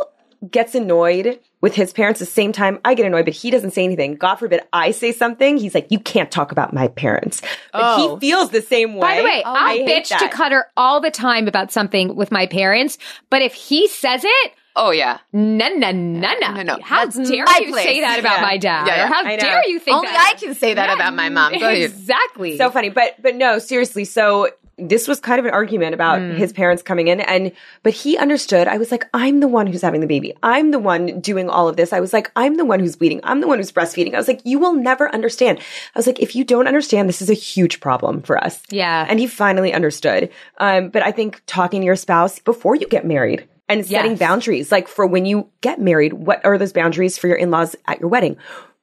gets 0.50 0.76
annoyed 0.76 1.40
with 1.66 1.74
his 1.74 1.92
parents 1.92 2.20
the 2.20 2.28
same 2.28 2.52
time 2.52 2.78
I 2.86 2.94
get 2.94 3.08
annoyed, 3.08 3.26
but 3.26 3.34
he 3.34 3.50
doesn't 3.50 3.72
say 3.72 3.84
anything. 3.84 4.16
God 4.18 4.36
forbid 4.36 4.62
I 4.72 4.92
say 4.92 5.12
something. 5.12 5.58
He's 5.58 5.74
like, 5.74 5.88
you 5.90 5.98
can't 5.98 6.30
talk 6.30 6.52
about 6.52 6.74
my 6.74 6.90
parents. 6.90 7.42
But 7.74 7.82
Oh. 7.84 8.18
he 8.20 8.20
feels 8.30 8.52
the 8.52 8.62
same 8.62 8.94
way. 8.94 9.02
By 9.02 9.18
the 9.18 9.24
way, 9.24 9.42
I 9.44 9.52
I 9.72 9.78
hate 9.78 10.06
bitch 10.06 10.18
to. 10.20 10.30
Cutter 10.30 10.66
all 10.78 11.02
the 11.02 11.10
time 11.10 11.48
about 11.48 11.72
something 11.72 12.16
with 12.16 12.32
my 12.32 12.46
parents, 12.46 13.00
but 13.32 13.42
if 13.42 13.56
he 13.56 13.88
says 13.88 14.24
it, 14.24 14.52
oh 14.76 14.92
yeah. 14.92 15.18
no, 15.34 15.68
no, 15.70 15.92
no, 15.92 16.34
no, 16.40 16.52
No, 16.52 16.62
no. 16.62 16.78
How 16.84 17.06
That's 17.06 17.30
dare 17.30 17.46
my 17.46 17.60
you 17.64 17.72
place. 17.72 17.84
say 17.86 18.02
that 18.02 18.20
about 18.20 18.38
Yeah. 18.38 18.42
my 18.44 18.58
dad? 18.58 18.86
Yeah, 18.88 18.96
yeah. 18.98 19.04
Or 19.06 19.08
how 19.08 19.24
dare 19.24 19.68
you 19.68 19.80
think 19.80 19.96
that? 19.96 19.98
Only 19.98 20.12
that? 20.12 20.34
I 20.36 20.40
can 20.40 20.54
say 20.54 20.76
that 20.76 20.94
about 20.94 21.16
my 21.16 21.30
mom. 21.30 21.54
Go 21.58 21.68
ahead. 21.68 21.78
Exactly. 21.92 22.58
so 22.58 22.70
funny. 22.70 22.90
But 22.90 23.16
but 23.22 23.34
no, 23.36 23.58
seriously. 23.58 24.06
So 24.06 24.50
this 24.78 25.08
was 25.08 25.20
kind 25.22 25.40
of 25.40 25.46
an 25.46 25.52
argument 25.52 25.94
about 25.94 26.20
Mm. 26.20 26.36
his 26.36 26.52
parents 26.52 26.84
coming 26.84 27.08
in 27.08 27.22
and 27.22 27.52
but 27.84 27.94
he 27.94 28.18
understood. 28.18 28.68
I 28.68 28.78
was 28.78 28.92
like, 28.92 29.06
I'm 29.14 29.40
the 29.40 29.48
one 29.48 29.68
who's 29.68 29.82
having 29.82 30.02
the 30.02 30.08
baby. 30.08 30.34
I'm 30.44 30.72
the 30.72 30.80
one 30.80 31.22
doing 31.22 31.50
all 31.50 31.70
of 31.70 31.78
this. 31.78 31.94
I 31.94 32.00
was 32.02 32.12
like, 32.12 32.30
I'm 32.36 32.58
the 32.58 32.66
one 32.66 32.80
who's 32.82 32.96
bleeding. 32.98 33.22
I'm 33.24 33.40
the 33.40 33.48
one 33.48 33.58
who's 33.58 33.72
breastfeeding. 33.72 34.14
I 34.14 34.18
was 34.18 34.28
like, 34.28 34.42
you 34.44 34.60
will 34.60 34.74
never 34.74 35.08
understand. 35.14 35.60
I 35.60 36.00
was 36.00 36.08
like, 36.08 36.20
if 36.20 36.36
you 36.36 36.44
don't 36.44 36.68
understand, 36.68 37.08
this 37.08 37.22
is 37.22 37.30
a 37.30 37.34
huge 37.34 37.80
problem 37.80 38.22
for 38.22 38.38
us. 38.44 38.62
Yeah. 38.70 39.06
And 39.08 39.20
he 39.20 39.28
finally 39.28 39.74
understood. 39.74 40.30
Um, 40.58 40.90
but 40.90 41.04
I 41.04 41.12
think 41.12 41.42
talking 41.48 41.82
to 41.82 41.86
your 41.86 41.96
spouse 41.96 42.40
before 42.40 42.76
you 42.76 42.88
get 42.88 43.06
married 43.06 43.48
and 43.70 43.86
setting 43.86 44.12
Yes. 44.12 44.20
boundaries, 44.20 44.72
like 44.72 44.88
for 44.90 45.08
when 45.08 45.26
you 45.26 45.48
get 45.62 45.80
married, 45.80 46.14
what 46.14 46.44
are 46.46 46.58
those 46.58 46.74
boundaries 46.74 47.18
for 47.18 47.28
your 47.28 47.38
in-laws 47.38 47.76
at 47.88 48.00
your 48.02 48.10
wedding? 48.10 48.36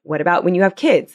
What 0.04 0.20
about 0.20 0.42
when 0.42 0.54
you 0.56 0.62
have 0.62 0.74
kids? 0.74 1.14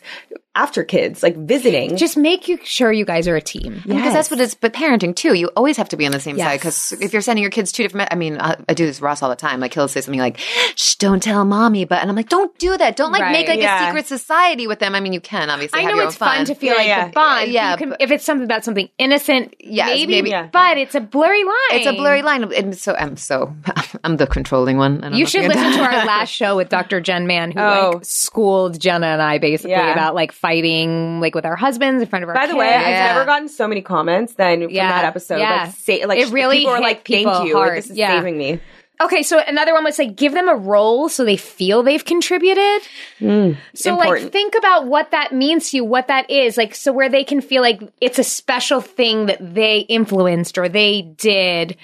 After 0.57 0.83
kids, 0.83 1.21
like 1.21 1.35
visiting. 1.37 1.97
just 1.97 2.17
make 2.17 2.47
you 2.47 2.57
sure 2.63 2.91
you 2.91 3.05
guys 3.05 3.27
are 3.27 3.35
a 3.35 3.41
team. 3.41 3.75
Because 3.85 4.11
that's 4.13 4.31
what 4.31 4.41
it's, 4.41 4.55
but 4.55 4.73
parenting 4.73 5.15
too, 5.15 5.35
you 5.35 5.49
always 5.55 5.77
have 5.77 5.89
to 5.89 5.97
be 5.97 6.05
on 6.07 6.11
the 6.11 6.19
same 6.19 6.35
side. 6.37 6.57
Because 6.59 6.93
if 6.93 7.13
you're 7.13 7.21
sending 7.21 7.43
your 7.43 7.51
kids 7.51 7.71
two 7.71 7.83
different, 7.83 8.09
I 8.11 8.15
mean, 8.15 8.39
I, 8.41 8.57
I 8.67 8.73
do 8.73 8.85
this 8.87 8.97
with 8.97 9.03
Ross 9.03 9.21
all 9.21 9.29
the 9.29 9.35
time. 9.35 9.59
Like 9.59 9.73
he'll 9.75 9.87
say 9.87 10.01
something 10.01 10.19
like, 10.19 10.39
shh, 10.75 10.95
don't 10.95 11.21
tell 11.21 11.45
mommy. 11.45 11.85
But, 11.85 12.01
and 12.01 12.09
I'm 12.09 12.15
like, 12.15 12.29
don't 12.29 12.57
do 12.57 12.75
that. 12.75 12.95
Don't 12.95 13.11
like 13.11 13.21
Right. 13.21 13.31
make 13.33 13.47
like 13.47 13.59
Yeah. 13.59 13.83
a 13.83 13.85
secret 13.87 14.07
society 14.07 14.65
with 14.65 14.79
them. 14.79 14.95
I 14.95 14.99
mean, 14.99 15.13
you 15.13 15.21
can 15.21 15.51
obviously 15.51 15.77
I 15.79 15.83
have 15.83 15.91
know 15.91 15.97
your 15.97 16.05
it's 16.07 16.15
own 16.15 16.27
fun. 16.27 16.45
to 16.45 16.55
feel 16.55 16.71
Yeah, 16.73 16.77
like 16.79 16.87
yeah. 16.87 17.05
the 17.07 17.11
bond. 17.13 17.51
Yeah, 17.51 17.75
can- 17.77 17.89
but- 17.91 18.01
if 18.01 18.09
it's 18.09 18.25
something 18.25 18.45
about 18.45 18.63
something 18.65 18.89
innocent, 18.97 19.53
Yes, 19.59 19.89
maybe, 19.89 20.11
maybe. 20.13 20.29
Yeah. 20.31 20.49
but 20.51 20.77
it's 20.79 20.95
a 20.95 21.01
blurry 21.01 21.43
line. 21.43 21.53
It's 21.73 21.85
a 21.87 21.93
blurry 21.93 22.23
line. 22.23 22.51
And 22.53 22.75
so 22.75 22.95
I'm 22.95 23.15
so, 23.15 23.55
I'm 24.03 24.17
the 24.17 24.25
controlling 24.25 24.77
one. 24.77 24.97
I 24.97 25.01
don't 25.01 25.11
know 25.11 25.17
You 25.17 25.23
if 25.25 25.29
should 25.29 25.43
listen 25.45 25.71
to 25.71 25.77
gonna- 25.77 25.97
our 25.99 26.05
last 26.05 26.29
show 26.31 26.55
with 26.55 26.69
Dr. 26.69 26.99
Jenn 26.99 27.27
Mann, 27.27 27.51
who 27.51 27.59
Oh. 27.59 27.91
like 27.95 28.05
schooled 28.05 28.79
Jenna 28.79 29.05
and 29.07 29.21
I 29.21 29.37
basically 29.37 29.71
Yeah. 29.71 29.91
about 29.93 30.15
like 30.15 30.31
fighting 30.47 31.19
like 31.19 31.35
with 31.35 31.45
our 31.45 31.55
husbands 31.57 32.01
in 32.01 32.07
front 32.07 32.23
of 32.23 32.29
our. 32.29 32.35
By 32.35 32.47
the 32.47 32.55
way, 32.55 32.69
kids. 32.69 32.85
I've 32.85 33.15
never 33.15 33.25
gotten 33.25 33.49
so 33.49 33.67
many 33.67 33.81
comments 33.81 34.33
than 34.35 34.61
from 34.63 34.71
Yeah, 34.71 34.89
that 34.89 35.05
episode. 35.05 35.39
yeah. 35.39 35.63
Like, 35.65 35.75
say, 35.75 36.05
like 36.05 36.19
It 36.19 36.29
really 36.31 36.59
people 36.59 36.73
are 36.73 36.81
like, 36.81 37.05
"Thank 37.07 37.27
you, 37.45 37.55
hard. 37.55 37.77
this 37.77 37.89
is 37.89 37.97
Yeah. 37.97 38.17
saving 38.17 38.37
me." 38.37 38.59
okay, 38.99 39.21
so 39.21 39.39
another 39.47 39.73
one 39.75 39.83
was 39.83 39.99
like 39.99 40.15
give 40.15 40.33
them 40.33 40.47
a 40.49 40.55
role 40.55 41.07
so 41.07 41.23
they 41.23 41.37
feel 41.37 41.83
they've 41.83 42.03
contributed. 42.03 42.81
Mm, 43.19 43.55
so 43.75 43.95
like 43.95 44.31
think 44.31 44.55
about 44.55 44.87
what 44.87 45.11
that 45.11 45.31
means 45.33 45.69
to 45.71 45.77
you, 45.77 45.83
what 45.85 46.07
that 46.07 46.31
is. 46.31 46.57
Like 46.57 46.73
so 46.73 46.91
where 46.93 47.09
they 47.09 47.23
can 47.23 47.41
feel 47.41 47.61
like 47.61 47.79
it's 48.01 48.17
a 48.17 48.23
special 48.23 48.79
thing 48.81 49.27
that 49.27 49.37
they 49.53 49.79
influenced 49.81 50.57
or 50.57 50.67
they 50.69 51.01
did. 51.03 51.75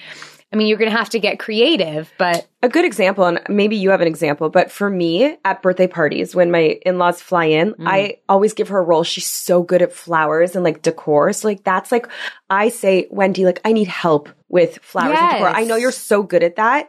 I 0.54 0.56
mean, 0.56 0.68
you're 0.68 0.78
going 0.78 0.90
to 0.90 0.96
have 0.96 1.10
to 1.10 1.18
get 1.18 1.40
creative, 1.40 2.12
but 2.16 2.46
A 2.62 2.68
good 2.68 2.84
example, 2.84 3.24
and 3.24 3.40
maybe 3.48 3.74
you 3.74 3.90
have 3.90 4.00
an 4.00 4.06
example, 4.06 4.50
but 4.50 4.70
for 4.70 4.88
me 4.88 5.36
at 5.44 5.62
birthday 5.62 5.88
parties, 5.88 6.32
when 6.32 6.52
my 6.52 6.78
in 6.86 6.96
laws 6.98 7.20
fly 7.20 7.46
in, 7.46 7.74
Mm. 7.74 7.88
I 7.88 8.18
always 8.28 8.54
give 8.54 8.68
her 8.68 8.78
a 8.78 8.82
role. 8.82 9.02
She's 9.02 9.26
so 9.26 9.64
good 9.64 9.82
at 9.82 9.92
flowers 9.92 10.54
and 10.54 10.62
like 10.62 10.80
decor. 10.82 11.32
So, 11.32 11.48
like, 11.48 11.64
that's 11.64 11.90
like, 11.90 12.06
I 12.48 12.68
say, 12.68 13.08
Wendy, 13.10 13.44
like, 13.44 13.60
I 13.64 13.72
need 13.72 13.88
help 13.88 14.28
with 14.48 14.78
flowers 14.78 15.18
and 15.18 15.30
decor. 15.32 15.48
I 15.48 15.64
know 15.64 15.74
you're 15.74 15.90
so 15.90 16.22
good 16.22 16.44
at 16.44 16.54
that. 16.54 16.88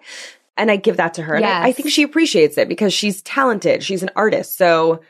And 0.58 0.69
I 0.69 0.75
give 0.75 0.97
that 0.97 1.15
to 1.15 1.23
her. 1.23 1.34
And 1.36 1.43
I, 1.45 1.69
I 1.69 1.71
think 1.73 1.89
she 1.89 2.04
appreciates 2.04 2.58
it 2.60 2.69
because 2.69 2.93
she's 2.93 3.23
talented. 3.23 3.84
She's 3.84 4.04
an 4.04 4.12
artist. 4.15 4.58
So, 4.58 5.01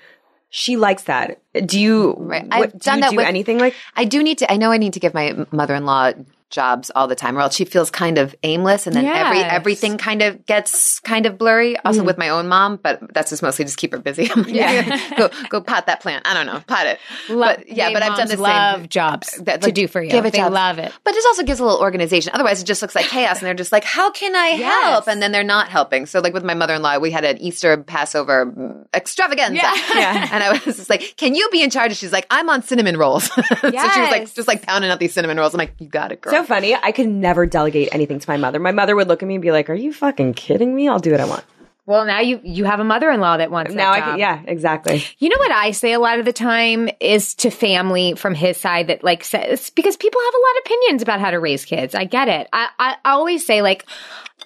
she 0.50 0.78
likes 0.78 1.04
that. 1.04 1.42
Do 1.68 1.78
you, 1.80 2.16
Right. 2.18 2.48
what- 2.48 2.54
I've 2.54 2.72
do 2.72 2.78
done 2.80 3.00
that 3.02 3.10
do 3.12 3.18
with- 3.18 3.28
anything 3.28 3.60
like 3.60 3.76
I 3.98 4.06
do 4.06 4.24
need 4.24 4.38
to. 4.38 4.50
I 4.52 4.56
know 4.56 4.72
I 4.72 4.78
need 4.78 4.94
to 4.94 5.00
give 5.02 5.14
my 5.14 5.46
mother-in-law 5.52 6.14
jobs 6.50 6.92
all 6.96 7.08
the 7.08 7.16
time, 7.16 7.38
or 7.38 7.42
else 7.42 7.56
she 7.56 7.66
feels 7.66 7.90
kind 7.92 8.18
of 8.18 8.36
aimless, 8.44 8.88
and 8.88 8.96
then 8.96 9.06
every 9.06 9.40
everything 9.40 9.98
kind 9.98 10.22
of 10.22 10.46
gets 10.46 11.00
kind 11.02 11.26
of 11.26 11.38
blurry. 11.38 11.78
Also 11.80 12.02
Mm. 12.02 12.06
with 12.06 12.18
my 12.18 12.30
own 12.30 12.48
mom, 12.48 12.78
but 12.82 13.00
that's 13.14 13.30
just 13.32 13.42
mostly 13.42 13.66
just 13.66 13.78
keep 13.78 13.92
her 13.92 13.98
busy. 14.00 14.30
I'm 14.36 14.44
like, 14.44 15.02
go 15.18 15.30
go 15.50 15.62
pot 15.62 15.88
that 15.88 16.02
plant. 16.02 16.28
I 16.28 16.34
don't 16.34 16.46
know, 16.46 16.62
pot 16.68 16.88
it. 16.88 17.00
but 17.28 17.68
yeah, 17.68 17.92
but 17.92 18.04
I've 18.04 18.16
done 18.18 18.28
the 18.28 18.34
same. 18.34 18.42
love 18.42 18.90
jobs 18.90 19.32
That, 19.44 19.62
to 19.64 19.72
do 19.72 19.88
for 19.88 20.02
you. 20.02 20.12
Give 20.12 20.26
it 20.26 20.32
they 20.34 20.40
jobs. 20.40 20.54
love 20.54 20.80
it. 20.80 20.92
But 21.04 21.16
it 21.16 21.24
also 21.28 21.44
gives 21.44 21.60
a 21.60 21.64
little 21.66 21.80
organization. 21.82 22.32
Otherwise, 22.34 22.62
it 22.62 22.66
just 22.66 22.82
looks 22.82 22.96
like 22.96 23.06
chaos, 23.08 23.40
and 23.40 23.48
they're 23.48 23.54
just 23.54 23.72
like, 23.72 23.84
"How 23.84 24.12
can 24.12 24.36
I 24.36 24.48
help?" 24.50 25.08
And 25.08 25.22
then 25.22 25.32
they're 25.32 25.44
not 25.44 25.70
helping. 25.70 26.06
So, 26.06 26.20
like 26.20 26.34
with 26.34 26.44
my 26.44 26.54
mother-in-law, 26.54 27.00
we 27.00 27.12
had 27.12 27.24
an 27.26 27.38
Easter 27.40 27.76
Passover 27.78 28.86
extravaganza, 28.94 29.56
Yeah. 29.56 30.30
and 30.32 30.44
I 30.44 30.52
was 30.52 30.64
just 30.78 30.90
like, 30.90 31.16
"Can 31.18 31.36
you 31.36 31.50
be 31.52 31.62
in 31.64 31.70
charge?" 31.70 31.92
And 31.92 31.98
she's 31.98 32.12
like, 32.14 32.28
"I'm 32.30 32.50
on 32.50 32.62
cinnamon 32.62 32.98
rolls." 32.98 33.26
so 33.26 33.42
she 33.52 33.68
was 33.72 34.12
like, 34.12 34.34
just 34.34 34.48
like 34.48 34.62
pounding 34.62 34.90
out 34.92 35.00
these 35.00 35.14
cinnamon 35.14 35.38
rolls. 35.38 35.54
I'm 35.54 35.58
like, 35.60 35.74
"You 35.80 35.88
got 35.88 36.12
it, 36.12 36.22
girl." 36.22 36.34
So 36.36 36.44
funny. 36.44 36.76
I 36.76 36.92
could 36.92 37.08
never 37.08 37.46
delegate 37.46 37.90
anything 37.92 38.20
to 38.20 38.30
my 38.30 38.38
mother. 38.38 38.60
My 38.60 38.72
mother 38.72 38.96
would 38.96 39.08
look 39.08 39.24
at 39.24 39.28
me 39.28 39.36
and 39.36 39.42
be 39.42 39.52
like, 39.52 39.70
"Are 39.70 39.76
you 39.76 39.94
fucking 39.94 40.34
kidding 40.34 40.76
me? 40.76 40.90
I'll 40.90 41.00
do 41.00 41.12
what 41.12 41.22
I 41.22 41.26
want." 41.26 41.44
Well, 41.86 42.06
now 42.06 42.20
you 42.20 42.42
you 42.44 42.66
have 42.66 42.80
a 42.80 42.84
mother-in-law 42.84 43.38
that 43.38 43.52
wants 43.52 43.74
now 43.74 43.94
that 43.94 44.04
I 44.04 44.06
can, 44.06 44.20
yeah, 44.20 44.42
exactly. 44.46 45.04
You 45.20 45.30
know 45.30 45.38
what 45.38 45.52
I 45.52 45.72
say 45.72 45.94
a 45.94 46.00
lot 46.00 46.18
of 46.18 46.26
the 46.26 46.34
time 46.34 46.90
is 47.00 47.36
to 47.36 47.52
family 47.52 48.16
from 48.16 48.34
his 48.34 48.58
side 48.58 48.88
that 48.88 49.04
like 49.04 49.24
says 49.24 49.70
because 49.70 49.96
people 49.96 50.20
have 50.20 50.34
a 50.34 50.38
lot 50.38 50.58
of 50.58 50.66
opinions 50.66 51.02
about 51.04 51.20
how 51.20 51.30
to 51.30 51.40
raise 51.40 51.64
kids. 51.64 51.94
I 51.94 52.06
get 52.06 52.28
it. 52.28 52.50
I, 52.52 52.70
I, 52.80 52.96
I 53.06 53.12
always 53.12 53.46
say 53.46 53.62
like 53.62 53.86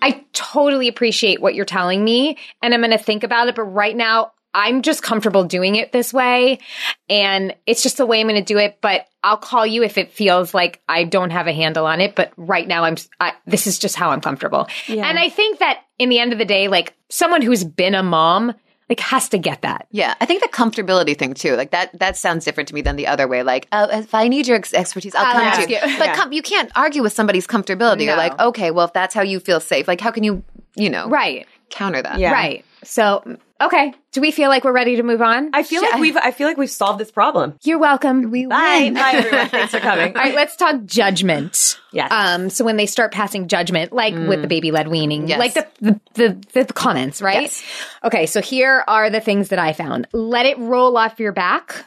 I 0.01 0.25
totally 0.33 0.89
appreciate 0.89 1.41
what 1.41 1.55
you're 1.55 1.65
telling 1.65 2.03
me 2.03 2.37
and 2.61 2.73
I'm 2.73 2.81
going 2.81 2.91
to 2.91 2.97
think 2.97 3.23
about 3.23 3.47
it. 3.47 3.55
But 3.55 3.63
right 3.63 3.95
now 3.95 4.33
I'm 4.53 4.81
just 4.81 5.03
comfortable 5.03 5.43
doing 5.43 5.75
it 5.75 5.91
this 5.91 6.11
way 6.13 6.59
and 7.09 7.55
it's 7.65 7.83
just 7.83 7.97
the 7.97 8.05
way 8.05 8.19
I'm 8.19 8.27
going 8.27 8.43
to 8.43 8.53
do 8.53 8.57
it. 8.57 8.79
But 8.81 9.05
I'll 9.23 9.37
call 9.37 9.65
you 9.65 9.83
if 9.83 9.97
it 9.97 10.11
feels 10.11 10.53
like 10.53 10.81
I 10.89 11.03
don't 11.03 11.29
have 11.29 11.47
a 11.47 11.53
handle 11.53 11.85
on 11.85 12.01
it. 12.01 12.15
But 12.15 12.33
right 12.37 12.67
now 12.67 12.83
I'm, 12.83 12.95
I, 13.19 13.33
this 13.45 13.67
is 13.67 13.77
just 13.79 13.95
how 13.95 14.11
I'm 14.11 14.21
comfortable. 14.21 14.67
And 14.87 15.19
I 15.19 15.29
think 15.29 15.59
that 15.59 15.83
in 15.97 16.09
the 16.09 16.19
end 16.19 16.33
of 16.33 16.39
the 16.39 16.45
day, 16.45 16.67
like 16.67 16.95
someone 17.09 17.41
who's 17.41 17.63
been 17.63 17.95
a 17.95 18.03
mom, 18.03 18.53
like 18.89 19.01
has 19.01 19.29
to 19.29 19.37
get 19.37 19.61
that. 19.61 19.85
Yeah, 19.91 20.15
I 20.19 20.25
think 20.25 20.41
the 20.41 20.47
comfortability 20.49 21.15
thing 21.15 21.35
too, 21.35 21.55
like 21.55 21.69
that, 21.71 21.97
that 21.99 22.17
sounds 22.17 22.43
different 22.43 22.69
to 22.69 22.73
me 22.73 22.81
than 22.81 22.95
the 22.95 23.05
other 23.05 23.27
way. 23.27 23.43
Like, 23.43 23.67
oh, 23.71 23.87
if 23.91 24.15
I 24.15 24.27
need 24.29 24.47
your 24.47 24.57
ex- 24.57 24.73
expertise, 24.73 25.13
I'll, 25.13 25.25
I'll 25.27 25.33
come 25.33 25.41
ask 25.43 25.61
to 25.61 25.69
you. 25.69 25.75
you. 25.75 25.99
But 25.99 26.15
com- 26.15 26.33
you 26.33 26.41
can't 26.41 26.71
argue 26.75 27.03
with 27.03 27.13
somebody's 27.13 27.45
comfortability. 27.45 28.05
You're 28.05 28.15
like, 28.17 28.39
okay, 28.39 28.71
well, 28.71 28.85
if 28.87 28.93
that's 28.93 29.13
how 29.13 29.21
you 29.21 29.39
feel 29.39 29.59
safe, 29.59 29.87
like, 29.87 30.01
how 30.01 30.09
can 30.09 30.23
you, 30.23 30.43
you 30.75 30.89
know, 30.89 31.07
Right. 31.07 31.45
counter 31.69 32.01
that? 32.01 32.17
Yeah. 32.17 32.31
Right. 32.31 32.65
So, 32.83 33.37
okay. 33.61 33.93
Do 34.11 34.21
we 34.21 34.31
feel 34.31 34.49
like 34.49 34.63
we're 34.63 34.71
ready 34.73 34.95
to 34.95 35.03
move 35.03 35.21
on? 35.21 35.51
I 35.53 35.63
feel 35.63 35.81
like 35.81 35.99
we've 35.99 36.17
I 36.17 36.31
feel 36.31 36.47
like 36.47 36.57
we've 36.57 36.69
solved 36.69 36.99
this 36.99 37.11
problem. 37.11 37.55
You're 37.63 37.77
welcome. 37.79 38.31
We 38.31 38.45
Bye, 38.45 38.91
bye 38.93 39.11
everyone. 39.15 39.49
Thanks 39.49 39.71
for 39.71 39.79
coming. 39.79 40.07
All 40.15 40.21
right, 40.23 40.33
let's 40.35 40.55
talk 40.55 40.83
judgment. 40.85 41.79
Yes. 41.91 42.11
Um, 42.11 42.49
so 42.49 42.65
when 42.65 42.77
they 42.77 42.85
start 42.85 43.11
passing 43.11 43.47
judgment, 43.47 43.93
like 43.93 44.13
with 44.15 44.41
the 44.41 44.47
baby 44.47 44.71
led 44.71 44.87
weaning, 44.87 45.27
Yes. 45.27 45.39
like 45.39 45.53
the 45.53 45.67
the, 45.81 45.99
the 46.53 46.63
the 46.63 46.73
comments, 46.73 47.21
right? 47.21 47.43
Yes. 47.43 47.63
Okay, 48.03 48.25
so 48.25 48.41
here 48.41 48.83
are 48.87 49.09
the 49.09 49.21
things 49.21 49.49
that 49.49 49.59
I 49.59 49.73
found. 49.73 50.07
Let 50.13 50.45
it 50.45 50.57
roll 50.57 50.97
off 50.97 51.19
your 51.19 51.31
back 51.31 51.85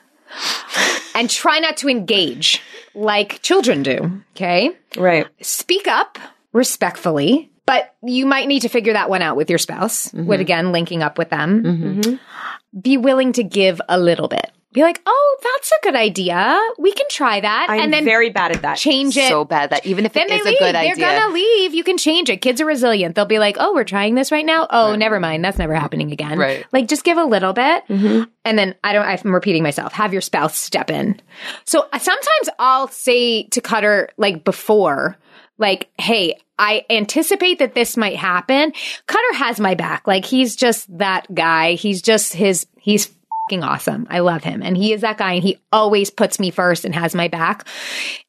and 1.15 1.29
try 1.29 1.59
not 1.59 1.77
to 1.79 1.89
engage 1.89 2.63
like 2.95 3.43
children 3.43 3.83
do. 3.83 4.23
Okay. 4.37 4.71
Right. 4.97 5.27
Speak 5.41 5.87
up 5.87 6.19
respectfully, 6.53 7.51
but 7.73 7.95
you 8.03 8.27
might 8.27 8.49
need 8.49 8.61
to 8.63 8.69
figure 8.69 8.93
that 8.93 9.09
one 9.09 9.23
out 9.23 9.37
with 9.37 9.49
your 9.49 9.59
spouse, 9.59 10.09
Mm-hmm. 10.09 10.27
with 10.27 10.41
again 10.41 10.73
linking 10.73 11.03
up 11.03 11.17
with 11.19 11.31
them. 11.31 12.19
Be 12.81 12.97
willing 12.97 13.33
to 13.35 13.43
give 13.45 13.81
a 13.89 13.99
little 13.99 14.29
bit. 14.29 14.51
Be 14.73 14.81
like, 14.83 15.03
oh, 15.05 15.37
that's 15.43 15.71
a 15.71 15.75
good 15.83 15.95
idea. 15.95 16.59
We 16.79 16.93
can 16.93 17.05
try 17.11 17.41
that. 17.41 17.67
I'm 17.69 17.79
and 17.81 17.93
then 17.93 18.05
very 18.07 18.31
bad 18.31 18.53
at 18.57 18.63
that. 18.63 18.79
change 18.79 19.19
it. 19.19 19.29
So 19.29 19.45
bad 19.45 19.69
that 19.69 19.85
even 19.85 20.07
if 20.07 20.15
then 20.15 20.31
it 20.31 20.41
is 20.41 20.45
leave. 20.47 20.57
a 20.57 20.59
good 20.59 20.75
idea. 20.75 20.97
They're 20.97 21.21
gonna 21.21 21.35
leave. 21.35 21.75
You 21.75 21.85
can 21.85 21.99
change 21.99 22.31
it. 22.31 22.39
Kids 22.39 22.59
are 22.63 22.65
resilient. 22.67 23.15
They'll 23.15 23.27
be 23.27 23.39
like, 23.39 23.57
"Oh, 23.61 23.75
we're 23.75 23.85
trying 23.85 24.15
this 24.15 24.33
right 24.33 24.47
now. 24.47 24.67
Oh, 24.71 24.97
never 24.97 25.21
mind. 25.21 25.45
That's 25.45 25.59
never 25.59 25.75
happening 25.75 26.11
again." 26.11 26.39
Right. 26.39 26.65
Like, 26.73 26.89
just 26.89 27.05
give 27.05 27.19
a 27.19 27.25
little 27.25 27.53
bit, 27.53 27.85
and 27.91 28.29
then 28.45 28.75
I 28.83 28.95
don't. 28.95 29.05
I'm 29.05 29.35
repeating 29.35 29.63
myself. 29.63 29.93
Have 29.93 30.13
your 30.15 30.23
spouse 30.23 30.57
step 30.59 30.91
in. 30.91 31.21
So 31.67 31.87
uh, 31.93 31.99
sometimes 31.99 32.49
I'll 32.59 32.89
say 32.89 33.43
to 33.49 33.61
Cutter 33.61 34.09
like 34.17 34.43
before, 34.43 35.19
like, 35.59 35.91
"Hey, 35.99 36.39
I 36.63 36.85
anticipate 36.91 37.59
that 37.59 37.75
this 37.75 37.97
might 37.97 38.17
happen." 38.17 38.73
Cutter 39.07 39.35
has 39.35 39.59
my 39.61 39.75
back. 39.75 40.07
Like 40.07 40.25
he's 40.25 40.57
just 40.57 40.87
that 40.99 41.33
guy. 41.35 41.75
He's 41.75 42.03
just 42.03 42.33
his. 42.33 42.67
He's 42.79 43.11
fucking 43.53 43.65
awesome. 43.65 44.07
I 44.09 44.21
love 44.21 44.45
him. 44.45 44.63
And 44.63 44.77
he 44.77 44.93
is 44.93 45.01
that 45.01 45.19
guy 45.19 45.33
and 45.35 45.43
he 45.43 45.59
always 45.71 46.11
puts 46.11 46.39
me 46.39 46.51
first 46.51 46.85
and 46.85 46.95
has 46.95 47.15
my 47.15 47.29
back. 47.29 47.67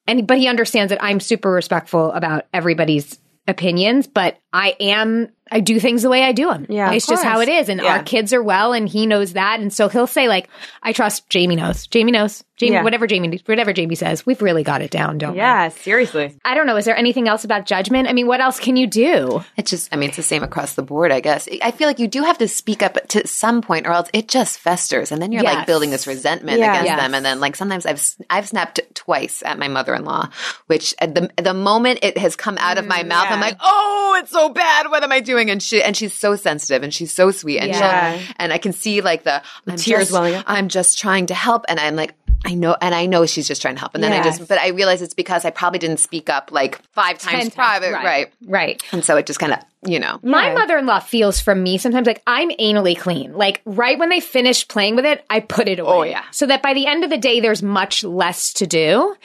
And 0.07 0.27
but 0.27 0.37
he 0.37 0.47
understands 0.47 0.89
that 0.89 1.03
I'm 1.03 1.19
super 1.19 1.51
respectful 1.51 2.11
about 2.11 2.45
everybody's 2.53 3.19
opinions, 3.47 4.07
but 4.07 4.37
I 4.51 4.75
am 4.79 5.29
I 5.51 5.59
do 5.59 5.79
things 5.79 6.01
the 6.01 6.09
way 6.09 6.23
I 6.23 6.31
do 6.31 6.49
them. 6.49 6.65
Yeah, 6.69 6.89
of 6.89 6.95
It's 6.95 7.05
just 7.05 7.23
how 7.23 7.41
it 7.41 7.49
is. 7.49 7.69
And 7.69 7.81
Yeah. 7.81 7.97
our 7.97 8.03
kids 8.03 8.33
are 8.33 8.41
well 8.41 8.73
and 8.73 8.87
he 8.87 9.05
knows 9.05 9.33
that. 9.33 9.59
And 9.59 9.71
so 9.73 9.89
he'll 9.89 10.07
say 10.07 10.27
like, 10.27 10.49
I 10.81 10.93
trust 10.93 11.29
Jamie 11.29 11.55
knows. 11.55 11.85
Jamie 11.87 12.11
knows. 12.11 12.43
Jamie, 12.55 12.73
Yeah. 12.73 12.83
whatever 12.83 13.07
Jamie 13.07 13.41
whatever 13.47 13.73
Jamie 13.73 13.95
says, 13.95 14.25
we've 14.27 14.41
really 14.41 14.63
got 14.63 14.81
it 14.81 14.91
down, 14.91 15.17
don't 15.17 15.31
we? 15.33 15.37
Yeah, 15.39 15.69
seriously. 15.69 16.37
I 16.45 16.53
don't 16.53 16.67
know. 16.67 16.77
Is 16.77 16.85
there 16.85 16.95
anything 16.95 17.27
else 17.27 17.43
about 17.43 17.65
judgment? 17.65 18.07
I 18.07 18.13
mean, 18.13 18.27
what 18.27 18.41
else 18.41 18.59
can 18.59 18.77
you 18.77 18.85
do? 18.87 19.43
It's 19.57 19.71
just, 19.71 19.91
I 19.91 19.97
mean, 19.97 20.09
it's 20.09 20.17
the 20.17 20.23
same 20.23 20.43
across 20.43 20.75
the 20.75 20.83
board, 20.83 21.11
I 21.11 21.19
guess. 21.19 21.49
I 21.63 21.71
feel 21.71 21.87
like 21.87 21.97
you 21.99 22.07
do 22.07 22.23
have 22.23 22.37
to 22.37 22.47
speak 22.47 22.83
up 22.83 23.07
to 23.09 23.27
some 23.27 23.61
point, 23.63 23.87
or 23.87 23.91
else 23.91 24.07
it 24.13 24.27
just 24.27 24.59
festers, 24.59 25.11
and 25.11 25.19
then 25.21 25.31
you're 25.31 25.41
Yes. 25.43 25.55
like 25.55 25.67
building 25.67 25.89
this 25.89 26.05
resentment 26.07 26.59
Yeah. 26.59 26.71
against 26.71 26.87
Yes. 26.89 26.99
them. 26.99 27.15
And 27.15 27.25
then, 27.25 27.39
like 27.39 27.55
sometimes 27.55 27.85
I've 27.87 28.01
I've 28.29 28.47
snapped 28.47 28.79
twice 28.93 29.41
at 29.43 29.57
my 29.57 29.67
mother-in-law, 29.67 30.29
which 30.67 30.93
at 30.99 31.15
the 31.15 31.31
the 31.41 31.55
moment 31.55 31.99
it 32.03 32.17
has 32.19 32.35
come 32.35 32.57
out 32.59 32.77
of 32.77 32.85
my 32.87 33.03
mm, 33.03 33.07
mouth, 33.07 33.27
I'm 33.29 33.41
like, 33.41 33.57
oh, 33.61 34.15
it's 34.21 34.31
so 34.31 34.49
bad. 34.49 34.89
What 34.91 35.03
am 35.03 35.11
I 35.11 35.19
doing? 35.21 35.32
And 35.49 35.61
she 35.61 35.81
and 35.81 35.95
she's 35.95 36.13
so 36.13 36.35
sensitive, 36.35 36.83
and 36.83 36.93
she's 36.93 37.13
so 37.13 37.31
sweet, 37.31 37.59
and 37.59 37.69
Yeah. 37.69 38.19
and 38.37 38.53
I 38.53 38.57
can 38.57 38.73
see 38.73 39.01
like 39.01 39.23
the, 39.23 39.41
tears 39.67 40.01
just, 40.01 40.11
welling 40.11 40.35
up. 40.35 40.45
I'm 40.47 40.67
just 40.69 40.99
trying 40.99 41.27
to 41.27 41.33
help, 41.33 41.65
and 41.67 41.79
I'm 41.79 41.95
like. 41.95 42.13
I 42.45 42.55
know, 42.55 42.75
and 42.81 42.93
I 42.93 43.05
know 43.05 43.25
she's 43.25 43.47
just 43.47 43.61
trying 43.61 43.75
to 43.75 43.79
help, 43.79 43.95
and 43.95 44.03
then 44.03 44.11
I 44.11 44.21
just, 44.21 44.49
but 44.49 44.57
I 44.57 44.69
realize 44.71 45.01
it's 45.01 45.13
because 45.13 45.45
I 45.45 45.49
probably 45.49 45.79
didn't 45.79 46.01
speak 46.01 46.29
up 46.29 46.51
like 46.51 46.81
five 46.91 47.17
times 47.17 47.43
times, 47.43 47.55
private, 47.55 47.93
right. 47.93 48.03
right? 48.03 48.33
Right. 48.45 48.83
And 48.91 49.05
so 49.05 49.15
it 49.15 49.25
just 49.27 49.39
kind 49.39 49.53
of, 49.53 49.59
you 49.85 49.99
know, 49.99 50.19
My 50.23 50.47
Yeah. 50.47 50.53
mother 50.55 50.77
in 50.77 50.85
law 50.85 50.99
feels 50.99 51.39
from 51.39 51.61
me 51.63 51.77
sometimes 51.77 52.07
like 52.07 52.21
I'm 52.27 52.49
anally 52.51 52.97
clean. 52.97 53.33
Like 53.33 53.61
right 53.65 53.97
when 53.97 54.09
they 54.09 54.19
finish 54.19 54.67
playing 54.67 54.95
with 54.95 55.05
it, 55.05 55.23
I 55.29 55.39
put 55.39 55.67
it 55.67 55.79
away. 55.79 55.91
Oh, 55.91 56.03
yeah. 56.03 56.23
So 56.31 56.45
that 56.47 56.61
by 56.61 56.73
the 56.73 56.87
end 56.87 57.03
of 57.03 57.09
the 57.09 57.17
day, 57.17 57.39
there's 57.39 57.61
much 57.63 58.03
less 58.03 58.53
to 58.53 58.67
do. 58.67 59.15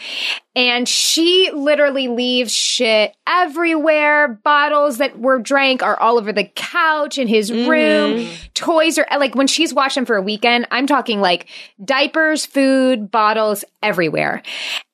And 0.57 0.89
she 0.89 1.51
literally 1.55 2.09
leaves 2.09 2.53
shit 2.53 3.15
everywhere. 3.29 4.29
Bottles 4.43 4.99
that 4.99 5.19
were 5.19 5.39
drank 5.39 5.83
are 5.83 5.99
all 6.01 6.19
over 6.19 6.33
the 6.33 6.51
couch 6.57 7.17
in 7.19 7.29
his 7.29 7.51
mm-hmm. 7.51 7.71
room. 7.71 8.29
Toys 8.55 8.99
are 8.99 9.07
like 9.19 9.37
when 9.37 9.47
she's 9.47 9.73
washed 9.73 9.95
them 9.95 10.05
for 10.05 10.17
a 10.17 10.23
weekend, 10.23 10.67
I'm 10.73 10.89
talking 10.89 11.21
like 11.21 11.47
diapers, 11.85 12.45
food, 12.45 13.11
bottles 13.11 13.65
everywhere. 13.83 14.43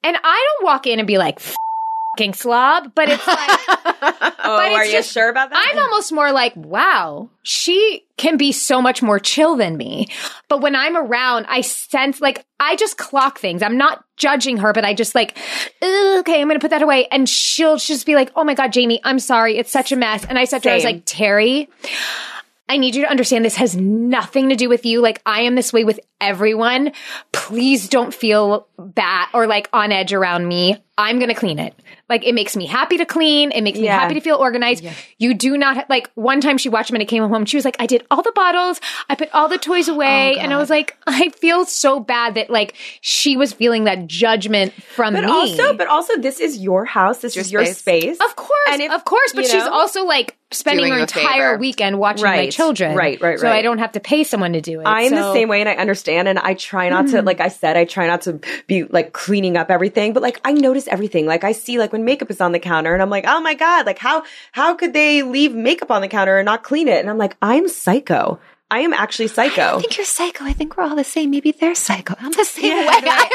And 0.03 0.16
I 0.22 0.46
don't 0.59 0.66
walk 0.66 0.87
in 0.87 0.98
and 0.98 1.07
be 1.07 1.16
like, 1.16 1.40
fucking 2.14 2.35
slob, 2.35 2.92
but 2.94 3.09
it's 3.09 3.27
like, 3.27 3.61
Oh, 4.46 4.59
But 4.59 4.66
it's 4.66 4.77
are 4.77 4.85
you 4.85 4.92
just- 4.92 5.12
sure 5.12 5.29
about 5.31 5.50
that? 5.50 5.66
I'm 5.70 5.79
almost 5.79 6.12
more 6.12 6.31
like, 6.31 6.55
wow, 6.55 7.31
she 7.42 8.05
can 8.16 8.37
be 8.37 8.53
so 8.53 8.83
much 8.83 9.03
more 9.03 9.18
chill 9.18 9.57
than 9.57 9.77
me. 9.77 10.09
But 10.48 10.61
when 10.61 10.77
I'm 10.77 10.96
around, 10.96 11.46
I 11.48 11.62
sense 11.62 12.20
like 12.20 12.44
I 12.61 12.77
just 12.77 12.98
clock 12.98 13.38
things. 13.38 13.62
I'm 13.62 13.79
not 13.79 14.05
judging 14.16 14.59
her, 14.59 14.72
but 14.72 14.85
I 14.85 14.92
just 14.94 15.14
like, 15.14 15.37
okay, 15.83 16.40
I'm 16.40 16.46
going 16.48 16.59
to 16.59 16.64
put 16.64 16.70
that 16.70 16.83
away. 16.83 17.07
And 17.11 17.27
she'll 17.29 17.79
just 17.79 18.05
be 18.07 18.14
like, 18.14 18.31
oh 18.37 18.44
my 18.44 18.55
God, 18.55 18.72
Jamie, 18.72 19.00
I'm 19.03 19.18
sorry. 19.18 19.57
It's 19.57 19.70
such 19.70 19.92
a 19.92 19.96
mess. 19.96 20.24
And 20.27 20.38
I 20.38 20.44
said 20.44 20.62
to 20.64 20.68
her, 20.68 20.72
I 20.74 20.77
was 20.77 20.85
like, 20.85 21.03
Terry, 21.07 21.68
I 22.68 22.77
need 22.77 22.94
you 22.94 23.03
to 23.03 23.11
understand 23.11 23.44
this 23.44 23.57
has 23.57 23.74
nothing 23.77 24.50
to 24.50 24.57
do 24.57 24.68
with 24.68 24.85
you. 24.87 25.00
Like 25.00 25.22
I 25.27 25.42
am 25.42 25.55
this 25.55 25.72
way 25.72 25.85
with 25.85 26.00
everyone, 26.20 26.92
please 27.33 27.88
don't 27.88 28.12
feel 28.14 28.66
bad 28.79 29.29
or 29.35 29.46
like 29.46 29.68
on 29.72 29.92
edge 29.92 30.12
around 30.12 30.46
me. 30.46 30.77
I'm 30.96 31.18
going 31.18 31.29
to 31.29 31.35
clean 31.35 31.59
it. 31.59 31.74
Like 32.09 32.24
it 32.24 32.35
makes 32.35 32.57
me 32.57 32.66
happy 32.66 32.98
to 32.98 33.05
clean. 33.07 33.50
It 33.50 33.62
makes 33.62 33.79
me 33.81 33.87
happy 33.87 34.15
to 34.15 34.21
feel 34.21 34.37
organized. 34.37 34.85
You 35.19 35.35
do 35.35 35.56
not 35.58 35.90
like 35.90 36.08
one 36.15 36.40
time 36.40 36.56
she 36.56 36.69
watched 36.69 36.92
me 36.92 36.98
and 36.98 37.02
I 37.02 37.06
came 37.06 37.27
home. 37.29 37.44
She 37.46 37.56
was 37.56 37.65
like, 37.65 37.77
I 37.81 37.87
did 37.87 38.06
all 38.12 38.23
the 38.23 38.31
bottles. 38.33 38.81
I 39.08 39.17
put 39.17 39.29
all 39.35 39.48
the 39.48 39.58
toys 39.58 39.88
Oh, 39.88 39.94
away. 39.94 40.37
and 40.38 40.52
I 40.52 40.56
was 40.58 40.71
like, 40.71 40.96
I 41.06 41.31
feel 41.31 41.65
so 41.65 41.98
bad 41.98 42.35
that 42.37 42.48
like 42.48 42.75
she 43.00 43.37
was 43.37 43.52
feeling 43.52 43.85
that 43.85 44.06
judgment 44.06 44.73
from 44.75 45.15
But 45.15 45.25
me. 45.25 45.31
also, 45.31 45.75
but 45.77 45.88
also, 45.88 46.17
this 46.19 46.38
is 46.38 46.58
your 46.58 46.85
house. 46.85 47.19
This 47.19 47.37
is 47.37 47.50
your 47.50 47.65
space. 47.65 47.79
space. 47.79 48.21
Of 48.21 48.37
course, 48.37 48.50
And 48.71 48.83
if- 48.83 48.92
of 48.92 49.04
course, 49.04 49.33
but 49.35 49.46
she's 49.46 49.54
know? 49.65 49.73
also 49.73 50.04
like 50.04 50.37
spending 50.52 50.85
Doing 50.85 50.92
her 50.94 51.00
entire 51.00 51.50
favor. 51.54 51.58
weekend 51.58 51.98
watching 51.98 52.25
my 52.25 52.50
children. 52.50 52.94
right, 52.96 53.21
right, 53.21 53.31
right. 53.31 53.40
So. 53.40 53.50
I 53.50 53.62
don't 53.62 53.79
have 53.79 53.92
to 53.92 54.00
pay 54.00 54.23
someone 54.23 54.52
to 54.52 54.60
do 54.60 54.81
it. 54.81 54.85
I'm 54.87 55.10
the 55.10 55.33
same 55.33 55.48
way 55.48 55.58
and 55.60 55.69
I 55.69 55.75
understand 55.75 56.04
and 56.09 56.38
I 56.38 56.55
try 56.55 56.88
not 56.88 57.07
to 57.09 57.17
mm-hmm. 57.19 57.27
like 57.27 57.40
I 57.40 57.48
said 57.48 57.77
I 57.77 57.85
try 57.85 58.07
not 58.07 58.23
to 58.23 58.40
be 58.67 58.85
like 58.85 59.13
cleaning 59.13 59.57
up 59.57 59.71
everything 59.71 60.13
but 60.13 60.23
like 60.23 60.40
I 60.44 60.52
notice 60.52 60.87
everything 60.88 61.27
like 61.27 61.44
I 61.44 61.52
see 61.52 61.79
like 61.79 61.92
when 61.92 62.05
makeup 62.05 62.31
is 62.31 62.40
on 62.40 62.52
the 62.52 62.59
counter 62.59 62.92
and 62.92 63.02
I'm 63.02 63.11
like 63.11 63.25
oh 63.27 63.40
my 63.40 63.55
god 63.55 63.87
like 63.87 63.98
how 63.98 64.23
how 64.52 64.75
could 64.75 64.92
they 64.92 65.23
leave 65.23 65.55
makeup 65.55 65.90
on 65.90 66.00
the 66.02 66.09
counter 66.09 66.38
and 66.38 66.46
not 66.46 66.63
clean 66.63 66.88
it 66.88 67.00
and 67.00 67.11
I'm 67.11 67.19
like 67.19 67.37
I'm 67.42 67.69
psycho 67.69 68.38
I 68.71 68.81
am 68.81 68.92
actually 68.92 69.29
psycho 69.29 69.77
I 69.77 69.81
think 69.81 69.96
you're 69.98 70.07
psycho. 70.07 70.44
I 70.44 70.52
think 70.52 70.77
we're 70.77 70.85
all 70.85 70.96
the 70.96 71.05
same. 71.05 71.31
Maybe 71.31 71.52
they're 71.52 71.75
psycho. 71.77 72.15
I'm 72.19 72.33
the 72.33 72.44
same 72.44 72.65
Yeah, 72.65 72.88
way. 72.88 73.00
right. 73.05 73.31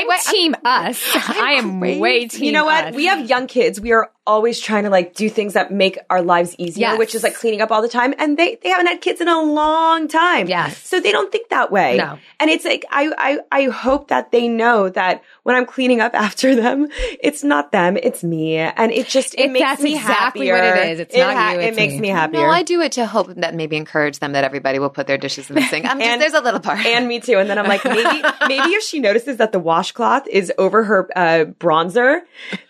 I'm 0.00 0.06
the 0.08 0.18
same 0.18 0.54
I'm 0.64 0.86
way. 0.88 0.94
team 0.94 0.98
us. 0.98 1.16
I 1.28 1.52
am 1.54 1.80
way 1.80 2.26
team 2.28 2.44
you 2.44 2.52
know 2.52 2.64
what 2.64 2.86
us. 2.88 2.94
we 2.94 3.06
have 3.06 3.28
young 3.28 3.46
kids 3.46 3.80
we 3.80 3.92
are 3.92 4.10
always 4.28 4.58
trying 4.60 4.82
to 4.82 4.90
like 4.90 5.14
do 5.14 5.28
things 5.30 5.52
that 5.52 5.70
make 5.70 5.98
our 6.10 6.20
lives 6.20 6.54
easier 6.58 6.88
Yes. 6.88 6.98
which 6.98 7.14
is 7.14 7.22
like 7.22 7.34
cleaning 7.34 7.60
up 7.60 7.70
all 7.70 7.80
the 7.80 7.88
time 7.88 8.12
and 8.18 8.36
they 8.36 8.56
they 8.62 8.70
haven't 8.70 8.86
had 8.88 9.00
kids 9.00 9.20
in 9.20 9.28
a 9.28 9.40
long 9.40 10.08
time 10.08 10.48
Yes. 10.48 10.76
so 10.82 10.98
they 10.98 11.12
don't 11.12 11.30
think 11.30 11.48
that 11.50 11.70
way 11.70 11.96
No. 11.98 12.18
and 12.40 12.50
it's 12.50 12.64
like 12.64 12.84
I, 12.90 13.12
I 13.16 13.38
i 13.52 13.64
hope 13.70 14.08
that 14.08 14.32
they 14.32 14.48
know 14.48 14.88
that 14.88 15.22
when 15.44 15.54
i'm 15.54 15.64
cleaning 15.64 16.00
up 16.00 16.12
after 16.26 16.56
them 16.56 16.88
it's 17.20 17.44
not 17.44 17.70
them 17.70 17.96
it's 17.96 18.24
me 18.24 18.56
and 18.56 18.90
it 18.90 19.06
just 19.06 19.34
it, 19.34 19.42
It- 19.42 19.50
makes 19.52 19.62
that's 19.64 19.82
me 19.82 19.94
exactly 19.94 20.48
happier 20.48 20.54
what 20.72 20.78
it 20.78 20.88
is. 20.94 21.00
It's 21.00 21.16
not 21.16 21.54
you, 21.54 21.60
it 21.60 21.76
makes 21.76 21.94
me. 21.94 22.00
me 22.00 22.08
happier 22.08 22.40
No, 22.40 22.48
I 22.50 22.64
do 22.64 22.80
it 22.80 22.92
to 22.92 23.06
hope 23.06 23.28
that 23.36 23.54
maybe 23.54 23.76
encourage 23.76 24.18
them 24.18 24.32
that 24.32 24.42
everybody 24.42 24.80
will 24.80 24.90
put 24.90 25.06
their 25.06 25.18
dishes 25.18 25.48
in 25.50 25.54
the 25.54 25.62
sink. 25.62 25.86
I'm 25.86 25.98
just, 26.00 26.10
And- 26.10 26.20
there's 26.20 26.34
a 26.34 26.40
little 26.40 26.58
part. 26.60 26.84
and 26.84 27.06
me 27.06 27.20
too. 27.20 27.38
And 27.38 27.48
then 27.48 27.58
I'm 27.58 27.66
like, 27.68 27.84
maybe, 27.84 28.22
maybe 28.48 28.70
if 28.74 28.82
she 28.82 28.98
notices 28.98 29.36
that 29.38 29.52
the 29.52 29.58
washcloth 29.86 30.26
is 30.28 30.52
over 30.58 30.84
her 30.84 31.08
uh, 31.16 31.44
bronzer, 31.58 32.20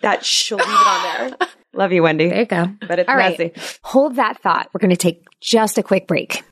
that 0.02 0.24
she'll 0.24 0.58
leave 0.58 0.66
it 0.68 0.70
on 0.70 1.02
there. 1.38 1.48
Love 1.72 1.92
you, 1.92 2.02
Wendy. 2.02 2.28
There 2.28 2.40
you 2.40 2.46
go. 2.46 2.68
But 2.86 3.00
it's 3.00 3.08
All 3.08 3.16
right. 3.16 3.38
messy. 3.38 3.52
Hold 3.82 4.16
that 4.16 4.40
thought. 4.42 4.68
We're 4.72 4.80
going 4.80 4.90
to 4.90 4.96
take 4.96 5.24
just 5.40 5.76
a 5.78 5.82
quick 5.82 6.06
break. 6.06 6.42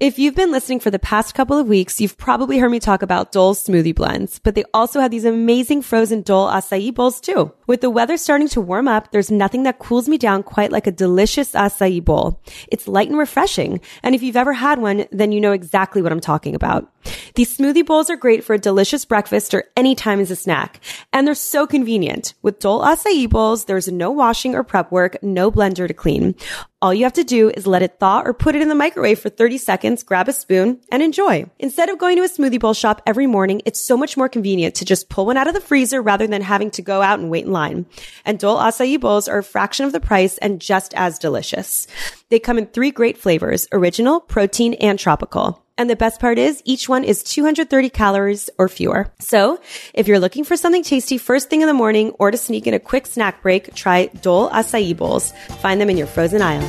If 0.00 0.18
you've 0.18 0.34
been 0.34 0.50
listening 0.50 0.80
for 0.80 0.90
the 0.90 0.98
past 0.98 1.34
couple 1.34 1.56
of 1.58 1.68
weeks, 1.68 2.00
you've 2.00 2.16
probably 2.16 2.58
heard 2.58 2.70
me 2.70 2.80
talk 2.80 3.02
about 3.02 3.30
Dole's 3.30 3.64
smoothie 3.64 3.94
blends, 3.94 4.40
but 4.40 4.56
they 4.56 4.64
also 4.74 5.00
have 5.00 5.12
these 5.12 5.24
amazing 5.24 5.82
frozen 5.82 6.22
Dole 6.22 6.48
acai 6.48 6.92
bowls 6.92 7.20
too. 7.20 7.52
With 7.68 7.82
the 7.82 7.90
weather 7.90 8.16
starting 8.16 8.48
to 8.48 8.60
warm 8.60 8.88
up, 8.88 9.12
there's 9.12 9.30
nothing 9.30 9.62
that 9.62 9.78
cools 9.78 10.08
me 10.08 10.18
down 10.18 10.42
quite 10.42 10.72
like 10.72 10.88
a 10.88 10.92
delicious 10.92 11.52
acai 11.52 12.04
bowl. 12.04 12.40
It's 12.68 12.88
light 12.88 13.08
and 13.08 13.18
refreshing. 13.18 13.80
And 14.02 14.14
if 14.14 14.22
you've 14.22 14.36
ever 14.36 14.52
had 14.52 14.80
one, 14.80 15.06
then 15.12 15.30
you 15.30 15.40
know 15.40 15.52
exactly 15.52 16.02
what 16.02 16.10
I'm 16.10 16.20
talking 16.20 16.56
about. 16.56 16.92
These 17.34 17.56
smoothie 17.56 17.86
bowls 17.86 18.10
are 18.10 18.16
great 18.16 18.42
for 18.42 18.54
a 18.54 18.58
delicious 18.58 19.04
breakfast 19.04 19.54
or 19.54 19.64
any 19.76 19.94
time 19.94 20.18
as 20.18 20.30
a 20.30 20.36
snack. 20.36 20.80
And 21.12 21.26
they're 21.26 21.34
so 21.34 21.66
convenient. 21.66 22.34
With 22.42 22.58
Dole 22.58 22.82
acai 22.82 23.30
bowls, 23.30 23.66
there's 23.66 23.86
no 23.86 24.10
washing 24.10 24.54
or 24.54 24.64
prep 24.64 24.90
work, 24.90 25.16
no 25.22 25.50
blender 25.52 25.86
to 25.86 25.94
clean. 25.94 26.34
All 26.82 26.92
you 26.92 27.04
have 27.04 27.12
to 27.12 27.22
do 27.22 27.48
is 27.48 27.64
let 27.64 27.82
it 27.82 28.00
thaw 28.00 28.22
or 28.24 28.34
put 28.34 28.56
it 28.56 28.60
in 28.60 28.68
the 28.68 28.74
microwave 28.74 29.20
for 29.20 29.28
30 29.28 29.56
seconds, 29.56 30.02
grab 30.02 30.26
a 30.26 30.32
spoon, 30.32 30.80
and 30.90 31.00
enjoy. 31.00 31.48
Instead 31.60 31.88
of 31.88 31.96
going 31.96 32.16
to 32.16 32.24
a 32.24 32.28
smoothie 32.28 32.58
bowl 32.58 32.74
shop 32.74 33.00
every 33.06 33.28
morning, 33.28 33.62
it's 33.64 33.80
so 33.80 33.96
much 33.96 34.16
more 34.16 34.28
convenient 34.28 34.74
to 34.74 34.84
just 34.84 35.08
pull 35.08 35.26
one 35.26 35.36
out 35.36 35.46
of 35.46 35.54
the 35.54 35.60
freezer 35.60 36.02
rather 36.02 36.26
than 36.26 36.42
having 36.42 36.72
to 36.72 36.82
go 36.82 37.00
out 37.00 37.20
and 37.20 37.30
wait 37.30 37.44
in 37.44 37.52
line. 37.52 37.86
And 38.24 38.36
Dole 38.36 38.58
acai 38.58 39.00
bowls 39.00 39.28
are 39.28 39.38
a 39.38 39.44
fraction 39.44 39.86
of 39.86 39.92
the 39.92 40.00
price 40.00 40.38
and 40.38 40.60
just 40.60 40.92
as 40.94 41.20
delicious. 41.20 41.86
They 42.30 42.40
come 42.40 42.58
in 42.58 42.66
three 42.66 42.90
great 42.90 43.16
flavors, 43.16 43.68
original, 43.70 44.18
protein, 44.18 44.74
and 44.74 44.98
tropical. 44.98 45.64
And 45.82 45.90
the 45.90 45.96
best 45.96 46.20
part 46.20 46.38
is 46.38 46.62
each 46.64 46.88
one 46.88 47.02
is 47.02 47.24
230 47.24 47.90
calories 47.90 48.48
or 48.56 48.68
fewer. 48.68 49.12
So 49.18 49.58
if 49.94 50.06
you're 50.06 50.20
looking 50.20 50.44
for 50.44 50.56
something 50.56 50.84
tasty 50.84 51.18
first 51.18 51.50
thing 51.50 51.60
in 51.60 51.66
the 51.66 51.74
morning 51.74 52.12
or 52.20 52.30
to 52.30 52.36
sneak 52.36 52.68
in 52.68 52.72
a 52.72 52.78
quick 52.78 53.04
snack 53.04 53.42
break, 53.42 53.74
try 53.74 54.06
Dole 54.06 54.48
acai 54.50 54.96
bowls. 54.96 55.32
Find 55.58 55.80
them 55.80 55.90
in 55.90 55.96
your 55.96 56.06
frozen 56.06 56.40
aisle. 56.40 56.62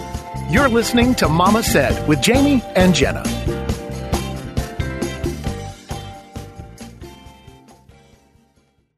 You're 0.49 0.67
listening 0.67 1.13
to 1.21 1.29
Mama 1.29 1.61
Said 1.61 2.07
with 2.07 2.23
Jamie 2.23 2.63
and 2.75 2.95
Jenna. 2.95 3.21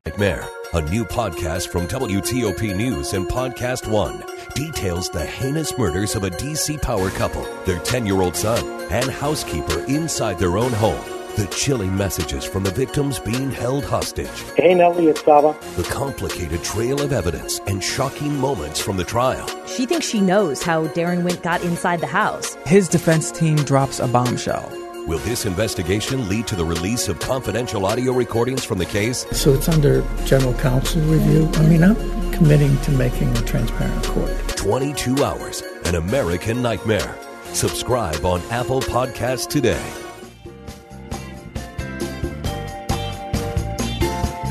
Nightmare, 0.05 0.47
a 0.76 0.82
new 0.89 1.05
podcast 1.05 1.69
from 1.69 1.88
WTOP 1.88 2.76
News 2.76 3.13
and 3.13 3.26
Podcast 3.26 3.89
One, 3.89 4.21
details 4.55 5.09
the 5.09 5.26
heinous 5.26 5.78
murders 5.78 6.15
of 6.15 6.26
a 6.26 6.30
DC 6.30 6.82
power 6.82 7.09
couple, 7.11 7.47
their 7.63 7.80
10 7.80 8.05
year 8.05 8.19
old 8.21 8.36
son, 8.36 8.65
and 8.91 9.09
housekeeper 9.09 9.80
inside 9.88 10.38
their 10.38 10.57
own 10.57 10.73
home. 10.73 10.99
The 11.38 11.47
chilling 11.47 11.95
messages 11.95 12.43
from 12.43 12.63
the 12.63 12.71
victims 12.71 13.19
being 13.19 13.51
held 13.51 13.86
hostage, 13.86 14.28
Hey, 14.57 14.73
Nellie, 14.73 15.07
it's 15.07 15.23
Sava. 15.23 15.55
the 15.78 15.84
complicated 15.84 16.61
trail 16.61 17.01
of 17.01 17.13
evidence, 17.13 17.59
and 17.67 17.82
shocking 17.82 18.36
moments 18.36 18.82
from 18.82 18.97
the 18.97 19.05
trial. 19.05 19.47
She 19.67 19.86
thinks 19.86 20.05
she 20.05 20.19
knows 20.19 20.61
how 20.61 20.88
Daron 20.88 21.23
Wint 21.23 21.41
got 21.41 21.63
inside 21.63 22.01
the 22.01 22.07
house. 22.07 22.55
His 22.65 22.89
defense 22.89 23.32
team 23.32 23.55
drops 23.55 23.99
a 24.01 24.07
bombshell. 24.09 24.69
Will 25.08 25.20
this 25.20 25.45
investigation 25.45 26.28
lead 26.28 26.47
to 26.47 26.56
the 26.56 26.66
release 26.66 27.08
of 27.10 27.20
confidential 27.20 27.86
audio 27.86 28.12
recordings 28.12 28.66
from 28.66 28.80
the 28.80 28.88
case? 28.88 29.28
So 29.34 29.53
it's 29.53 29.70
under 29.70 30.03
general 30.26 30.56
counsel 30.56 30.99
review. 31.03 31.47
I 31.53 31.68
mean, 31.68 31.84
I'm 31.84 31.95
committing 32.32 32.76
to 32.82 32.91
making 32.91 33.30
a 33.38 33.41
transparent 33.41 34.03
court. 34.03 34.32
22 34.58 35.24
Hours, 35.24 35.62
an 35.86 35.93
American 35.93 36.64
Nightmare. 36.64 37.16
Subscribe 37.53 38.26
on 38.26 38.41
Apple 38.49 38.82
Podcasts 38.82 39.47
today. 39.47 39.84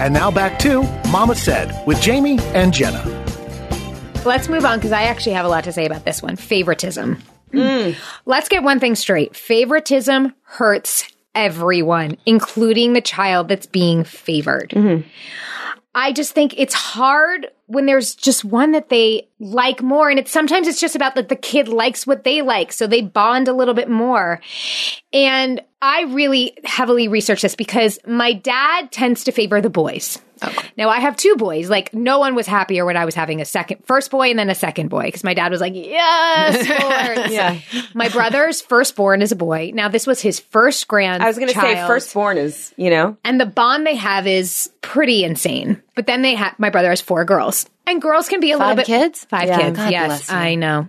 And 0.00 0.14
now 0.14 0.30
back 0.30 0.60
to 0.60 0.84
Mama 1.10 1.34
Said 1.34 1.84
with 1.84 2.00
Jamie 2.00 2.38
and 2.54 2.72
Jenna. 2.72 3.02
Let's 4.24 4.48
move 4.48 4.64
on 4.64 4.78
because 4.78 4.92
I 4.92 5.02
actually 5.02 5.32
have 5.32 5.46
a 5.46 5.48
lot 5.48 5.64
to 5.64 5.72
say 5.72 5.84
about 5.84 6.04
this 6.04 6.22
one 6.22 6.36
favoritism. 6.36 7.20
Mm. 7.54 7.96
Let's 8.26 8.48
get 8.48 8.62
one 8.62 8.80
thing 8.80 8.94
straight 8.94 9.36
favoritism 9.36 10.34
hurts 10.54 11.08
everyone, 11.34 12.16
including 12.26 12.92
the 12.92 13.00
child 13.00 13.48
that's 13.48 13.66
being 13.66 14.04
favored. 14.04 14.70
Mm-hmm. 14.70 15.08
I 15.96 16.12
just 16.12 16.32
think 16.32 16.54
it's 16.56 16.74
hard 16.74 17.48
when 17.66 17.86
there's 17.86 18.14
just 18.14 18.44
one 18.44 18.72
that 18.72 18.88
they 18.88 19.28
like 19.38 19.82
more 19.82 20.10
and 20.10 20.18
it's 20.18 20.30
sometimes 20.30 20.66
it's 20.66 20.80
just 20.80 20.96
about 20.96 21.14
that 21.14 21.28
the 21.28 21.36
kid 21.36 21.68
likes 21.68 22.06
what 22.06 22.24
they 22.24 22.42
like 22.42 22.72
so 22.72 22.86
they 22.86 23.00
bond 23.00 23.48
a 23.48 23.52
little 23.52 23.74
bit 23.74 23.88
more. 23.88 24.40
And 25.12 25.60
i 25.80 26.02
really 26.04 26.56
heavily 26.64 27.08
researched 27.08 27.42
this 27.42 27.54
because 27.54 27.98
my 28.06 28.32
dad 28.32 28.90
tends 28.90 29.24
to 29.24 29.32
favor 29.32 29.60
the 29.60 29.70
boys 29.70 30.18
now 30.76 30.88
i 30.88 31.00
have 31.00 31.16
two 31.16 31.36
boys 31.36 31.70
like 31.70 31.92
no 31.94 32.18
one 32.18 32.34
was 32.34 32.46
happier 32.46 32.84
when 32.84 32.96
i 32.96 33.04
was 33.04 33.14
having 33.14 33.40
a 33.40 33.44
second 33.44 33.84
first 33.86 34.10
boy 34.10 34.30
and 34.30 34.38
then 34.38 34.50
a 34.50 34.54
second 34.54 34.88
boy 34.88 35.04
because 35.04 35.24
my 35.24 35.34
dad 35.34 35.50
was 35.50 35.60
like 35.60 35.74
yes. 35.74 37.30
Yeah. 37.32 37.58
my 37.94 38.08
brother's 38.08 38.60
firstborn 38.60 39.22
is 39.22 39.32
a 39.32 39.36
boy 39.36 39.70
now 39.74 39.88
this 39.88 40.06
was 40.06 40.20
his 40.20 40.40
first 40.40 40.88
grand 40.88 41.22
I 41.22 41.26
was 41.26 41.36
going 41.38 41.48
to 41.48 41.54
say 41.58 41.74
firstborn 41.86 42.36
is, 42.38 42.74
you 42.76 42.90
know, 42.90 43.16
and 43.24 43.40
the 43.40 43.46
bond 43.46 43.86
they 43.86 43.94
have 43.94 44.26
is 44.26 44.70
pretty 44.82 45.24
insane. 45.24 45.82
But 45.94 46.06
then 46.06 46.22
they 46.22 46.34
have 46.34 46.58
my 46.58 46.70
brother 46.70 46.90
has 46.90 47.00
four 47.00 47.24
girls. 47.24 47.66
And 47.86 48.00
girls 48.02 48.28
can 48.28 48.40
be 48.40 48.52
a 48.52 48.58
little 48.58 48.74
bit 48.74 48.86
kids? 48.86 49.24
Five 49.26 49.48
Yeah. 49.48 49.58
kids. 49.58 49.76
God 49.78 49.90
yes. 49.90 50.30
I 50.30 50.54
know. 50.54 50.88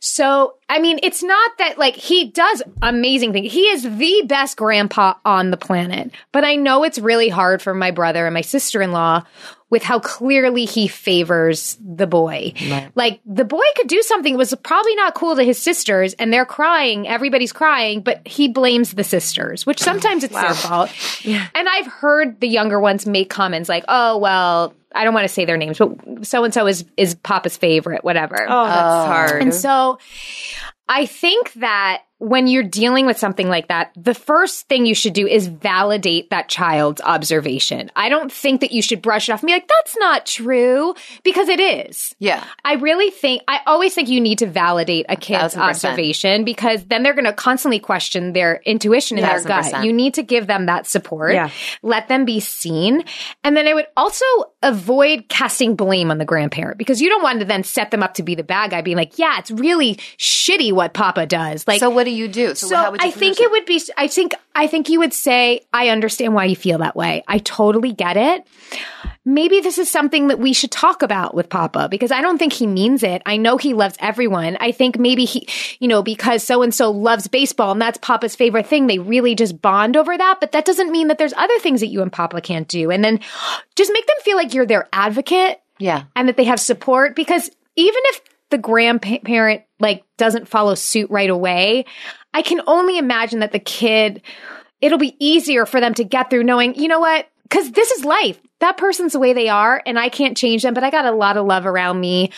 So, 0.00 0.54
I 0.70 0.78
mean, 0.78 1.00
it's 1.02 1.22
not 1.24 1.58
that 1.58 1.78
like 1.78 1.96
he 1.96 2.30
does 2.30 2.62
amazing 2.80 3.32
things. 3.32 3.52
He 3.52 3.62
is 3.62 3.82
the 3.82 4.22
best 4.26 4.56
grandpa 4.56 5.14
on 5.24 5.50
the 5.50 5.56
planet. 5.56 6.12
But 6.30 6.44
I 6.44 6.54
know 6.54 6.84
it's 6.84 7.00
really 7.00 7.28
hard 7.28 7.60
for 7.60 7.74
my 7.74 7.90
brother 7.90 8.24
and 8.24 8.32
my 8.32 8.40
sister-in-law 8.40 9.24
with 9.70 9.84
how 9.84 10.00
clearly 10.00 10.64
he 10.64 10.88
favors 10.88 11.78
the 11.80 12.06
boy. 12.06 12.52
Like 12.96 13.20
the 13.24 13.44
boy 13.44 13.64
could 13.76 13.86
do 13.86 14.02
something 14.02 14.34
that 14.34 14.38
was 14.38 14.54
probably 14.62 14.96
not 14.96 15.14
cool 15.14 15.36
to 15.36 15.44
his 15.44 15.58
sisters 15.62 16.12
and 16.14 16.32
they're 16.32 16.44
crying, 16.44 17.06
everybody's 17.06 17.52
crying, 17.52 18.00
but 18.00 18.26
he 18.26 18.48
blames 18.48 18.92
the 18.92 19.04
sisters, 19.04 19.64
which 19.64 19.78
sometimes 19.78 20.24
it's 20.24 20.34
their 20.34 20.54
fault. 20.54 20.90
Yeah. 21.24 21.46
And 21.54 21.68
I've 21.68 21.86
heard 21.86 22.40
the 22.40 22.48
younger 22.48 22.80
ones 22.80 23.06
make 23.06 23.30
comments 23.30 23.68
like, 23.68 23.84
"Oh, 23.88 24.18
well, 24.18 24.74
I 24.92 25.04
don't 25.04 25.14
want 25.14 25.24
to 25.24 25.32
say 25.32 25.44
their 25.44 25.56
names, 25.56 25.78
but 25.78 26.26
so 26.26 26.44
and 26.44 26.52
so 26.52 26.66
is 26.66 26.84
is 26.96 27.14
Papa's 27.14 27.56
favorite, 27.56 28.02
whatever." 28.02 28.36
oh, 28.48 28.64
that's 28.64 28.80
oh. 28.80 29.06
hard. 29.06 29.42
And 29.42 29.54
so 29.54 29.98
I 30.88 31.06
think 31.06 31.52
that 31.54 32.02
when 32.20 32.46
you're 32.46 32.62
dealing 32.62 33.06
with 33.06 33.18
something 33.18 33.48
like 33.48 33.68
that, 33.68 33.90
the 33.96 34.14
first 34.14 34.68
thing 34.68 34.84
you 34.86 34.94
should 34.94 35.14
do 35.14 35.26
is 35.26 35.48
validate 35.48 36.30
that 36.30 36.48
child's 36.48 37.00
observation. 37.00 37.90
I 37.96 38.08
don't 38.10 38.30
think 38.30 38.60
that 38.60 38.72
you 38.72 38.82
should 38.82 39.00
brush 39.02 39.28
it 39.28 39.32
off 39.32 39.40
and 39.42 39.46
be 39.48 39.52
like, 39.54 39.66
that's 39.68 39.96
not 39.96 40.26
true, 40.26 40.94
because 41.24 41.48
it 41.48 41.60
is. 41.60 42.14
Yeah. 42.18 42.44
I 42.64 42.74
really 42.74 43.10
think, 43.10 43.42
I 43.48 43.60
always 43.66 43.94
think 43.94 44.08
you 44.10 44.20
need 44.20 44.38
to 44.40 44.46
validate 44.46 45.06
a 45.08 45.16
kid's 45.16 45.40
Thousand 45.54 45.62
percent. 45.62 45.92
observation 45.92 46.44
because 46.44 46.84
then 46.84 47.02
they're 47.02 47.14
going 47.14 47.24
to 47.24 47.32
constantly 47.32 47.78
question 47.80 48.34
their 48.34 48.60
intuition 48.66 49.16
and 49.16 49.24
their 49.26 49.38
Thousand 49.40 49.72
gut. 49.72 49.84
You 49.84 49.92
need 49.92 50.14
to 50.14 50.22
give 50.22 50.46
them 50.46 50.66
that 50.66 50.86
support, 50.86 51.32
Yeah. 51.32 51.48
let 51.82 52.08
them 52.08 52.26
be 52.26 52.38
seen. 52.40 53.02
And 53.42 53.56
then 53.56 53.66
I 53.66 53.72
would 53.74 53.86
also 53.96 54.24
avoid 54.62 55.28
casting 55.30 55.74
blame 55.74 56.10
on 56.10 56.18
the 56.18 56.26
grandparent 56.26 56.76
because 56.76 57.00
you 57.00 57.08
don't 57.08 57.22
want 57.22 57.38
to 57.38 57.46
then 57.46 57.64
set 57.64 57.90
them 57.90 58.02
up 58.02 58.14
to 58.14 58.22
be 58.22 58.34
the 58.34 58.44
bad 58.44 58.72
guy, 58.72 58.82
being 58.82 58.98
like, 58.98 59.18
yeah, 59.18 59.38
it's 59.38 59.50
really 59.50 59.94
shitty 60.18 60.72
what 60.72 60.92
Papa 60.92 61.24
does. 61.26 61.66
Like, 61.66 61.80
So 61.80 61.88
what 61.88 62.04
do 62.04 62.09
you 62.10 62.28
do? 62.28 62.54
so 62.54 62.74
how 62.76 62.90
would 62.90 63.00
you 63.02 63.08
I 63.08 63.10
think 63.10 63.40
it 63.40 63.50
would 63.50 63.64
be. 63.66 63.80
I 63.96 64.06
think. 64.08 64.34
I 64.54 64.66
think 64.66 64.88
you 64.88 64.98
would 64.98 65.14
say, 65.14 65.60
"I 65.72 65.88
understand 65.88 66.34
why 66.34 66.44
you 66.46 66.56
feel 66.56 66.78
that 66.78 66.96
way. 66.96 67.22
I 67.28 67.38
totally 67.38 67.92
get 67.92 68.16
it. 68.16 68.46
Maybe 69.24 69.60
this 69.60 69.78
is 69.78 69.90
something 69.90 70.28
that 70.28 70.38
we 70.38 70.52
should 70.54 70.70
talk 70.70 71.02
about 71.02 71.34
with 71.34 71.48
Papa 71.50 71.88
because 71.90 72.10
I 72.10 72.20
don't 72.22 72.38
think 72.38 72.52
he 72.54 72.66
means 72.66 73.02
it. 73.02 73.22
I 73.26 73.36
know 73.36 73.58
he 73.58 73.74
loves 73.74 73.96
everyone. 74.00 74.56
I 74.60 74.72
think 74.72 74.98
maybe 74.98 75.24
he, 75.26 75.46
you 75.78 75.88
know, 75.88 76.02
because 76.02 76.42
so 76.42 76.62
and 76.62 76.74
so 76.74 76.90
loves 76.90 77.28
baseball 77.28 77.72
and 77.72 77.80
that's 77.82 77.98
Papa's 77.98 78.34
favorite 78.34 78.66
thing. 78.66 78.86
They 78.86 78.98
really 78.98 79.34
just 79.34 79.60
bond 79.60 79.96
over 79.96 80.16
that. 80.16 80.38
But 80.40 80.52
that 80.52 80.64
doesn't 80.64 80.90
mean 80.90 81.08
that 81.08 81.18
there's 81.18 81.34
other 81.34 81.58
things 81.58 81.80
that 81.80 81.88
you 81.88 82.00
and 82.02 82.10
Papa 82.10 82.40
can't 82.40 82.66
do. 82.66 82.90
And 82.90 83.04
then 83.04 83.20
just 83.76 83.92
make 83.92 84.06
them 84.06 84.16
feel 84.22 84.36
like 84.38 84.54
you're 84.54 84.66
their 84.66 84.88
advocate 84.92 85.60
Yeah. 85.78 86.04
and 86.16 86.26
that 86.28 86.36
they 86.38 86.44
have 86.44 86.58
support 86.60 87.14
because 87.14 87.50
even 87.76 88.00
if 88.06 88.20
the 88.50 88.58
grandparent 88.58 89.62
like 89.78 90.04
doesn't 90.16 90.48
follow 90.48 90.74
suit 90.74 91.10
right 91.10 91.30
away 91.30 91.84
i 92.34 92.42
can 92.42 92.60
only 92.66 92.98
imagine 92.98 93.40
that 93.40 93.52
the 93.52 93.58
kid 93.58 94.22
it'll 94.80 94.98
be 94.98 95.16
easier 95.18 95.66
for 95.66 95.80
them 95.80 95.94
to 95.94 96.04
get 96.04 96.30
through 96.30 96.44
knowing 96.44 96.74
you 96.74 96.88
know 96.88 97.00
what 97.00 97.26
because 97.44 97.70
this 97.72 97.90
is 97.90 98.04
life 98.04 98.38
that 98.60 98.76
person's 98.76 99.12
the 99.14 99.18
way 99.18 99.32
they 99.32 99.48
are 99.48 99.82
and 99.86 99.98
i 99.98 100.08
can't 100.08 100.36
change 100.36 100.62
them 100.62 100.74
but 100.74 100.84
i 100.84 100.90
got 100.90 101.04
a 101.06 101.12
lot 101.12 101.36
of 101.36 101.46
love 101.46 101.64
around 101.66 101.98
me 102.00 102.30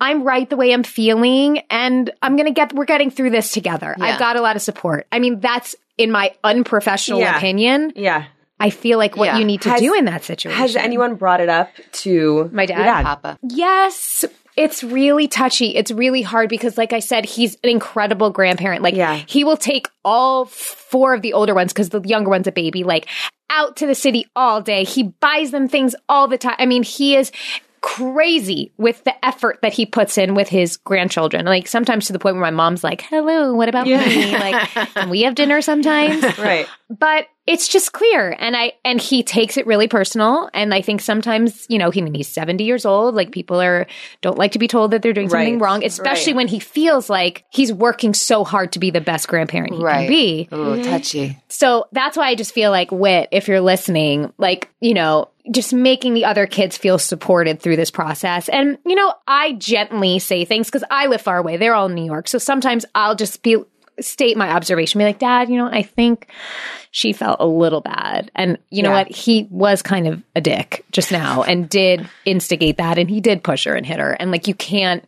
i'm 0.00 0.22
right 0.22 0.48
the 0.50 0.56
way 0.56 0.72
i'm 0.72 0.82
feeling 0.84 1.58
and 1.70 2.10
i'm 2.22 2.36
gonna 2.36 2.50
get 2.52 2.72
we're 2.72 2.84
getting 2.84 3.10
through 3.10 3.30
this 3.30 3.50
together 3.52 3.94
Yeah. 3.98 4.04
i've 4.04 4.18
got 4.18 4.36
a 4.36 4.40
lot 4.40 4.56
of 4.56 4.62
support 4.62 5.06
i 5.12 5.18
mean 5.18 5.40
that's 5.40 5.74
in 5.98 6.10
my 6.10 6.32
unprofessional 6.44 7.20
Yeah. 7.20 7.36
opinion 7.36 7.92
Yeah. 7.96 8.24
i 8.60 8.70
feel 8.70 8.98
like 8.98 9.16
what 9.16 9.26
Yeah. 9.26 9.38
you 9.38 9.44
need 9.44 9.62
to 9.62 9.70
Has- 9.70 9.80
do 9.80 9.94
in 9.94 10.04
that 10.06 10.24
situation 10.24 10.58
Has 10.58 10.76
anyone 10.76 11.14
brought 11.16 11.40
it 11.40 11.48
up 11.48 11.70
to 12.04 12.48
My 12.52 12.66
dad? 12.66 12.84
your 12.84 13.02
Papa. 13.04 13.38
Yes. 13.42 14.24
It's 14.56 14.84
really 14.84 15.26
touchy. 15.28 15.74
It's 15.74 15.90
really 15.90 16.22
hard 16.22 16.48
because, 16.48 16.78
like 16.78 16.92
I 16.92 17.00
said, 17.00 17.24
he's 17.24 17.54
an 17.64 17.70
incredible 17.70 18.30
grandparent. 18.30 18.82
Like, 18.82 18.94
Yeah. 18.94 19.16
he 19.26 19.42
will 19.44 19.56
take 19.56 19.88
all 20.04 20.44
four 20.44 21.14
of 21.14 21.22
the 21.22 21.32
older 21.32 21.54
ones 21.54 21.72
because 21.72 21.88
the 21.88 22.00
younger 22.02 22.30
one's 22.30 22.46
a 22.46 22.52
baby, 22.52 22.84
like, 22.84 23.06
out 23.50 23.76
to 23.78 23.86
the 23.86 23.94
city 23.94 24.26
all 24.36 24.60
day. 24.60 24.84
He 24.84 25.02
buys 25.04 25.50
them 25.50 25.68
things 25.68 25.94
all 26.08 26.28
the 26.28 26.38
time. 26.38 26.56
I 26.58 26.66
mean, 26.66 26.82
he 26.84 27.16
is 27.16 27.32
crazy 27.80 28.72
with 28.78 29.04
the 29.04 29.24
effort 29.24 29.58
that 29.62 29.72
he 29.74 29.84
puts 29.86 30.16
in 30.16 30.34
with 30.34 30.48
his 30.48 30.78
grandchildren. 30.78 31.44
Like, 31.44 31.68
sometimes 31.68 32.06
to 32.06 32.12
the 32.14 32.18
point 32.18 32.36
where 32.36 32.42
my 32.42 32.50
mom's 32.50 32.82
like, 32.82 33.02
hello, 33.02 33.52
what 33.54 33.68
about 33.68 33.86
me? 33.86 34.32
Like, 34.32 34.68
can 34.70 35.10
we 35.10 35.22
have 35.22 35.34
dinner 35.34 35.60
sometimes? 35.60 36.22
Right. 36.38 36.66
but 36.88 37.26
it's 37.46 37.68
just 37.68 37.92
clear 37.92 38.34
and 38.38 38.56
i 38.56 38.72
and 38.84 39.00
he 39.00 39.22
takes 39.22 39.56
it 39.56 39.66
really 39.66 39.86
personal 39.88 40.48
and 40.54 40.72
i 40.72 40.80
think 40.80 41.00
sometimes 41.00 41.66
you 41.68 41.78
know 41.78 41.90
he 41.90 42.00
I 42.00 42.04
mean, 42.04 42.14
he's 42.14 42.28
70 42.28 42.64
years 42.64 42.84
old 42.86 43.14
like 43.14 43.32
people 43.32 43.60
are 43.60 43.86
don't 44.22 44.38
like 44.38 44.52
to 44.52 44.58
be 44.58 44.68
told 44.68 44.90
that 44.92 45.02
they're 45.02 45.12
doing 45.12 45.28
something 45.28 45.58
Right. 45.58 45.64
wrong 45.64 45.84
especially 45.84 46.32
Right. 46.32 46.36
when 46.36 46.48
he 46.48 46.58
feels 46.58 47.10
like 47.10 47.44
he's 47.50 47.72
working 47.72 48.14
so 48.14 48.44
hard 48.44 48.72
to 48.72 48.78
be 48.78 48.90
the 48.90 49.00
best 49.00 49.28
grandparent 49.28 49.74
he 49.74 49.82
Right. 49.82 50.00
can 50.00 50.08
be 50.08 50.48
Ooh, 50.52 50.56
mm-hmm. 50.56 50.82
touchy. 50.90 51.38
so 51.48 51.86
that's 51.92 52.16
why 52.16 52.28
i 52.28 52.34
just 52.34 52.52
feel 52.54 52.70
like 52.70 52.90
wit 52.90 53.28
if 53.32 53.46
you're 53.48 53.60
listening 53.60 54.32
like 54.38 54.70
you 54.80 54.94
know 54.94 55.28
just 55.52 55.74
making 55.74 56.14
the 56.14 56.24
other 56.24 56.46
kids 56.46 56.78
feel 56.78 56.98
supported 56.98 57.60
through 57.60 57.76
this 57.76 57.90
process 57.90 58.48
and 58.48 58.78
you 58.86 58.94
know 58.94 59.12
i 59.28 59.52
gently 59.52 60.18
say 60.18 60.46
things 60.46 60.66
because 60.68 60.84
i 60.90 61.06
live 61.06 61.20
far 61.20 61.36
away 61.36 61.58
they're 61.58 61.74
all 61.74 61.86
in 61.86 61.94
new 61.94 62.04
york 62.06 62.26
so 62.28 62.38
sometimes 62.38 62.86
i'll 62.94 63.14
just 63.14 63.42
be 63.42 63.56
state 64.00 64.36
my 64.36 64.50
observation 64.50 64.98
be 64.98 65.04
like 65.04 65.18
dad 65.18 65.48
you 65.48 65.56
know 65.56 65.66
i 65.66 65.82
think 65.82 66.28
she 66.90 67.12
felt 67.12 67.36
a 67.40 67.46
little 67.46 67.80
bad 67.80 68.30
and 68.34 68.58
you 68.70 68.82
know 68.82 68.90
Yeah. 68.90 68.98
what 68.98 69.08
he 69.08 69.46
was 69.50 69.82
kind 69.82 70.06
of 70.06 70.22
a 70.34 70.40
dick 70.40 70.84
just 70.92 71.12
now 71.12 71.42
and 71.42 71.68
did 71.68 72.08
instigate 72.24 72.76
that 72.78 72.98
and 72.98 73.08
he 73.10 73.20
did 73.20 73.42
push 73.42 73.64
her 73.64 73.74
and 73.74 73.84
hit 73.86 73.98
her 74.00 74.12
and 74.12 74.30
like 74.30 74.48
you 74.48 74.54
can't 74.54 75.04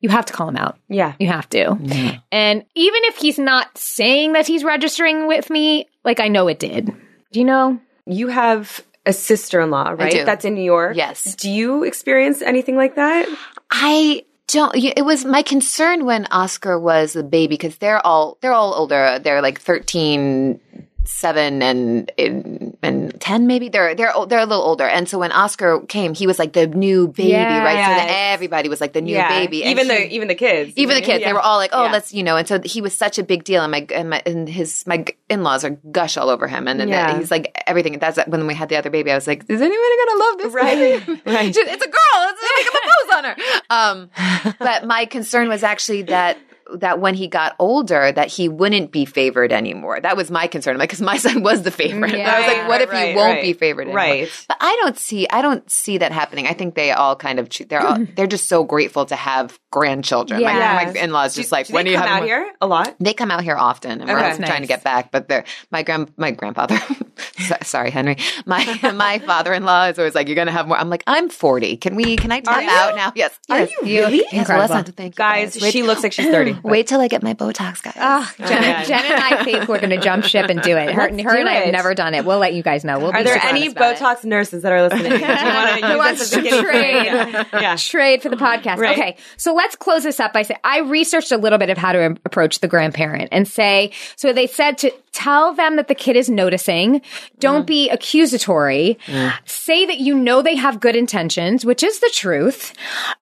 you 0.00 0.08
have 0.10 0.26
to 0.26 0.32
call 0.32 0.48
him 0.48 0.56
out 0.56 0.78
Yeah. 0.88 1.14
you 1.18 1.26
have 1.28 1.48
to. 1.50 1.64
Mm-hmm. 1.70 2.16
And 2.30 2.64
even 2.74 3.00
if 3.04 3.16
he's 3.16 3.38
not 3.38 3.76
saying 3.78 4.34
that 4.34 4.46
he's 4.46 4.62
registering 4.62 5.26
with 5.26 5.48
me, 5.48 5.88
like 6.04 6.20
I 6.20 6.28
know 6.28 6.48
it 6.48 6.58
did. 6.58 6.92
Do 7.32 7.40
you 7.40 7.46
know? 7.46 7.80
You 8.04 8.28
have 8.28 8.84
a 9.06 9.12
sister 9.14 9.58
in 9.62 9.70
law, 9.70 9.88
right? 9.98 10.12
do. 10.12 10.24
That's 10.24 10.44
in 10.44 10.54
New 10.54 10.62
York. 10.62 10.96
Yes. 10.96 11.34
Do 11.36 11.50
you 11.50 11.82
experience 11.82 12.42
anything 12.42 12.76
like 12.76 12.96
that? 12.96 13.26
I 13.70 14.24
don't. 14.48 14.74
It 14.76 15.04
was 15.04 15.24
my 15.24 15.42
concern 15.42 16.04
when 16.04 16.26
Oscar 16.26 16.78
was 16.78 17.16
a 17.16 17.22
baby 17.22 17.54
because 17.54 17.78
they're 17.78 18.04
all 18.04 18.38
they're 18.40 18.52
all 18.52 18.74
older. 18.74 19.18
They're 19.18 19.42
like 19.42 19.60
thirteen, 19.60 20.60
seven, 21.08 21.62
and 21.62 22.10
and, 22.18 22.76
and 22.82 23.20
ten 23.20 23.46
maybe. 23.46 23.68
They're 23.68 23.94
they're 23.94 24.12
they're 24.28 24.40
a 24.40 24.46
little 24.46 24.64
older. 24.64 24.86
And 24.86 25.08
so 25.08 25.18
when 25.18 25.32
Oscar 25.32 25.80
came, 25.80 26.14
he 26.14 26.26
was 26.26 26.38
like 26.38 26.52
the 26.52 26.66
new 26.66 27.08
baby, 27.08 27.32
right? 27.34 27.84
So 27.84 27.94
that 27.94 28.32
everybody 28.32 28.68
was 28.68 28.80
like 28.80 28.92
the 28.92 29.00
new 29.00 29.16
baby. 29.16 29.62
And 29.64 29.70
Even 29.78 29.86
he- 29.90 29.96
the 30.08 30.14
even 30.14 30.28
the 30.28 30.34
kids. 30.34 30.72
even 30.76 30.94
the 30.96 31.02
kids, 31.02 31.24
they 31.24 31.32
were 31.32 31.40
all 31.40 31.56
like, 31.58 31.70
"Oh, 31.72 31.84
Yeah. 31.84 31.92
let's," 31.92 32.12
you 32.12 32.22
know. 32.22 32.36
And 32.36 32.46
so 32.46 32.60
he 32.64 32.80
was 32.80 32.96
such 32.96 33.18
a 33.18 33.22
big 33.22 33.44
deal, 33.44 33.62
and 33.62 33.70
my 33.72 33.86
and, 33.94 34.10
my, 34.10 34.22
and 34.26 34.48
his 34.48 34.86
my 34.86 35.04
in 35.28 35.42
laws 35.42 35.64
are 35.64 35.70
gush 35.90 36.16
all 36.16 36.30
over 36.30 36.46
him, 36.48 36.68
and, 36.68 36.80
and 36.80 36.90
Yeah. 36.90 37.18
he's 37.18 37.30
like 37.30 37.56
everything. 37.66 37.98
That's 37.98 38.18
when 38.26 38.46
we 38.46 38.54
had 38.54 38.68
the 38.68 38.76
other 38.76 38.90
baby. 38.90 39.10
I 39.10 39.14
was 39.14 39.26
like, 39.26 39.44
"Is 39.48 39.60
anybody 39.60 39.96
gonna 40.06 40.20
love 40.20 40.38
this 40.38 40.52
Right, 40.54 41.06
baby? 41.06 41.22
right. 41.26 41.56
It's 41.56 41.84
a 41.84 41.88
girl. 41.88 42.16
Let's 42.16 42.42
make 42.42 42.66
a 42.66 42.72
propose 42.72 43.16
on 43.16 43.24
her." 43.24 43.36
Um, 43.70 44.54
but 44.58 44.86
my 44.86 45.04
concern 45.06 45.48
was 45.48 45.62
actually 45.62 46.02
that 46.02 46.38
that 46.74 47.00
when 47.00 47.14
he 47.14 47.28
got 47.28 47.54
older, 47.58 48.12
that 48.12 48.28
he 48.28 48.48
wouldn't 48.48 48.90
be 48.90 49.04
favored 49.04 49.52
anymore. 49.52 50.00
That 50.00 50.16
was 50.16 50.30
my 50.30 50.46
concern, 50.46 50.78
like 50.78 50.88
because 50.88 51.00
my 51.00 51.16
son 51.18 51.42
was 51.42 51.62
the 51.62 51.70
favorite. 51.70 52.14
And 52.14 52.22
I 52.22 52.38
was 52.38 52.46
like, 52.46 52.56
Yeah, 52.56 52.68
"What 52.68 52.80
if 52.80 52.90
right, 52.90 53.08
he 53.10 53.14
won't 53.14 53.34
right, 53.36 53.42
be 53.42 53.52
favored 53.52 53.82
anymore?" 53.82 53.96
right. 53.96 54.44
But 54.48 54.56
I 54.60 54.76
don't 54.82 54.98
see 54.98 55.28
I 55.28 55.42
don't 55.42 55.68
see 55.70 55.98
that 55.98 56.12
happening. 56.12 56.46
I 56.46 56.52
think 56.52 56.74
they 56.74 56.92
all 56.92 57.16
kind 57.16 57.38
of 57.38 57.48
they're 57.68 57.80
all, 57.80 57.98
they're 58.16 58.26
just 58.26 58.48
so 58.48 58.64
grateful 58.64 59.06
to 59.06 59.16
have 59.16 59.58
grandchildren. 59.76 60.42
My- 60.42 60.52
Yeah. 60.56 60.90
My, 60.94 61.00
in-laws 61.00 61.34
just 61.34 61.52
like 61.52 61.66
Do 61.66 61.74
when 61.74 61.84
they 61.84 61.90
do 61.90 61.92
you 61.92 61.98
come 61.98 62.08
have 62.08 62.16
out 62.16 62.20
more- 62.20 62.26
here 62.26 62.52
a 62.62 62.66
lot? 62.66 62.94
They 62.98 63.12
come 63.12 63.30
out 63.30 63.42
here 63.42 63.56
often, 63.56 64.00
and 64.00 64.08
we're 64.08 64.18
Okay. 64.18 64.44
trying 64.44 64.62
to 64.62 64.66
get 64.66 64.82
back. 64.82 65.10
But 65.10 65.28
they're 65.28 65.44
my 65.70 65.82
grand 65.82 66.12
my 66.16 66.30
grandfather. 66.30 66.78
sorry, 67.62 67.90
Henry. 67.90 68.16
My 68.46 68.64
my 68.94 69.18
father-in-law 69.18 69.84
is 69.88 69.98
always 69.98 70.14
like, 70.14 70.28
"You're 70.28 70.36
gonna 70.36 70.52
have 70.52 70.66
more." 70.68 70.78
I'm 70.78 70.88
like, 70.88 71.02
"I'm 71.06 71.28
40. 71.28 71.76
Can 71.76 71.94
we? 71.94 72.16
Can 72.16 72.32
I 72.32 72.40
tap 72.40 72.62
you? 72.62 72.68
out 72.70 72.96
now?" 72.96 73.12
Yes. 73.14 73.38
Are 73.50 73.60
yes. 73.60 73.70
you 73.82 74.00
really? 74.02 74.24
Yes. 74.32 74.48
Well, 74.48 74.66
to 74.84 74.92
thank 74.92 75.14
you 75.14 75.16
Guys, 75.16 75.58
Wait, 75.60 75.72
she 75.72 75.82
looks 75.82 76.02
like 76.02 76.12
she's 76.12 76.26
30. 76.26 76.58
wait 76.64 76.86
till 76.86 77.00
I 77.00 77.08
get 77.08 77.22
my 77.22 77.34
Botox, 77.34 77.82
guys. 77.82 77.94
Oh, 77.98 78.30
Jen, 78.46 78.62
yeah. 78.62 78.84
Jen 78.84 79.04
and 79.04 79.22
I 79.22 79.44
think 79.44 79.68
we're 79.68 79.78
going 79.78 79.90
to 79.90 79.98
jump 80.00 80.24
ship 80.24 80.48
and 80.48 80.60
do 80.62 80.76
it. 80.76 80.92
Her, 80.94 81.02
her 81.02 81.08
do 81.08 81.16
and 81.18 81.48
I 81.48 81.54
have 81.54 81.72
never 81.72 81.94
done 81.94 82.14
it. 82.14 82.24
We'll 82.24 82.38
let 82.38 82.54
you 82.54 82.62
guys 82.62 82.84
know. 82.84 82.98
We'll 82.98 83.10
Are 83.10 83.18
be 83.18 83.24
there 83.24 83.38
any 83.42 83.68
honest 83.68 83.76
it. 83.76 84.04
Botox 84.04 84.24
nurses 84.24 84.62
that 84.62 84.72
are 84.72 84.82
listening? 84.88 85.12
Do 85.12 85.18
you 85.18 85.22
want 85.24 85.80
to 85.80 85.86
Who 85.86 85.98
wants 85.98 86.20
this 86.20 86.32
as 86.36 86.44
a 86.44 86.50
to 86.50 86.62
trade? 86.62 87.04
Yeah. 87.06 87.44
yeah. 87.52 87.76
Trade 87.76 88.22
for 88.22 88.28
the 88.28 88.36
podcast. 88.36 88.76
Right. 88.76 88.96
Okay. 88.96 89.16
So 89.36 89.54
let's 89.54 89.65
close 89.74 90.04
this 90.04 90.20
up 90.20 90.32
by 90.32 90.42
saying 90.42 90.60
I 90.62 90.80
researched 90.80 91.32
a 91.32 91.36
little 91.36 91.58
bit 91.58 91.70
of 91.70 91.78
how 91.78 91.92
to 91.92 92.16
approach 92.24 92.60
the 92.60 92.68
grandparent 92.68 93.30
and 93.32 93.48
say, 93.48 93.92
so 94.14 94.32
they 94.32 94.46
said 94.46 94.78
to 94.78 94.92
tell 95.12 95.54
them 95.54 95.76
that 95.76 95.88
the 95.88 95.94
kid 95.94 96.14
is 96.14 96.30
noticing. 96.30 97.02
Don't 97.40 97.64
mm. 97.64 97.66
be 97.66 97.90
accusatory. 97.90 98.98
Mm. 99.06 99.32
Say 99.46 99.86
that 99.86 99.98
you 99.98 100.14
know 100.14 100.42
they 100.42 100.54
have 100.54 100.78
good 100.78 100.94
intentions, 100.94 101.64
which 101.64 101.82
is 101.82 101.98
the 101.98 102.10
truth, 102.14 102.74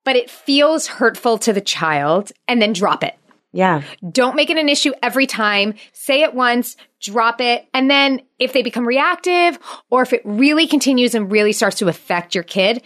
but 0.04 0.16
it 0.16 0.28
feels 0.28 0.86
hurtful 0.86 1.38
to 1.38 1.52
the 1.52 1.60
child 1.60 2.32
and 2.48 2.60
then 2.60 2.72
drop 2.72 3.02
it. 3.02 3.16
Yeah. 3.54 3.82
Don't 4.10 4.34
make 4.34 4.50
it 4.50 4.58
an 4.58 4.68
issue 4.68 4.92
every 5.00 5.28
time. 5.28 5.74
Say 5.92 6.22
it 6.22 6.34
once, 6.34 6.76
drop 7.00 7.40
it. 7.40 7.64
And 7.72 7.88
then 7.88 8.22
if 8.40 8.52
they 8.52 8.62
become 8.62 8.86
reactive 8.86 9.60
or 9.90 10.02
if 10.02 10.12
it 10.12 10.22
really 10.24 10.66
continues 10.66 11.14
and 11.14 11.30
really 11.30 11.52
starts 11.52 11.76
to 11.76 11.86
affect 11.86 12.34
your 12.34 12.42
kid, 12.42 12.82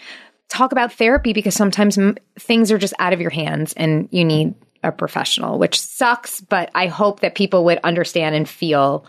talk 0.49 0.73
about 0.73 0.93
therapy 0.93 1.33
because 1.33 1.55
sometimes 1.55 1.99
m- 1.99 2.17
things 2.39 2.73
are 2.73 2.79
just 2.79 2.95
out 2.99 3.13
of 3.13 3.21
your 3.21 3.31
hands 3.31 3.73
and 3.75 4.09
you 4.11 4.25
need 4.25 4.55
a 4.83 4.93
professional, 4.93 5.59
which 5.59 5.81
sucks. 5.81 6.41
But 6.41 6.71
I 6.75 6.87
hope 6.87 7.21
that 7.21 7.35
people 7.35 7.65
would 7.67 7.79
understand 7.85 8.35
and 8.35 8.49
feel 8.49 9.05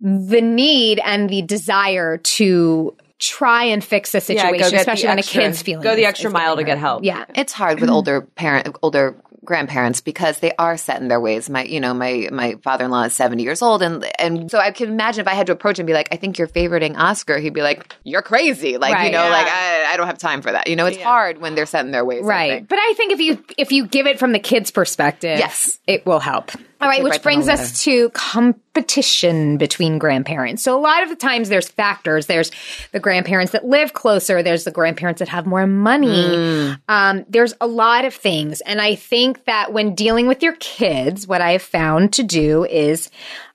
the 0.00 0.40
need 0.40 1.00
and 1.04 1.30
the 1.30 1.42
desire 1.42 2.18
to 2.18 2.96
try 3.18 3.64
and 3.64 3.82
fix 3.82 4.12
the 4.12 4.18
Yeah, 4.18 4.22
situation, 4.22 4.58
go 4.58 4.70
get 4.70 4.80
especially 4.80 5.02
the 5.02 5.08
when 5.08 5.18
extra, 5.20 5.42
a 5.42 5.44
kid's 5.46 5.62
feeling 5.62 5.82
Go 5.82 5.96
the 5.96 6.04
extra 6.04 6.28
is 6.28 6.34
mile 6.34 6.56
to 6.56 6.64
get 6.64 6.78
help. 6.78 7.04
Yeah. 7.04 7.24
It's 7.34 7.52
hard 7.52 7.80
with 7.80 7.88
older 7.88 8.20
parent, 8.22 8.76
older 8.82 9.16
grandparents 9.44 10.00
because 10.00 10.40
they 10.40 10.52
are 10.58 10.76
set 10.76 11.00
in 11.00 11.08
their 11.08 11.20
ways. 11.20 11.48
My, 11.50 11.64
you 11.64 11.80
know, 11.80 11.94
my 11.94 12.28
my 12.32 12.54
father 12.62 12.84
in 12.84 12.90
law 12.90 13.02
is 13.02 13.12
seventy 13.12 13.42
years 13.42 13.62
old, 13.62 13.82
and 13.82 14.04
and 14.18 14.50
so 14.50 14.58
I 14.58 14.70
can 14.70 14.88
imagine 14.88 15.20
if 15.20 15.28
I 15.28 15.34
had 15.34 15.46
to 15.46 15.52
approach 15.52 15.78
him 15.78 15.82
and 15.84 15.86
be 15.88 15.92
like, 15.92 16.08
"I 16.12 16.16
think 16.16 16.38
you're 16.38 16.48
favoriting 16.48 16.96
Oscar," 16.96 17.38
he'd 17.38 17.54
be 17.54 17.62
like, 17.62 17.94
"You're 18.04 18.22
crazy!" 18.22 18.76
Like 18.78 19.04
you 19.06 19.12
know, 19.12 19.24
Yeah. 19.24 19.30
like 19.30 19.46
I, 19.46 19.92
I 19.92 19.96
don't 19.96 20.06
have 20.06 20.18
time 20.18 20.42
for 20.42 20.52
that. 20.52 20.68
You 20.68 20.76
know, 20.76 20.86
it's 20.86 21.00
hard 21.02 21.40
when 21.40 21.54
they're 21.54 21.66
set 21.66 21.84
in 21.84 21.90
their 21.92 22.04
ways. 22.04 22.24
Right. 22.24 22.50
think. 22.52 22.68
But 22.68 22.78
I 22.80 22.94
think 22.96 23.12
if 23.12 23.20
you 23.20 23.44
if 23.58 23.72
you 23.72 23.86
give 23.86 24.06
it 24.06 24.18
from 24.18 24.32
the 24.32 24.38
kid's 24.40 24.70
perspective, 24.70 25.38
Yes. 25.38 25.78
it 25.86 26.04
will 26.06 26.20
help. 26.20 26.50
All 26.84 26.90
right, 26.90 27.02
which 27.02 27.12
write 27.12 27.22
them 27.22 27.32
a 27.32 27.36
brings 27.36 27.48
us 27.48 27.82
to 27.84 28.10
competition 28.10 29.56
between 29.56 29.98
grandparents. 29.98 30.62
So 30.62 30.78
a 30.78 30.80
lot 30.80 31.02
of 31.02 31.08
the 31.08 31.16
times 31.16 31.48
there's 31.48 31.68
factors. 31.68 32.26
There's 32.26 32.50
the 32.92 33.00
grandparents 33.00 33.52
that 33.52 33.64
live 33.64 33.94
closer. 33.94 34.42
There's 34.42 34.64
the 34.64 34.70
grandparents 34.70 35.20
that 35.20 35.28
have 35.28 35.46
more 35.46 35.66
money. 35.66 36.08
Mm. 36.08 36.80
Um, 36.88 37.24
there's 37.28 37.54
a 37.60 37.66
lot 37.66 38.04
of 38.04 38.14
things. 38.14 38.60
And 38.60 38.80
I 38.80 38.94
think 38.94 39.44
that 39.46 39.72
when 39.72 39.94
dealing 39.94 40.28
with 40.28 40.42
your 40.42 40.56
kids, 40.56 41.26
what 41.26 41.40
I 41.40 41.52
have 41.52 41.62
found 41.62 42.12
to 42.14 42.22
do 42.22 42.64
is 42.66 43.10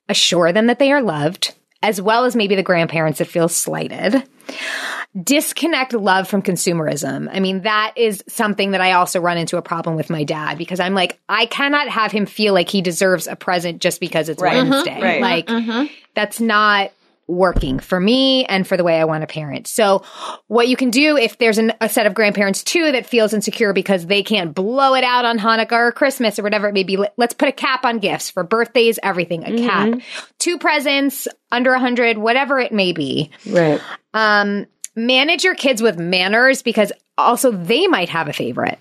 assure 0.07 0.51
them 0.51 0.67
that 0.67 0.79
they 0.79 0.91
are 0.91 1.01
loved, 1.01 1.53
as 1.83 2.01
well 2.01 2.25
as 2.25 2.35
maybe 2.35 2.55
the 2.55 2.63
grandparents 2.63 3.19
that 3.19 3.27
feel 3.27 3.47
slighted 3.47 4.23
disconnect 5.23 5.93
love 5.93 6.27
from 6.27 6.41
consumerism. 6.41 7.29
I 7.31 7.39
mean, 7.39 7.61
that 7.61 7.93
is 7.95 8.23
something 8.27 8.71
that 8.71 8.81
I 8.81 8.93
also 8.93 9.19
run 9.19 9.37
into 9.37 9.57
a 9.57 9.61
problem 9.61 9.95
with 9.95 10.09
my 10.09 10.23
dad 10.23 10.57
because 10.57 10.79
I'm 10.79 10.93
like, 10.93 11.19
I 11.27 11.45
cannot 11.45 11.87
have 11.89 12.11
him 12.11 12.25
feel 12.25 12.53
like 12.53 12.69
he 12.69 12.81
deserves 12.81 13.27
a 13.27 13.35
present 13.35 13.81
just 13.81 13.99
because 13.99 14.29
it's 14.29 14.41
Right. 14.41 14.55
Wednesday. 14.55 14.91
Mm-hmm. 14.91 15.03
Right. 15.03 15.21
Like, 15.21 15.47
mm-hmm. 15.47 15.93
that's 16.15 16.39
not 16.39 16.91
working 17.27 17.77
for 17.77 17.99
me 17.99 18.43
and 18.45 18.65
for 18.65 18.75
the 18.75 18.83
way 18.83 18.99
I 18.99 19.05
want 19.05 19.21
to 19.21 19.27
parent. 19.27 19.67
So, 19.67 20.03
what 20.47 20.67
you 20.67 20.75
can 20.75 20.89
do 20.89 21.15
if 21.15 21.37
there's 21.37 21.59
an, 21.59 21.73
a 21.79 21.87
set 21.87 22.07
of 22.07 22.15
grandparents 22.15 22.63
too 22.63 22.91
that 22.91 23.05
feels 23.05 23.33
insecure 23.33 23.71
because 23.71 24.07
they 24.07 24.23
can't 24.23 24.53
blow 24.53 24.95
it 24.95 25.03
out 25.03 25.25
on 25.25 25.37
Hanukkah 25.37 25.71
or 25.73 25.91
Christmas 25.91 26.39
or 26.39 26.43
whatever 26.43 26.67
it 26.67 26.73
may 26.73 26.83
be, 26.83 26.97
let- 26.97 27.13
let's 27.17 27.35
put 27.35 27.47
a 27.47 27.51
cap 27.51 27.85
on 27.85 27.99
gifts 27.99 28.31
for 28.31 28.43
birthdays, 28.43 28.97
everything, 29.03 29.43
a 29.43 29.57
cap, 29.57 29.89
mm-hmm. 29.89 29.99
two 30.39 30.57
presents, 30.57 31.27
under 31.51 31.71
a 31.73 31.79
hundred, 31.79 32.17
whatever 32.17 32.59
it 32.59 32.71
may 32.71 32.93
be 32.93 33.31
Right. 33.47 33.79
um, 34.13 34.65
manage 34.95 35.43
your 35.43 35.55
kids 35.55 35.81
with 35.81 35.97
manners 35.97 36.61
because 36.61 36.91
also 37.17 37.51
they 37.51 37.87
might 37.87 38.09
have 38.09 38.27
a 38.27 38.33
favorite. 38.33 38.79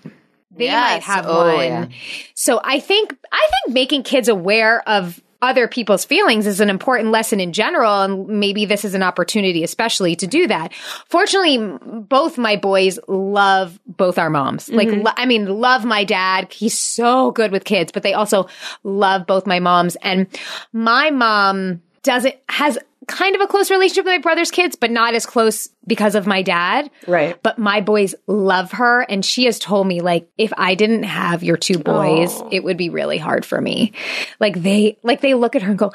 They 0.51 0.69
might 0.69 1.03
have 1.03 1.25
Oh, 1.27 1.55
one. 1.55 1.65
yeah. 1.65 1.87
So 2.33 2.59
I 2.63 2.79
think 2.79 3.15
I 3.31 3.49
think 3.49 3.73
making 3.73 4.03
kids 4.03 4.27
aware 4.27 4.87
of 4.87 5.21
other 5.41 5.69
people's 5.69 6.03
feelings 6.03 6.45
is 6.45 6.59
an 6.59 6.69
important 6.69 7.11
lesson 7.11 7.39
in 7.39 7.53
general 7.53 8.01
and 8.01 8.27
maybe 8.27 8.65
this 8.65 8.83
is 8.83 8.93
an 8.93 9.01
opportunity 9.01 9.63
especially 9.63 10.13
to 10.17 10.27
do 10.27 10.47
that. 10.47 10.73
Fortunately, 11.07 11.57
both 11.81 12.37
my 12.37 12.57
boys 12.57 12.99
love 13.07 13.79
both 13.87 14.17
our 14.17 14.29
moms. 14.29 14.67
Like 14.69 14.89
mm-hmm. 14.89 15.03
lo- 15.03 15.13
I 15.15 15.25
mean, 15.25 15.45
love 15.45 15.85
my 15.85 16.03
dad. 16.03 16.51
He's 16.51 16.77
so 16.77 17.31
good 17.31 17.53
with 17.53 17.63
kids, 17.63 17.93
but 17.93 18.03
they 18.03 18.13
also 18.13 18.47
love 18.83 19.25
both 19.25 19.47
my 19.47 19.59
moms 19.59 19.95
and 20.01 20.27
my 20.73 21.09
mom 21.09 21.81
doesn't 22.03 22.35
has 22.49 22.77
kind 23.09 23.35
of 23.35 23.41
a 23.41 23.47
close 23.47 23.69
relationship 23.69 24.05
with 24.05 24.13
my 24.13 24.17
brother's 24.19 24.51
kids, 24.51 24.75
but 24.75 24.91
not 24.91 25.13
as 25.15 25.25
close 25.25 25.67
because 25.85 26.15
of 26.15 26.27
my 26.27 26.41
dad. 26.41 26.89
Right. 27.07 27.41
But 27.41 27.57
my 27.57 27.81
boys 27.81 28.15
love 28.27 28.71
her. 28.73 29.01
And 29.01 29.25
she 29.25 29.45
has 29.45 29.59
told 29.59 29.87
me, 29.87 30.01
like, 30.01 30.29
if 30.37 30.53
I 30.57 30.75
didn't 30.75 31.03
have 31.03 31.43
your 31.43 31.57
two 31.57 31.79
boys, 31.79 32.41
it 32.51 32.63
would 32.63 32.77
be 32.77 32.89
really 32.89 33.17
hard 33.17 33.45
for 33.45 33.59
me. 33.59 33.93
Like 34.39 34.61
they, 34.61 34.97
like 35.03 35.21
they 35.21 35.33
look 35.33 35.55
at 35.55 35.61
her 35.63 35.71
and 35.71 35.79
go, 35.79 35.91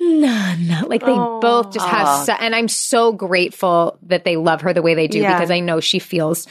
no, 0.00 0.54
no. 0.58 0.86
Like 0.86 1.02
they 1.02 1.14
both 1.14 1.72
just 1.72 1.86
have, 1.86 2.26
so, 2.26 2.32
and 2.32 2.54
I'm 2.54 2.68
so 2.68 3.12
grateful 3.12 3.98
that 4.02 4.24
they 4.24 4.36
love 4.36 4.62
her 4.62 4.72
the 4.72 4.82
way 4.82 4.94
they 4.94 5.08
do 5.08 5.20
Yeah. 5.20 5.36
because 5.36 5.50
I 5.50 5.60
know 5.60 5.80
she 5.80 5.98
feels 5.98 6.46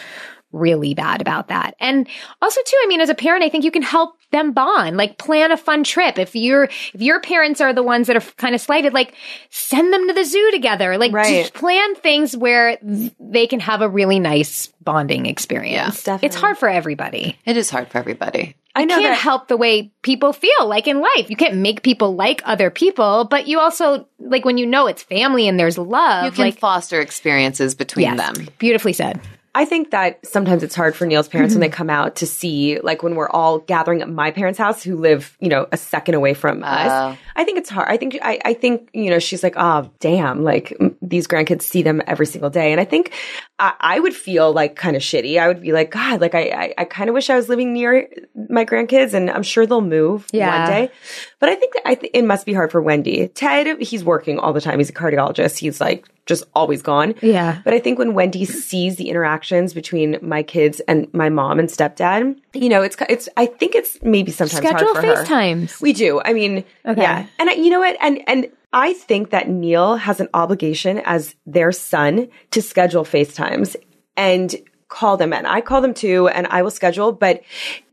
really 0.51 0.93
bad 0.93 1.20
about 1.20 1.49
that. 1.49 1.76
And 1.82 2.07
also 2.41 2.61
too, 2.66 2.78
I 2.82 2.88
mean, 2.88 3.01
as 3.01 3.09
a 3.09 3.16
parent, 3.16 3.43
I 3.43 3.49
think 3.49 3.66
you 3.66 3.72
can 3.72 3.82
help 3.82 4.14
them 4.32 4.51
bond, 4.51 4.97
like 4.97 5.17
plan 5.17 5.51
a 5.51 5.57
fun 5.57 5.84
trip. 5.84 6.17
If 6.19 6.36
you're, 6.36 6.65
if 6.65 6.95
your 7.01 7.19
parents 7.21 7.61
are 7.61 7.73
the 7.73 7.84
ones 7.84 8.07
that 8.07 8.15
are 8.15 8.32
kind 8.38 8.53
of 8.55 8.61
slighted, 8.61 8.93
like 8.93 9.13
send 9.49 9.93
them 9.93 10.07
to 10.07 10.13
the 10.13 10.23
zoo 10.26 10.51
together, 10.51 10.97
like 10.97 11.11
Right. 11.13 11.41
just 11.43 11.53
plan 11.53 11.95
things 11.95 12.36
where 12.36 12.78
they 12.82 13.47
can 13.47 13.59
have 13.61 13.82
a 13.82 13.89
really 13.89 14.19
nice 14.19 14.67
bonding 14.84 15.26
experience. 15.26 16.03
definitely. 16.03 16.28
It's 16.28 16.36
hard 16.36 16.57
for 16.57 16.67
everybody. 16.69 17.38
It 17.45 17.57
is 17.57 17.69
hard 17.69 17.89
for 17.89 17.97
everybody. 17.97 18.55
I 18.78 18.84
know 18.84 18.97
You 18.97 19.03
can't 19.03 19.15
that. 19.15 19.21
help 19.21 19.47
the 19.47 19.55
way 19.55 19.91
people 20.01 20.34
feel 20.34 20.67
like 20.67 20.86
in 20.88 20.99
life. 20.99 21.30
You 21.30 21.38
can't 21.38 21.55
make 21.55 21.82
people 21.82 22.13
like 22.15 22.41
other 22.43 22.69
people, 22.69 23.23
but 23.23 23.47
you 23.47 23.59
also 23.61 24.05
like 24.19 24.43
when 24.43 24.57
you 24.57 24.65
know 24.65 24.88
it's 24.88 25.01
family 25.01 25.47
and 25.47 25.57
there's 25.57 25.78
love. 25.78 26.26
You 26.26 26.32
can 26.32 26.43
like 26.45 26.59
foster 26.59 26.99
experiences 26.99 27.73
between 27.73 28.03
yes, 28.03 28.17
them. 28.17 28.47
beautifully 28.57 28.91
said. 28.91 29.21
I 29.56 29.66
think 29.66 29.91
that 29.91 30.24
sometimes 30.28 30.62
it's 30.64 30.76
hard 30.76 30.95
for 30.95 31.06
Neil's 31.08 31.28
parents 31.30 31.56
when 31.56 31.62
Mm-hmm. 31.64 31.72
they 31.72 31.76
come 31.76 31.89
out 31.89 32.18
to 32.18 32.28
see, 32.28 32.80
like 32.82 33.01
when 33.03 33.16
we're 33.16 33.30
all 33.30 33.60
gathering 33.60 34.01
at 34.01 34.10
my 34.10 34.30
parents' 34.32 34.60
house 34.60 34.84
who 34.84 34.97
live, 34.97 35.36
you 35.39 35.47
know, 35.47 35.66
a 35.72 35.78
second 35.78 36.14
away 36.16 36.34
from 36.34 36.62
Oh. 36.62 36.68
us. 36.68 37.18
I 37.38 37.43
think 37.45 37.58
it's 37.58 37.70
hard. 37.70 37.88
I 37.89 37.95
think, 37.97 38.18
I, 38.22 38.39
I 38.43 38.53
think, 38.53 38.89
you 38.93 39.10
know, 39.10 39.20
she's 39.20 39.41
like, 39.43 39.53
oh, 39.56 39.89
damn, 39.99 40.43
like 40.43 40.78
these 41.10 41.28
grandkids 41.28 41.62
see 41.64 41.82
them 41.82 42.01
every 42.08 42.26
single 42.26 42.49
day. 42.49 42.72
And 42.72 42.82
I 42.82 42.86
think 42.86 43.14
I, 43.60 43.74
I 43.80 43.99
would 43.99 44.14
feel 44.16 44.51
like 44.51 44.76
kind 44.76 44.95
of 44.95 45.01
shitty. 45.01 45.39
I 45.39 45.47
would 45.47 45.62
be 45.62 45.72
like, 45.72 45.91
God, 45.91 46.22
like 46.22 46.36
I, 46.36 46.49
I, 46.49 46.74
I 46.80 46.86
kind 46.86 47.10
of 47.10 47.14
wish 47.14 47.30
I 47.30 47.36
was 47.36 47.47
living 47.49 47.74
near 47.74 48.08
my 48.49 48.66
grandkids 48.66 49.14
and 49.14 49.30
I'm 49.30 49.43
sure 49.43 49.66
they'll 49.66 49.82
move 49.82 50.26
Yeah. 50.34 50.60
one 50.64 50.70
day. 50.70 50.91
But 51.39 51.49
I 51.49 51.56
think 51.56 51.74
I 51.86 51.95
th- 51.95 52.12
it 52.14 52.24
must 52.26 52.45
be 52.45 52.53
hard 52.53 52.72
for 52.72 52.82
Wendy. 52.82 53.28
Ted, 53.30 53.82
he's 53.82 54.03
working 54.03 54.39
all 54.39 54.51
the 54.53 54.62
time. 54.62 54.80
He's 54.80 54.89
a 54.89 54.93
cardiologist. 54.93 55.58
He's 55.58 55.80
like 55.80 56.08
just 56.26 56.43
always 56.56 56.82
gone. 56.82 57.14
Yeah. 57.22 57.62
But 57.64 57.74
I 57.76 57.80
think 57.80 57.99
when 57.99 58.14
Wendy 58.16 58.45
sees 58.45 58.95
the 58.95 59.10
interactions 59.10 59.74
between 59.76 60.18
my 60.24 60.41
kids 60.41 60.80
and 60.88 61.08
my 61.14 61.30
mom 61.30 61.60
and 61.60 61.70
stepdad, 61.70 62.36
you 62.53 62.68
know, 62.68 62.82
it's 62.82 62.97
it's. 63.08 63.30
I 63.38 63.45
think 63.45 63.76
it's 63.76 63.99
maybe 64.01 64.32
sometimes 64.32 64.58
Schedule 64.66 64.93
hard 64.93 65.06
for 65.06 65.16
her. 65.16 65.24
FaceTimes. 65.24 65.82
We 65.82 65.93
do. 65.93 66.20
I 66.26 66.34
mean, 66.34 66.64
Okay. 66.86 67.01
yeah. 67.01 67.28
And 67.38 67.49
I, 67.49 67.53
you 67.53 67.70
know 67.70 67.80
what? 67.80 67.95
And 68.01 68.22
and 68.28 68.47
I 68.76 68.91
think 68.91 69.30
that 69.30 69.47
Neil 69.47 69.95
has 69.95 70.19
an 70.19 70.28
obligation 70.34 70.99
as 71.05 71.34
their 71.45 71.71
son 71.71 72.28
to 72.51 72.61
schedule 72.61 73.05
FaceTimes 73.05 73.78
and 74.17 74.53
call 74.89 75.15
them. 75.15 75.32
And 75.32 75.47
I 75.47 75.61
call 75.61 75.80
them 75.82 75.93
too, 75.93 76.28
and 76.28 76.45
I 76.47 76.61
will 76.61 76.71
schedule, 76.71 77.13
but 77.13 77.41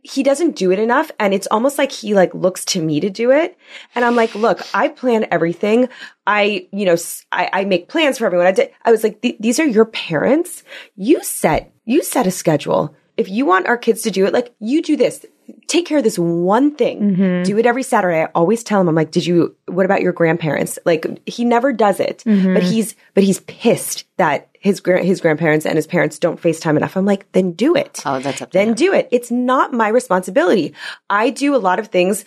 he 0.02 0.24
doesn't 0.24 0.56
do 0.56 0.72
it 0.72 0.80
enough. 0.80 1.12
And 1.20 1.32
it's 1.32 1.46
almost 1.52 1.78
like 1.78 1.92
he 1.92 2.14
like 2.14 2.34
looks 2.34 2.64
to 2.66 2.82
me 2.82 2.98
to 2.98 3.10
do 3.10 3.30
it. 3.30 3.56
And 3.94 4.04
I'm 4.04 4.16
like, 4.16 4.34
look, 4.34 4.60
I 4.74 4.88
plan 4.88 5.28
everything. 5.30 5.88
I, 6.26 6.66
you 6.72 6.84
know, 6.84 6.96
I 7.30 7.64
make 7.64 7.88
plans 7.88 8.18
for 8.18 8.26
everyone. 8.26 8.48
I 8.48 8.52
did. 8.52 8.72
I 8.84 8.90
was 8.90 9.04
like, 9.04 9.20
these 9.20 9.60
are 9.60 9.66
your 9.66 9.84
parents. 9.84 10.64
You 10.96 11.22
set, 11.22 11.72
you 11.84 12.02
set 12.02 12.26
a 12.26 12.32
schedule. 12.32 12.94
If 13.22 13.28
you 13.28 13.46
want 13.46 13.68
our 13.68 13.78
kids 13.78 14.02
to 14.02 14.10
do 14.10 14.26
it, 14.26 14.32
like 14.32 14.52
you 14.58 14.82
do 14.82 14.96
this, 14.96 15.24
take 15.68 15.86
care 15.86 15.98
of 15.98 16.04
this 16.04 16.18
one 16.18 16.74
thing. 16.74 17.14
Mm-hmm. 17.14 17.42
Do 17.44 17.56
it 17.56 17.66
every 17.66 17.84
Saturday. 17.84 18.22
I 18.22 18.24
always 18.34 18.64
tell 18.64 18.80
him, 18.80 18.88
I'm 18.88 18.96
like, 18.96 19.12
did 19.12 19.24
you, 19.24 19.54
what 19.66 19.86
about 19.86 20.02
your 20.02 20.12
grandparents? 20.12 20.76
Like 20.84 21.06
he 21.24 21.44
never 21.44 21.72
does 21.72 22.00
it, 22.00 22.24
mm-hmm. 22.26 22.52
but 22.52 22.64
he's, 22.64 22.96
but 23.14 23.22
he's 23.22 23.38
pissed 23.40 24.04
that 24.16 24.48
his, 24.58 24.82
his 24.84 25.20
grandparents 25.20 25.64
and 25.64 25.76
his 25.76 25.86
parents 25.86 26.18
don't 26.18 26.42
FaceTime 26.42 26.76
enough. 26.76 26.96
I'm 26.96 27.06
like, 27.06 27.30
then 27.30 27.52
do 27.52 27.76
it. 27.76 28.02
Oh, 28.04 28.18
that's 28.18 28.42
up 28.42 28.50
to 28.50 28.58
Then 28.58 28.74
do 28.74 28.92
it. 28.92 29.08
It's 29.12 29.30
not 29.30 29.72
my 29.72 29.86
responsibility. 29.86 30.74
I 31.08 31.30
do 31.30 31.54
a 31.54 31.58
lot 31.58 31.78
of 31.78 31.86
things 31.88 32.24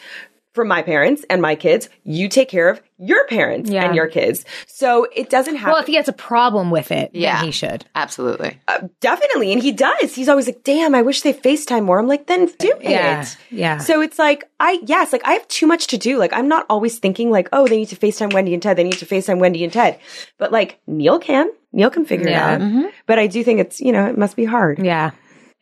for 0.56 0.66
my 0.66 0.82
parents 0.82 1.24
and 1.30 1.42
my 1.42 1.54
kids. 1.56 1.90
You 2.04 2.30
take 2.30 2.50
care 2.50 2.70
of 2.70 2.82
your 2.98 3.28
parents 3.28 3.70
Yeah. 3.70 3.86
and 3.86 3.96
your 3.96 4.08
kids. 4.08 4.46
So 4.68 5.06
it 5.14 5.30
doesn't 5.30 5.58
have 5.58 5.74
Well, 5.74 5.82
if 5.82 5.88
he 5.88 5.96
has 5.96 6.08
a 6.08 6.14
problem 6.14 6.72
with 6.72 6.92
it, 6.92 7.12
Yeah. 7.14 7.36
then 7.38 7.46
he 7.46 7.52
should. 7.52 7.86
Absolutely. 7.94 8.58
definitely. 9.02 9.52
And 9.52 9.62
he 9.62 9.72
does. 9.74 10.16
He's 10.16 10.30
always 10.30 10.48
like, 10.48 10.64
damn, 10.64 10.96
I 10.96 11.02
wish 11.02 11.22
they 11.22 11.34
FaceTime 11.34 11.84
more. 11.84 12.00
I'm 12.00 12.08
like, 12.08 12.28
then 12.28 12.46
do 12.58 12.72
Yeah, 12.82 13.22
it. 13.22 13.38
yeah. 13.52 13.78
So 13.80 14.02
it's 14.02 14.18
like, 14.18 14.46
I, 14.60 14.80
yes, 14.84 15.12
like 15.12 15.28
I 15.28 15.34
have 15.34 15.48
too 15.50 15.68
much 15.68 15.88
to 15.88 15.98
do. 15.98 16.18
Like 16.18 16.32
I'm 16.34 16.48
not 16.48 16.66
always 16.70 16.98
thinking 17.00 17.30
like, 17.32 17.50
oh, 17.52 17.68
they 17.68 17.78
need 17.78 17.90
to 17.90 17.96
FaceTime 17.98 18.34
Wendy 18.34 18.54
and 18.54 18.64
Ted. 18.64 18.78
They 18.78 18.84
need 18.84 18.94
to 19.00 19.06
FaceTime 19.06 19.40
Wendy 19.40 19.64
and 19.64 19.74
Ted. 19.74 20.00
But 20.38 20.52
like 20.54 20.80
Neil 20.88 21.20
can, 21.20 21.50
Neil 21.74 21.90
can 21.90 22.06
figure 22.06 22.30
Yeah. 22.30 22.58
Mm-hmm. 22.60 22.80
it 22.80 22.86
out. 22.86 22.92
But 23.06 23.20
I 23.20 23.28
do 23.28 23.44
think 23.44 23.60
it's, 23.60 23.82
you 23.82 23.92
know, 23.92 24.06
it 24.08 24.18
must 24.18 24.36
be 24.38 24.46
hard. 24.46 24.80
Yeah, 24.80 25.12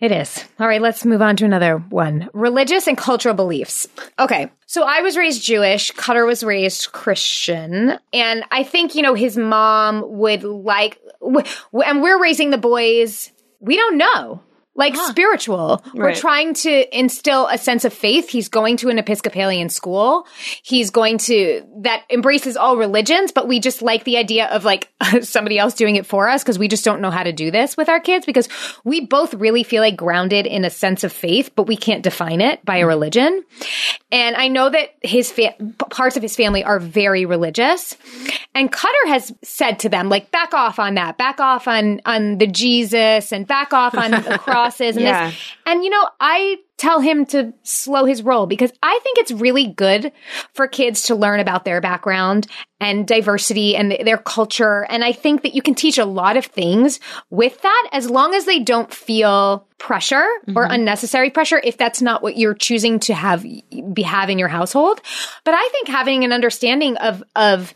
it 0.04 0.12
is. 0.12 0.43
All 0.60 0.68
right, 0.68 0.82
let's 0.82 1.06
move 1.06 1.22
on 1.22 1.36
to 1.38 1.45
another 1.45 1.78
one 1.78 2.30
religious 2.34 2.88
and 2.88 2.97
cultural 2.97 3.34
beliefs. 3.36 3.88
Okay, 4.20 4.51
so 4.66 4.84
I 4.84 5.01
was 5.01 5.16
raised 5.16 5.43
Jewish, 5.43 5.91
Cutter 5.91 6.26
was 6.26 6.43
raised 6.43 6.91
Christian. 6.91 7.97
And 8.12 8.43
I 8.51 8.64
think, 8.64 8.95
you 8.95 9.01
know, 9.01 9.14
his 9.14 9.38
mom 9.38 10.04
would 10.18 10.43
like, 10.43 10.99
and 11.22 12.01
we're 12.01 12.22
raising 12.22 12.49
the 12.49 12.58
boys, 12.58 13.32
we 13.60 13.78
don't 13.78 13.97
know. 13.97 14.41
Like 14.76 14.96
spiritual. 14.96 15.84
We're 15.94 16.16
trying 16.16 16.56
to 16.56 16.98
instill 16.98 17.48
a 17.48 17.60
sense 17.60 17.86
of 17.86 17.94
faith. 17.94 18.30
He's 18.30 18.50
going 18.50 18.78
to 18.78 18.90
an 18.90 18.98
Episcopalian 18.98 19.70
school. 19.70 20.26
He's 20.64 20.90
going 20.90 21.20
to, 21.20 21.64
that 21.82 22.04
embraces 22.10 22.58
all 22.58 22.76
religions, 22.76 23.32
but 23.32 23.48
we 23.48 23.60
just 23.60 23.84
like 23.84 24.04
the 24.04 24.18
idea 24.18 24.48
of 24.48 24.66
like 24.66 24.92
somebody 25.22 25.60
else 25.60 25.76
doing 25.76 25.96
it 25.96 26.08
for 26.08 26.28
us 26.28 26.42
because 26.42 26.58
we 26.58 26.68
just 26.68 26.84
don't 26.84 27.02
know 27.02 27.12
how 27.12 27.22
to 27.22 27.32
do 27.32 27.52
this 27.52 27.78
with 27.78 27.88
our 27.88 28.00
kids 28.00 28.26
because 28.26 28.50
we 28.84 29.02
both 29.02 29.36
really 29.36 29.62
feel 29.62 29.84
like 29.84 29.96
grounded 29.96 30.48
in 30.48 30.66
a 30.66 30.72
sense 30.72 31.04
of 31.04 31.12
faith, 31.12 31.52
but 31.56 31.68
we 31.68 31.78
can't 31.78 32.02
define 32.02 32.42
it 32.42 32.66
by 32.66 32.78
a 32.78 32.84
mm. 32.84 32.88
religion. 32.88 33.44
And 34.12 34.36
I 34.36 34.48
know 34.48 34.70
that 34.70 34.96
his 35.02 35.32
fa- 35.32 35.56
parts 35.90 36.18
of 36.18 36.24
his 36.24 36.36
family 36.36 36.64
are 36.64 36.80
very 36.80 37.26
religious. 37.26 37.96
And 38.56 38.72
Cutter 38.72 39.08
has 39.08 39.34
said 39.44 39.80
to 39.80 39.90
them, 39.90 40.10
like, 40.10 40.32
back 40.32 40.54
off 40.54 40.80
on 40.80 40.96
that, 40.96 41.18
back 41.18 41.40
off 41.40 41.68
on, 41.68 42.02
on 42.06 42.38
the 42.38 42.48
Jesus 42.48 43.32
and 43.32 43.48
back 43.48 43.74
off 43.74 43.96
on 43.96 44.12
the 44.12 44.40
and 44.97 45.05
Yeah. 45.05 45.28
this. 45.28 45.39
And 45.66 45.84
you 45.84 45.89
know, 45.89 46.07
I 46.20 46.57
tell 46.78 46.99
him 46.99 47.26
to 47.26 47.53
slow 47.64 48.05
his 48.05 48.24
roll 48.24 48.45
because 48.45 48.72
I 48.82 48.99
think 49.03 49.18
it's 49.18 49.32
really 49.32 49.68
good 49.68 50.11
for 50.53 50.68
kids 50.68 51.03
to 51.03 51.16
learn 51.16 51.39
about 51.39 51.66
their 51.66 51.80
background 51.80 52.47
and 52.82 53.07
diversity 53.07 53.76
and 53.76 53.91
their 53.91 54.18
culture. 54.18 54.86
And 54.89 55.03
I 55.03 55.14
think 55.14 55.43
that 55.43 55.55
you 55.55 55.61
can 55.61 55.76
teach 55.76 55.97
a 55.97 56.05
lot 56.05 56.36
of 56.36 56.45
things 56.45 56.99
with 57.30 57.61
that 57.61 57.89
as 57.93 58.09
long 58.09 58.34
as 58.34 58.45
they 58.45 58.59
don't 58.59 58.93
feel 58.93 59.66
pressure 59.78 60.26
or 60.55 60.64
mm-hmm. 60.64 60.74
unnecessary 60.74 61.30
pressure 61.30 61.61
if 61.64 61.78
that's 61.78 62.01
not 62.01 62.24
what 62.24 62.38
you're 62.38 62.53
choosing 62.53 62.99
to 63.01 63.14
have 63.14 63.45
be 63.93 64.01
have 64.01 64.30
in 64.30 64.39
your 64.39 64.47
household. 64.47 64.99
But 65.43 65.53
I 65.53 65.70
think 65.72 65.88
having 65.88 66.24
an 66.24 66.34
understanding 66.34 66.97
of 66.97 67.24
of 67.36 67.74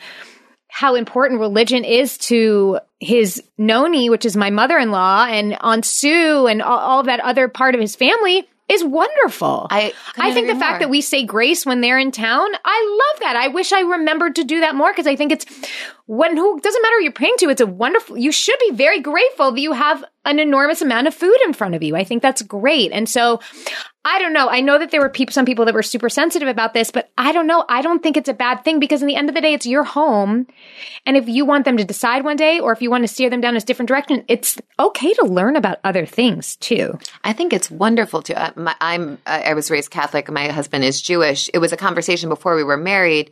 how 0.78 0.93
important 0.93 1.39
religion 1.39 1.84
is 1.84 2.19
to 2.19 2.78
his 2.99 3.41
noni, 3.57 4.11
which 4.11 4.25
is 4.25 4.38
my 4.38 4.51
mother-in-law, 4.51 5.25
and 5.25 5.57
Aunt 5.59 5.84
Sue, 5.84 6.45
and 6.45 6.61
all, 6.61 6.78
all 6.78 7.01
that 7.01 7.19
other 7.21 7.47
part 7.47 7.73
of 7.73 7.82
his 7.82 7.95
family 7.95 8.47
is 8.69 8.84
wonderful. 8.84 9.65
I 9.71 9.91
I 10.19 10.34
think 10.34 10.45
the 10.45 10.51
agree 10.51 10.59
fact 10.59 10.82
that 10.82 10.91
we 10.91 11.01
say 11.01 11.23
grace 11.23 11.65
when 11.65 11.82
they're 11.82 11.97
in 11.97 12.11
town, 12.11 12.47
I 12.63 12.99
love 13.01 13.21
that. 13.21 13.36
I 13.36 13.47
wish 13.47 13.73
I 13.73 13.80
remembered 13.80 14.36
to 14.36 14.43
do 14.43 14.59
that 14.59 14.75
more 14.75 14.91
because 14.91 15.07
I 15.07 15.15
think 15.15 15.32
it's 15.32 15.47
when 16.05 16.38
who 16.38 16.59
doesn't 16.59 16.82
matter 16.84 16.95
who 16.97 17.03
you're 17.05 17.11
praying 17.11 17.38
to. 17.39 17.49
It's 17.49 17.61
a 17.61 17.65
wonderful. 17.65 18.15
You 18.15 18.32
should 18.32 18.59
be 18.59 18.75
very 18.75 18.99
grateful 18.99 19.53
that 19.53 19.59
you 19.59 19.71
have 19.71 20.05
an 20.25 20.38
enormous 20.38 20.84
amount 20.84 21.07
of 21.07 21.15
food 21.15 21.38
in 21.45 21.53
front 21.53 21.73
of 21.73 21.82
you. 21.82 21.95
I 21.95 22.03
think 22.03 22.21
that's 22.21 22.43
great. 22.43 22.91
And 22.91 23.09
so 23.09 23.39
I 24.08 24.20
don't 24.20 24.32
know. 24.32 24.47
I 24.47 24.62
know 24.62 24.80
that 24.80 24.91
there 24.91 25.01
were 25.01 25.10
people, 25.10 25.34
some 25.34 25.43
people 25.43 25.66
that 25.66 25.74
were 25.74 25.84
super 25.84 26.08
sensitive 26.08 26.47
about 26.47 26.74
this, 26.74 26.91
but 26.91 27.12
I 27.18 27.34
don't 27.34 27.45
know. 27.45 27.66
I 27.68 27.82
don't 27.82 28.01
think 28.01 28.16
it's 28.16 28.30
a 28.30 28.34
bad 28.34 28.64
thing 28.64 28.80
because 28.80 29.01
in 29.01 29.08
the 29.08 29.18
end 29.18 29.28
of 29.28 29.36
the 29.36 29.41
day, 29.41 29.53
it's 29.53 29.66
your 29.66 29.84
home. 29.84 30.47
And 31.05 31.18
if 31.18 31.28
you 31.28 31.43
want 31.43 31.66
them 31.66 31.76
to 31.76 31.84
decide 31.84 32.24
one 32.24 32.38
day 32.38 32.62
or 32.62 32.72
if 32.72 32.82
you 32.82 32.89
want 32.89 33.03
to 33.03 33.10
steer 33.10 33.30
them 33.30 33.41
down 33.41 33.58
a 33.58 33.60
different 33.60 33.89
direction, 33.89 34.24
it's 34.30 34.58
okay 34.80 35.14
to 35.16 35.26
learn 35.26 35.58
about 35.58 35.80
other 35.84 36.05
things 36.05 36.55
too. 36.55 36.97
I 37.26 37.34
think 37.34 37.51
it's 37.51 37.70
wonderful 37.70 38.22
to. 38.24 38.41
Uh, 38.41 38.74
I'm. 38.80 39.18
I 39.26 39.53
was 39.55 39.70
raised 39.70 39.91
Catholic. 39.91 40.32
My 40.32 40.47
husband 40.47 40.86
is 40.86 41.01
Jewish. 41.01 41.49
It 41.53 41.58
was 41.58 41.74
a 41.74 41.78
conversation 41.78 42.30
before 42.30 42.55
we 42.55 42.64
were 42.64 42.78
married. 42.78 43.32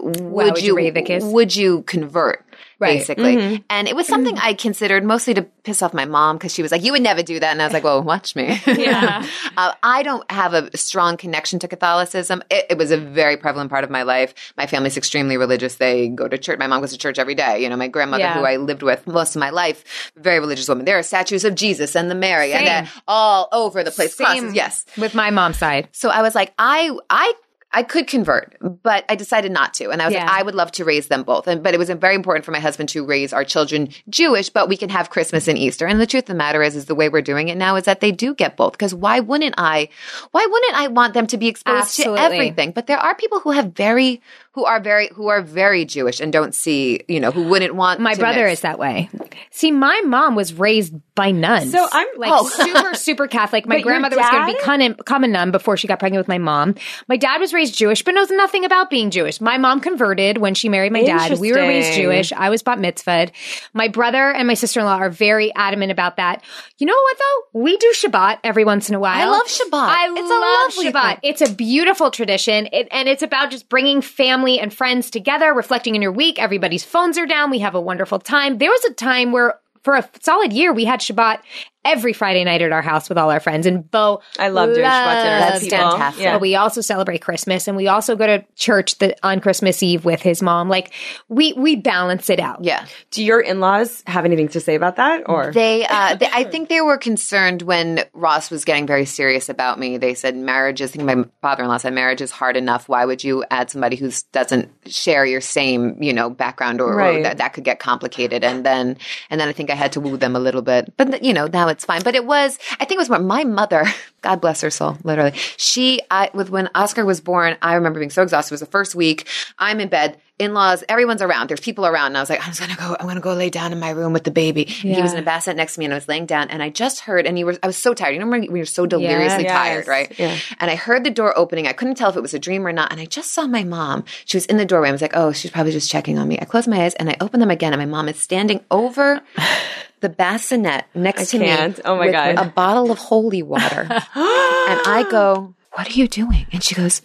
Would, 0.00 0.54
would 0.54 0.62
you 0.62 0.92
kids? 1.04 1.24
Would 1.24 1.54
you 1.54 1.82
convert? 1.82 2.44
Right. 2.78 2.98
Basically, 2.98 3.64
and 3.70 3.88
it 3.88 3.96
was 3.96 4.06
something 4.06 4.36
I 4.36 4.52
considered 4.52 5.02
mostly 5.02 5.32
to 5.34 5.42
piss 5.42 5.80
off 5.80 5.94
my 5.94 6.04
mom 6.04 6.36
because 6.36 6.52
she 6.52 6.60
was 6.60 6.70
like, 6.70 6.84
"You 6.84 6.92
would 6.92 7.00
never 7.00 7.22
do 7.22 7.40
that," 7.40 7.52
and 7.52 7.62
I 7.62 7.64
was 7.64 7.72
like, 7.72 7.84
"Well, 7.84 8.02
watch 8.02 8.36
me." 8.36 8.60
Yeah. 8.66 9.26
uh, 9.56 9.72
I 9.82 10.02
don't 10.02 10.30
have 10.30 10.52
a 10.52 10.76
strong 10.76 11.16
connection 11.16 11.58
to 11.60 11.68
Catholicism. 11.68 12.42
It, 12.50 12.66
it 12.70 12.78
was 12.78 12.90
a 12.90 12.98
very 12.98 13.38
prevalent 13.38 13.70
part 13.70 13.84
of 13.84 13.88
my 13.90 14.02
life. 14.02 14.34
My 14.58 14.66
family's 14.66 14.98
extremely 14.98 15.38
religious. 15.38 15.76
They 15.76 16.08
go 16.08 16.28
to 16.28 16.36
church. 16.36 16.58
My 16.58 16.66
mom 16.66 16.80
goes 16.82 16.92
to 16.92 16.98
church 16.98 17.18
every 17.18 17.34
day. 17.34 17.62
You 17.62 17.70
know, 17.70 17.76
my 17.76 17.88
grandmother, 17.88 18.24
Yeah. 18.24 18.38
who 18.38 18.44
I 18.44 18.56
lived 18.56 18.82
with 18.82 19.06
most 19.06 19.36
of 19.36 19.40
my 19.40 19.50
life, 19.50 20.12
very 20.16 20.38
religious 20.40 20.68
woman. 20.68 20.84
There 20.84 20.98
are 20.98 21.02
statues 21.02 21.44
of 21.44 21.54
Jesus 21.54 21.96
and 21.96 22.10
the 22.10 22.14
Mary, 22.14 22.52
and 22.52 22.58
Same. 22.58 22.84
they're 22.84 22.92
all 23.08 23.48
over 23.52 23.82
the 23.82 23.90
place. 23.90 24.14
Same 24.14 24.26
Crosses, 24.26 24.54
yes. 24.54 24.84
with 24.98 25.14
my 25.14 25.30
mom's 25.30 25.56
side. 25.58 25.88
So 25.92 26.10
I 26.10 26.20
was 26.20 26.34
like, 26.34 26.52
I, 26.58 26.94
I, 27.08 27.32
I 27.76 27.82
could 27.82 28.06
convert, 28.06 28.56
but 28.82 29.04
I 29.10 29.16
decided 29.16 29.52
not 29.52 29.74
to. 29.74 29.90
And 29.90 30.00
I 30.00 30.06
was 30.06 30.14
Yeah. 30.14 30.24
like, 30.24 30.40
I 30.40 30.42
would 30.42 30.54
love 30.54 30.72
to 30.72 30.84
raise 30.84 31.08
them 31.08 31.24
both. 31.24 31.46
And 31.46 31.62
but 31.62 31.74
it 31.74 31.78
was 31.78 31.90
very 31.90 32.14
important 32.14 32.44
for 32.46 32.50
my 32.52 32.58
husband 32.58 32.88
to 32.90 33.04
raise 33.04 33.34
our 33.34 33.44
children 33.44 33.90
Jewish, 34.08 34.48
but 34.48 34.68
we 34.70 34.78
can 34.78 34.88
have 34.88 35.10
Christmas 35.10 35.46
and 35.46 35.58
Easter. 35.58 35.86
And 35.86 36.00
the 36.00 36.06
truth 36.06 36.24
of 36.24 36.28
the 36.28 36.34
matter 36.34 36.62
is, 36.62 36.74
is 36.74 36.86
the 36.86 36.94
way 36.94 37.10
we're 37.10 37.20
doing 37.20 37.48
it 37.48 37.56
now 37.58 37.76
is 37.76 37.84
that 37.84 38.00
they 38.00 38.12
do 38.12 38.34
get 38.34 38.56
both. 38.56 38.72
Because 38.72 38.94
why 38.94 39.20
wouldn't 39.20 39.56
I? 39.58 39.90
Why 40.32 40.46
wouldn't 40.50 40.74
I 40.74 40.88
want 40.88 41.12
them 41.12 41.26
to 41.28 41.36
be 41.36 41.48
exposed 41.48 41.82
Absolutely. 41.82 42.16
to 42.18 42.22
everything? 42.24 42.72
But 42.72 42.86
there 42.86 42.98
are 42.98 43.14
people 43.14 43.40
who 43.40 43.50
have 43.50 43.72
very, 43.74 44.22
who 44.52 44.64
are 44.64 44.80
very, 44.80 45.10
who 45.12 45.28
are 45.28 45.42
very 45.42 45.84
Jewish 45.84 46.18
and 46.18 46.32
don't 46.32 46.54
see, 46.54 47.02
you 47.08 47.20
know, 47.20 47.30
who 47.30 47.42
wouldn't 47.42 47.74
want. 47.74 48.00
My 48.00 48.14
to 48.14 48.20
brother 48.20 48.46
mix. 48.46 48.54
is 48.54 48.60
that 48.62 48.78
way. 48.78 49.10
See, 49.50 49.70
my 49.70 50.00
mom 50.06 50.34
was 50.34 50.54
raised 50.54 50.94
by 51.14 51.30
nuns. 51.30 51.72
So 51.72 51.86
I'm- 51.92 52.06
like 52.16 52.32
Oh. 52.32 52.48
super, 52.48 52.94
super 52.94 53.26
Catholic. 53.26 53.66
My 53.66 53.76
But 53.80 53.82
grandmother 53.82 54.16
was 54.16 54.30
going 54.30 54.46
to 54.46 54.52
dad? 54.52 54.58
become, 54.58 54.80
a- 54.80 54.94
become 54.94 55.24
a 55.24 55.28
nun 55.28 55.50
before 55.50 55.76
she 55.76 55.86
got 55.86 55.98
pregnant 55.98 56.20
with 56.20 56.28
my 56.28 56.38
mom. 56.38 56.74
My 57.06 57.16
dad 57.18 57.38
was 57.38 57.52
raised 57.52 57.65
Jewish, 57.70 58.02
but 58.04 58.14
knows 58.14 58.30
nothing 58.30 58.64
about 58.64 58.90
being 58.90 59.10
Jewish. 59.10 59.40
My 59.40 59.58
mom 59.58 59.80
converted 59.80 60.38
when 60.38 60.54
she 60.54 60.68
married 60.68 60.92
my 60.92 61.02
dad. 61.02 61.38
We 61.38 61.52
were 61.52 61.58
raised 61.58 61.92
Jewish. 61.94 62.32
I 62.32 62.50
was 62.50 62.62
bat 62.62 62.78
mitzvahed. 62.78 63.30
My 63.72 63.88
brother 63.88 64.30
and 64.32 64.46
my 64.46 64.54
sister 64.54 64.80
in 64.80 64.86
law 64.86 64.96
are 64.96 65.10
very 65.10 65.54
adamant 65.54 65.92
about 65.92 66.16
that. 66.16 66.42
You 66.78 66.86
know 66.86 66.94
what 66.94 67.18
though? 67.18 67.60
We 67.60 67.76
do 67.76 67.92
Shabbat 67.96 68.38
every 68.44 68.64
once 68.64 68.88
in 68.88 68.94
a 68.94 69.00
while. 69.00 69.28
I 69.28 69.30
love 69.30 69.46
Shabbat. 69.46 69.72
I 69.72 70.08
It's 70.10 70.30
a 70.30 70.34
love 70.34 70.40
lovely 70.76 70.92
Shabbat. 70.92 71.20
thing. 71.20 71.30
It's 71.30 71.40
a 71.42 71.54
beautiful 71.54 72.10
tradition, 72.10 72.68
it, 72.72 72.88
and 72.90 73.08
it's 73.08 73.22
about 73.22 73.50
just 73.50 73.68
bringing 73.68 74.00
family 74.00 74.58
and 74.60 74.72
friends 74.72 75.10
together, 75.10 75.52
reflecting 75.54 75.94
in 75.94 76.02
your 76.02 76.12
week. 76.12 76.38
Everybody's 76.38 76.84
phones 76.84 77.18
are 77.18 77.26
down. 77.26 77.50
We 77.50 77.60
have 77.60 77.74
a 77.74 77.80
wonderful 77.80 78.18
time. 78.18 78.58
There 78.58 78.70
was 78.70 78.84
a 78.84 78.92
time 78.92 79.32
where, 79.32 79.58
for 79.82 79.94
a 79.94 80.08
solid 80.20 80.52
year, 80.52 80.72
we 80.72 80.84
had 80.84 81.00
Shabbat 81.00 81.40
every 81.86 82.12
Friday 82.12 82.44
night 82.44 82.62
at 82.62 82.72
our 82.72 82.82
house 82.82 83.08
with 83.08 83.16
all 83.16 83.30
our 83.30 83.40
friends. 83.40 83.66
And 83.66 83.90
Bo, 83.90 84.20
I 84.38 84.48
love 84.48 84.70
doing 84.70 84.84
Shabbat 84.84 85.22
dinners 85.22 85.40
loves 85.40 85.52
That's 85.52 85.64
people. 85.64 85.90
fantastic. 85.90 86.22
Yeah. 86.22 86.32
but 86.34 86.40
we 86.40 86.56
also 86.56 86.80
celebrate 86.80 87.22
Christmas, 87.22 87.68
and 87.68 87.76
we 87.76 87.88
also 87.88 88.16
go 88.16 88.26
to 88.26 88.44
church 88.56 88.98
the, 88.98 89.16
on 89.26 89.40
Christmas 89.40 89.82
Eve 89.82 90.04
with 90.04 90.20
his 90.22 90.42
mom. 90.42 90.68
Like 90.68 90.92
we 91.28 91.52
we 91.52 91.76
balance 91.76 92.28
it 92.30 92.40
out. 92.40 92.64
Yeah. 92.64 92.86
Do 93.10 93.24
your 93.24 93.40
in-laws 93.40 94.02
have 94.06 94.24
anything 94.24 94.48
to 94.48 94.60
say 94.60 94.74
about 94.74 94.96
that 94.96 95.22
or? 95.26 95.52
They, 95.52 95.86
uh, 95.86 96.16
they, 96.16 96.28
I 96.32 96.44
think 96.44 96.68
they 96.68 96.80
were 96.80 96.98
concerned 96.98 97.62
when 97.62 98.04
Ross 98.12 98.50
was 98.50 98.64
getting 98.64 98.86
very 98.86 99.04
serious 99.04 99.48
about 99.48 99.78
me. 99.78 99.98
They 99.98 100.14
said 100.14 100.36
marriage 100.36 100.80
is. 100.80 100.90
I 100.90 100.96
think 100.96 101.04
my 101.04 101.24
father-in-law 101.42 101.78
said 101.78 101.92
marriage 101.94 102.20
is 102.20 102.30
hard 102.30 102.56
enough. 102.56 102.88
Why 102.88 103.04
would 103.04 103.22
you 103.22 103.44
add 103.50 103.70
somebody 103.70 103.96
who 103.96 104.10
doesn't 104.32 104.70
share 104.86 105.26
your 105.26 105.40
same, 105.40 106.02
you 106.02 106.12
know, 106.12 106.30
background, 106.30 106.80
or, 106.80 107.00
or 107.00 107.22
that 107.22 107.38
that 107.38 107.52
could 107.52 107.64
get 107.64 107.78
complicated. 107.78 108.44
And 108.44 108.64
then, 108.64 108.96
and 109.30 109.40
then 109.40 109.48
I 109.48 109.52
think 109.52 109.70
I 109.70 109.74
had 109.74 109.92
to 109.92 110.00
woo 110.00 110.16
them 110.16 110.36
a 110.36 110.38
little 110.38 110.62
bit. 110.62 110.92
But 110.96 111.22
you 111.22 111.32
know, 111.32 111.46
now 111.46 111.68
it's 111.68 111.75
fine. 111.84 112.02
But 112.02 112.14
it 112.14 112.24
was, 112.24 112.58
I 112.72 112.84
think 112.84 112.92
it 112.92 112.98
was 112.98 113.10
more 113.10 113.18
my 113.18 113.44
mother. 113.44 113.84
God 114.22 114.40
bless 114.40 114.60
her 114.62 114.70
soul, 114.70 114.98
literally. 115.04 115.32
She, 115.56 116.00
I, 116.10 116.30
with 116.34 116.50
when 116.50 116.68
Oscar 116.74 117.04
was 117.04 117.20
born, 117.20 117.56
I 117.62 117.74
remember 117.74 118.00
being 118.00 118.10
so 118.10 118.22
exhausted. 118.22 118.52
It 118.52 118.54
was 118.54 118.60
the 118.60 118.66
first 118.66 118.94
week. 118.96 119.28
I'm 119.58 119.78
in 119.78 119.88
bed. 119.88 120.18
In-laws, 120.38 120.84
everyone's 120.90 121.22
around. 121.22 121.48
There's 121.48 121.60
people 121.60 121.86
around, 121.86 122.08
and 122.08 122.18
I 122.18 122.20
was 122.20 122.28
like, 122.28 122.40
I'm 122.46 122.52
just 122.52 122.60
gonna 122.60 122.76
go. 122.76 122.94
I'm 123.00 123.06
gonna 123.06 123.20
go 123.20 123.32
lay 123.32 123.48
down 123.48 123.72
in 123.72 123.80
my 123.80 123.88
room 123.88 124.12
with 124.12 124.24
the 124.24 124.30
baby. 124.30 124.64
And 124.82 124.94
he 124.94 125.00
was 125.00 125.14
in 125.14 125.18
a 125.18 125.22
bassinet 125.22 125.56
next 125.56 125.74
to 125.74 125.78
me, 125.80 125.86
and 125.86 125.94
I 125.94 125.96
was 125.96 126.08
laying 126.08 126.26
down, 126.26 126.50
and 126.50 126.62
I 126.62 126.68
just 126.68 127.00
heard, 127.00 127.24
and 127.26 127.38
you 127.38 127.46
were, 127.46 127.56
I 127.62 127.66
was 127.66 127.78
so 127.78 127.94
tired. 127.94 128.12
You 128.12 128.18
know, 128.18 128.26
when 128.28 128.42
you're 128.54 128.66
so 128.66 128.84
deliriously 128.84 129.44
Yes. 129.44 129.52
tired, 129.52 129.88
right? 129.88 130.12
Yeah. 130.18 130.36
And 130.60 130.70
I 130.70 130.74
heard 130.74 131.04
the 131.04 131.10
door 131.10 131.32
opening. 131.38 131.66
I 131.66 131.72
couldn't 131.72 131.94
tell 131.94 132.10
if 132.10 132.16
it 132.16 132.20
was 132.20 132.34
a 132.34 132.38
dream 132.38 132.66
or 132.66 132.72
not. 132.72 132.92
And 132.92 133.00
I 133.00 133.06
just 133.06 133.32
saw 133.32 133.46
my 133.46 133.64
mom. 133.64 134.04
She 134.26 134.36
was 134.36 134.44
in 134.44 134.58
the 134.58 134.66
doorway. 134.66 134.90
I 134.90 134.92
was 134.92 135.00
like, 135.00 135.16
oh, 135.16 135.32
she's 135.32 135.50
probably 135.50 135.72
just 135.72 135.90
checking 135.90 136.18
on 136.18 136.28
me. 136.28 136.38
I 136.38 136.44
closed 136.44 136.68
my 136.68 136.82
eyes 136.84 136.92
and 136.96 137.08
I 137.08 137.16
opened 137.22 137.40
them 137.40 137.50
again, 137.50 137.72
and 137.72 137.80
my 137.80 137.86
mom 137.86 138.06
is 138.10 138.18
standing 138.20 138.60
over 138.70 139.22
the 140.00 140.08
bassinet 140.08 140.84
next 140.94 141.34
I 141.34 141.38
to 141.38 141.44
can't. 141.44 141.76
me. 141.78 141.82
Oh 141.84 141.96
my 141.96 142.06
with 142.06 142.12
God. 142.12 142.38
A 142.38 142.50
bottle 142.50 142.90
of 142.90 142.98
holy 142.98 143.42
water. 143.42 143.80
and 143.90 144.00
I 144.14 145.06
go, 145.10 145.54
what 145.72 145.88
are 145.88 145.92
you 145.92 146.08
doing? 146.08 146.46
And 146.52 146.62
she 146.62 146.74
goes, 146.74 147.02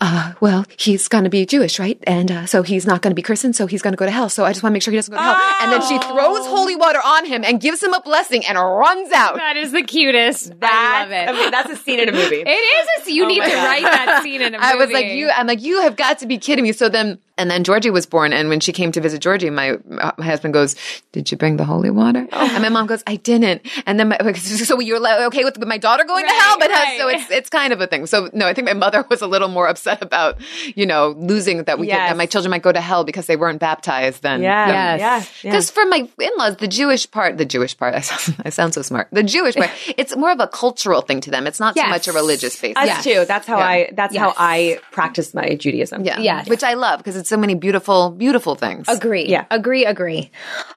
uh, 0.00 0.32
well, 0.40 0.64
he's 0.78 1.08
going 1.08 1.24
to 1.24 1.30
be 1.30 1.44
Jewish, 1.44 1.80
right? 1.80 1.98
And 2.06 2.30
uh, 2.30 2.46
so 2.46 2.62
he's 2.62 2.86
not 2.86 3.02
going 3.02 3.10
to 3.10 3.16
be 3.16 3.22
christened, 3.22 3.56
so 3.56 3.66
he's 3.66 3.82
going 3.82 3.92
to 3.92 3.96
go 3.96 4.04
to 4.04 4.12
hell. 4.12 4.28
So 4.28 4.44
I 4.44 4.52
just 4.52 4.62
want 4.62 4.72
to 4.72 4.74
make 4.74 4.82
sure 4.82 4.92
he 4.92 4.98
doesn't 4.98 5.12
go 5.12 5.18
to 5.18 5.22
hell. 5.22 5.56
And 5.60 5.72
then 5.72 5.82
she 5.82 5.98
throws 5.98 6.46
holy 6.46 6.76
water 6.76 7.00
on 7.04 7.26
him 7.26 7.44
and 7.44 7.60
gives 7.60 7.82
him 7.82 7.92
a 7.92 8.00
blessing 8.00 8.46
and 8.46 8.56
runs 8.56 9.10
out. 9.10 9.34
That 9.36 9.56
is 9.56 9.72
the 9.72 9.82
cutest. 9.82 10.52
I 10.62 11.02
love 11.02 11.10
it. 11.10 11.28
I 11.28 11.32
mean, 11.32 11.50
that's 11.50 11.70
a 11.70 11.76
scene 11.76 11.98
in 11.98 12.08
a 12.08 12.12
movie. 12.12 12.36
it 12.46 12.48
is. 12.48 13.08
A, 13.08 13.12
you 13.12 13.26
need 13.26 13.42
to 13.42 13.50
God. 13.50 13.64
write 13.64 13.82
that 13.82 14.20
scene 14.22 14.40
in 14.40 14.54
a 14.54 14.58
movie. 14.58 14.70
I 14.72 14.76
was 14.76 14.90
like, 14.90 15.06
you. 15.06 15.30
I'm 15.30 15.48
like, 15.48 15.62
you 15.62 15.82
have 15.82 15.96
got 15.96 16.20
to 16.20 16.26
be 16.26 16.38
kidding 16.38 16.62
me. 16.62 16.72
So 16.72 16.88
then, 16.88 17.18
and 17.38 17.50
then 17.50 17.64
Georgie 17.64 17.90
was 17.90 18.04
born, 18.06 18.32
and 18.32 18.48
when 18.48 18.60
she 18.60 18.72
came 18.72 18.92
to 18.92 19.00
visit 19.00 19.20
Georgie, 19.22 19.50
my, 19.50 19.78
my 19.86 20.24
husband 20.24 20.52
goes, 20.54 20.76
"Did 21.12 21.30
you 21.30 21.36
bring 21.38 21.56
the 21.56 21.64
holy 21.64 21.90
water?" 21.90 22.26
Oh. 22.32 22.50
And 22.52 22.62
my 22.62 22.68
mom 22.68 22.86
goes, 22.86 23.02
"I 23.06 23.16
didn't." 23.16 23.62
And 23.86 23.98
then, 23.98 24.08
my, 24.08 24.18
so 24.34 24.80
you're 24.80 25.00
like, 25.00 25.20
okay 25.28 25.44
with, 25.44 25.58
with 25.58 25.68
my 25.68 25.78
daughter 25.78 26.04
going 26.04 26.26
to 26.26 26.32
hell, 26.32 26.58
but 26.58 26.70
right. 26.70 26.98
so 26.98 27.08
it's 27.08 27.30
it's 27.30 27.50
kind 27.50 27.72
of 27.72 27.80
a 27.80 27.86
thing. 27.86 28.06
So 28.06 28.28
no, 28.32 28.46
I 28.46 28.54
think 28.54 28.66
my 28.66 28.74
mother 28.74 29.04
was 29.10 29.22
a 29.22 29.26
little 29.26 29.48
more 29.48 29.68
upset 29.68 30.02
about 30.02 30.38
you 30.74 30.86
know 30.86 31.14
losing 31.18 31.64
that 31.64 31.78
we 31.78 31.88
Yes. 31.88 32.10
that 32.10 32.16
my 32.18 32.26
children 32.26 32.50
might 32.50 32.62
go 32.62 32.72
to 32.72 32.80
hell 32.80 33.04
because 33.04 33.26
they 33.26 33.36
weren't 33.36 33.60
baptized. 33.60 34.22
Then 34.22 34.42
Yeah. 34.42 34.66
Yes. 34.66 35.00
Yeah. 35.00 35.16
yeah. 35.16 35.24
because 35.52 35.70
for 35.70 35.86
my 35.86 36.08
in-laws, 36.20 36.56
the 36.56 36.68
Jewish 36.68 37.10
part, 37.10 37.38
the 37.38 37.46
Jewish 37.46 37.76
part, 37.76 37.94
I 38.00 38.00
sound, 38.00 38.36
I 38.44 38.50
sound 38.50 38.74
so 38.74 38.82
smart. 38.82 39.08
The 39.12 39.22
Jewish 39.22 39.54
part, 39.54 39.70
it's 39.96 40.14
more 40.16 40.32
of 40.32 40.40
a 40.40 40.48
cultural 40.48 41.00
thing 41.00 41.20
to 41.22 41.30
them. 41.30 41.46
It's 41.46 41.60
not 41.60 41.76
so 41.76 41.86
much 41.86 42.08
a 42.08 42.12
religious 42.12 42.56
faith. 42.56 42.76
Us 42.76 43.04
too. 43.04 43.24
That's 43.26 43.46
how 43.46 43.58
Yeah. 43.58 43.66
I. 43.66 43.90
That's 43.92 44.16
how 44.16 44.34
I 44.36 44.80
practice 44.92 45.32
my 45.34 45.54
Judaism. 45.54 46.04
Yeah. 46.04 46.18
Yes. 46.18 46.48
Which 46.48 46.62
I 46.62 46.74
love 46.74 46.98
because 46.98 47.16
it's 47.16 47.27
so 47.28 47.36
many 47.36 47.54
beautiful, 47.54 48.10
beautiful 48.10 48.54
things. 48.54 48.88
Agree. 48.88 49.26
Yeah. 49.26 49.44
Agree, 49.50 49.84
agree. 49.84 50.30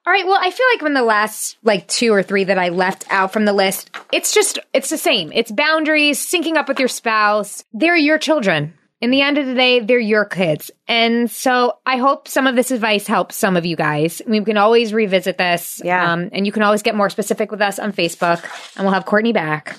All 0.06 0.14
right. 0.14 0.26
Well, 0.26 0.40
I 0.40 0.52
feel 0.52 0.66
like 0.74 0.82
when 0.82 0.94
the 0.94 1.04
last 1.04 1.58
like 1.64 1.88
two 1.88 2.14
or 2.14 2.24
three 2.24 2.44
that 2.44 2.58
I 2.58 2.70
left 2.70 3.06
out 3.10 3.34
from 3.34 3.46
the 3.46 3.54
list, 3.54 3.90
it's 4.12 4.34
just, 4.34 4.60
it's 4.74 4.90
the 4.90 4.98
same. 4.98 5.32
It's 5.34 5.52
boundaries, 5.52 6.20
syncing 6.20 6.56
up 6.56 6.68
with 6.68 6.80
your 6.80 6.88
spouse. 6.88 7.64
They're 7.74 7.96
your 7.96 8.18
children. 8.18 8.74
In 9.02 9.10
the 9.10 9.22
end 9.22 9.40
of 9.40 9.48
the 9.48 9.56
day, 9.56 9.80
they're 9.80 9.98
your 9.98 10.26
kids. 10.26 10.70
And 10.88 11.30
so 11.30 11.80
I 11.88 11.98
hope 11.98 12.28
some 12.28 12.46
of 12.46 12.56
this 12.56 12.70
advice 12.70 13.08
helps 13.08 13.36
some 13.36 13.58
of 13.58 13.66
you 13.66 13.76
guys. 13.76 14.22
We 14.28 14.44
can 14.44 14.58
always 14.58 14.94
revisit 14.94 15.40
this. 15.40 15.82
Yeah. 15.84 16.14
Um, 16.14 16.30
and 16.32 16.46
you 16.46 16.52
can 16.52 16.62
always 16.62 16.84
get 16.84 16.94
more 16.94 17.10
specific 17.10 17.50
with 17.50 17.62
us 17.62 17.80
on 17.80 17.94
Facebook 17.94 18.44
and 18.76 18.86
we'll 18.86 18.94
have 18.94 19.06
Courtney 19.06 19.34
back 19.34 19.76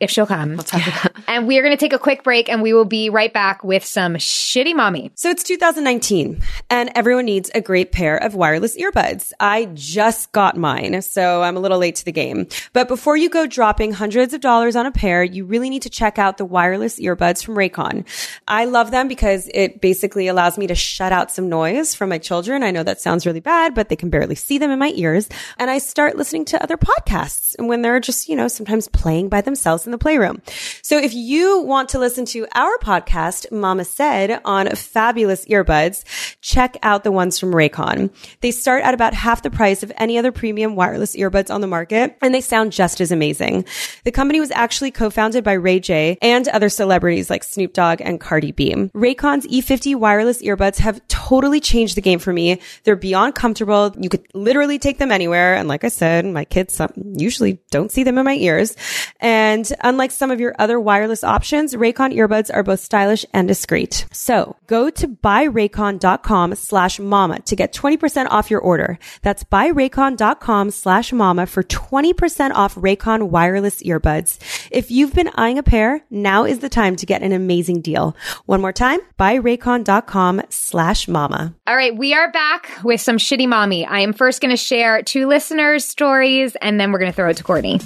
if 0.00 0.10
she'll 0.10 0.26
come. 0.26 0.60
and 1.28 1.46
we 1.46 1.58
are 1.58 1.62
going 1.62 1.76
to 1.76 1.80
take 1.80 1.92
a 1.92 1.98
quick 1.98 2.24
break 2.24 2.48
and 2.48 2.62
we 2.62 2.72
will 2.72 2.86
be 2.86 3.10
right 3.10 3.32
back 3.32 3.62
with 3.62 3.84
some 3.84 4.14
shitty 4.14 4.74
mommy. 4.74 5.12
So 5.14 5.30
it's 5.30 5.42
2019 5.42 6.42
and 6.70 6.90
everyone 6.94 7.26
needs 7.26 7.50
a 7.54 7.60
great 7.60 7.92
pair 7.92 8.16
of 8.16 8.34
wireless 8.34 8.76
earbuds. 8.76 9.32
I 9.38 9.66
just 9.74 10.32
got 10.32 10.56
mine, 10.56 11.02
so 11.02 11.42
I'm 11.42 11.56
a 11.56 11.60
little 11.60 11.78
late 11.78 11.96
to 11.96 12.04
the 12.04 12.12
game. 12.12 12.48
But 12.72 12.88
before 12.88 13.16
you 13.16 13.28
go 13.28 13.46
dropping 13.46 13.92
hundreds 13.92 14.32
of 14.32 14.40
dollars 14.40 14.74
on 14.74 14.86
a 14.86 14.90
pair, 14.90 15.22
you 15.22 15.44
really 15.44 15.68
need 15.68 15.82
to 15.82 15.90
check 15.90 16.18
out 16.18 16.38
the 16.38 16.44
wireless 16.44 16.98
earbuds 16.98 17.44
from 17.44 17.54
Raycon. 17.54 18.06
I 18.48 18.64
love 18.64 18.90
them 18.90 19.06
because 19.06 19.50
it 19.52 19.80
basically 19.80 20.28
allows 20.28 20.56
me 20.56 20.66
to 20.68 20.74
shut 20.74 21.12
out 21.12 21.30
some 21.30 21.48
noise 21.48 21.94
from 21.94 22.08
my 22.08 22.18
children. 22.18 22.62
I 22.62 22.70
know 22.70 22.82
that 22.82 23.00
sounds 23.00 23.26
really 23.26 23.40
bad, 23.40 23.74
but 23.74 23.90
they 23.90 23.96
can 23.96 24.08
barely 24.08 24.34
see 24.34 24.56
them 24.56 24.70
in 24.70 24.78
my 24.78 24.92
ears. 24.94 25.28
And 25.58 25.70
I 25.70 25.78
start 25.78 26.16
listening 26.16 26.46
to 26.46 26.62
other 26.62 26.78
podcasts 26.78 27.54
and 27.58 27.68
when 27.68 27.82
they're 27.82 28.00
just, 28.00 28.28
you 28.28 28.36
know, 28.36 28.48
sometimes 28.48 28.88
playing 28.88 29.28
by 29.28 29.42
themselves 29.42 29.86
in 29.90 29.92
the 29.92 29.98
playroom. 29.98 30.40
So 30.82 30.98
if 30.98 31.12
you 31.14 31.60
want 31.62 31.90
to 31.90 31.98
listen 31.98 32.24
to 32.26 32.46
our 32.54 32.78
podcast, 32.78 33.50
Mama 33.52 33.84
Said, 33.84 34.40
on 34.44 34.68
fabulous 34.70 35.44
earbuds, 35.46 36.04
check 36.40 36.76
out 36.82 37.04
the 37.04 37.12
ones 37.12 37.38
from 37.38 37.52
Raycon. 37.52 38.10
They 38.40 38.50
start 38.50 38.82
at 38.84 38.94
about 38.94 39.14
half 39.14 39.42
the 39.42 39.50
price 39.50 39.82
of 39.82 39.92
any 39.96 40.18
other 40.18 40.32
premium 40.32 40.76
wireless 40.76 41.16
earbuds 41.16 41.52
on 41.52 41.60
the 41.60 41.66
market, 41.66 42.16
and 42.22 42.34
they 42.34 42.40
sound 42.40 42.72
just 42.72 43.00
as 43.00 43.12
amazing. 43.12 43.64
The 44.04 44.12
company 44.12 44.40
was 44.40 44.50
actually 44.52 44.90
co-founded 44.90 45.44
by 45.44 45.54
Ray 45.54 45.80
J 45.80 46.18
and 46.22 46.46
other 46.48 46.68
celebrities 46.68 47.30
like 47.30 47.44
Snoop 47.44 47.72
Dogg 47.72 48.00
and 48.00 48.20
Cardi 48.20 48.52
B. 48.52 48.70
Raycon's 48.74 49.46
E50 49.46 49.96
wireless 49.96 50.42
earbuds 50.42 50.78
have 50.78 51.06
totally 51.08 51.60
changed 51.60 51.96
the 51.96 52.00
game 52.00 52.18
for 52.18 52.32
me. 52.32 52.60
They're 52.84 52.96
beyond 52.96 53.34
comfortable. 53.34 53.94
You 53.98 54.08
could 54.08 54.26
literally 54.34 54.78
take 54.78 54.98
them 54.98 55.10
anywhere. 55.10 55.54
And 55.54 55.68
like 55.68 55.84
I 55.84 55.88
said, 55.88 56.24
my 56.26 56.44
kids 56.44 56.78
um, 56.80 56.92
usually 56.96 57.60
don't 57.70 57.90
see 57.90 58.04
them 58.04 58.18
in 58.18 58.24
my 58.24 58.34
ears. 58.34 58.76
And 59.20 59.70
unlike 59.82 60.10
some 60.10 60.30
of 60.30 60.40
your 60.40 60.54
other 60.58 60.78
wireless 60.78 61.24
options, 61.24 61.74
Raycon 61.74 62.14
earbuds 62.14 62.50
are 62.52 62.62
both 62.62 62.80
stylish 62.80 63.24
and 63.32 63.46
discreet. 63.46 64.06
So 64.12 64.56
go 64.66 64.90
to 64.90 65.08
buyraycon.com 65.08 66.54
slash 66.54 66.98
mama 66.98 67.40
to 67.40 67.56
get 67.56 67.72
20% 67.72 68.26
off 68.30 68.50
your 68.50 68.60
order. 68.60 68.98
That's 69.22 69.44
buyraycon.com 69.44 70.70
slash 70.70 71.12
mama 71.12 71.46
for 71.46 71.62
20% 71.62 72.52
off 72.52 72.74
Raycon 72.74 73.28
wireless 73.30 73.82
earbuds. 73.82 74.38
If 74.70 74.90
you've 74.90 75.14
been 75.14 75.30
eyeing 75.34 75.58
a 75.58 75.62
pair, 75.62 76.04
now 76.10 76.44
is 76.44 76.60
the 76.60 76.68
time 76.68 76.96
to 76.96 77.06
get 77.06 77.22
an 77.22 77.32
amazing 77.32 77.80
deal. 77.80 78.16
One 78.46 78.60
more 78.60 78.72
time, 78.72 79.00
buyraycon.com 79.18 80.42
slash 80.48 81.08
mama. 81.08 81.54
All 81.66 81.76
right, 81.76 81.96
we 81.96 82.14
are 82.14 82.30
back 82.32 82.70
with 82.84 83.00
some 83.00 83.18
shitty 83.18 83.48
mommy. 83.48 83.86
I 83.86 84.00
am 84.00 84.12
first 84.12 84.40
going 84.40 84.50
to 84.50 84.56
share 84.56 85.02
two 85.02 85.26
listeners' 85.26 85.84
stories 85.84 86.56
and 86.56 86.80
then 86.80 86.92
we're 86.92 86.98
going 86.98 87.12
to 87.12 87.16
throw 87.16 87.30
it 87.30 87.36
to 87.36 87.44
Courtney. 87.44 87.80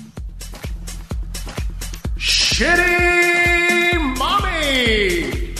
Shitty 2.54 4.16
Mommy! 4.16 5.56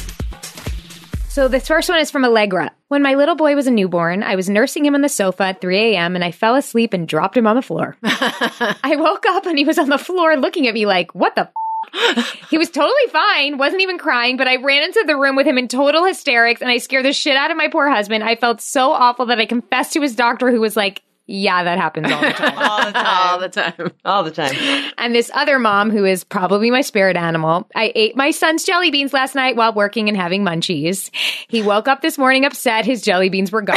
So 1.29 1.49
this 1.49 1.67
first 1.67 1.89
one 1.89 1.99
is 1.99 2.13
from 2.13 2.25
Allegra. 2.25 2.71
When 2.87 3.03
my 3.03 3.17
little 3.17 3.35
boy 3.35 3.57
was 3.57 3.67
a 3.67 3.73
newborn, 3.73 4.23
I 4.23 4.37
was 4.37 4.49
nursing 4.49 4.85
him 4.85 4.95
on 4.95 5.01
the 5.01 5.09
sofa 5.09 5.43
at 5.43 5.61
3 5.61 5.77
a.m. 5.77 6.15
and 6.15 6.23
I 6.23 6.31
fell 6.31 6.55
asleep 6.55 6.93
and 6.93 7.09
dropped 7.09 7.37
him 7.37 7.49
on 7.49 7.57
the 7.57 7.63
floor. 7.63 7.97
I 8.05 8.95
woke 8.97 9.27
up 9.27 9.45
and 9.45 9.59
he 9.59 9.65
was 9.65 9.77
on 9.77 9.89
the 9.89 9.99
floor 9.99 10.37
looking 10.37 10.69
at 10.69 10.75
me 10.75 10.87
like, 10.87 11.13
what 11.17 11.35
the 11.35 11.51
f-? 11.95 12.33
He 12.49 12.59
was 12.59 12.71
totally 12.71 13.09
fine, 13.11 13.59
wasn't 13.59 13.83
even 13.83 13.99
crying, 13.99 14.37
but 14.37 14.47
I 14.47 14.63
ran 14.63 14.85
into 14.85 15.03
the 15.05 15.17
room 15.17 15.35
with 15.35 15.49
him 15.49 15.59
in 15.59 15.67
total 15.67 16.05
hysterics 16.05 16.61
and 16.61 16.71
I 16.71 16.79
scared 16.79 17.07
the 17.07 17.13
shit 17.13 17.37
out 17.37 17.51
of 17.51 17.57
my 17.57 17.67
poor 17.67 17.89
husband. 17.89 18.23
I 18.23 18.37
felt 18.37 18.61
so 18.61 18.93
awful 18.93 19.27
that 19.27 19.41
I 19.41 19.47
confessed 19.47 19.95
to 19.95 20.01
his 20.01 20.15
doctor 20.15 20.53
who 20.53 20.61
was 20.61 20.77
like, 20.77 21.03
yeah, 21.27 21.65
that 21.65 21.79
happens 21.79 22.11
all 22.13 22.21
the 22.21 22.31
time. 22.33 22.59
All 22.59 22.85
the 22.87 22.93
time. 22.93 23.07
All 23.33 23.39
the 23.39 23.49
time. 23.49 23.93
All 24.05 24.23
the 24.25 24.31
time. 24.31 24.93
And 24.99 25.15
this 25.15 25.31
other 25.35 25.59
mom, 25.59 25.91
who 25.91 26.05
is 26.05 26.25
probably 26.25 26.71
my 26.71 26.83
spirit 26.83 27.17
animal, 27.17 27.69
I 27.75 27.93
ate 27.95 28.17
my 28.17 28.31
son's 28.31 28.65
jelly 28.65 28.91
beans 28.91 29.13
last 29.13 29.35
night 29.35 29.57
while 29.57 29.73
working 29.73 30.09
and 30.09 30.17
having 30.17 30.45
munchies. 30.45 31.11
He 31.49 31.63
woke 31.63 31.89
up 31.89 32.03
this 32.03 32.19
morning 32.19 32.45
upset. 32.45 32.85
His 32.85 33.01
jelly 33.03 33.29
beans 33.31 33.51
were 33.53 33.63
gone. 33.63 33.77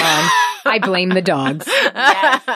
I 0.65 0.79
blame 0.81 1.09
the 1.09 1.21
dogs. 1.21 1.65
Yes. 1.67 2.43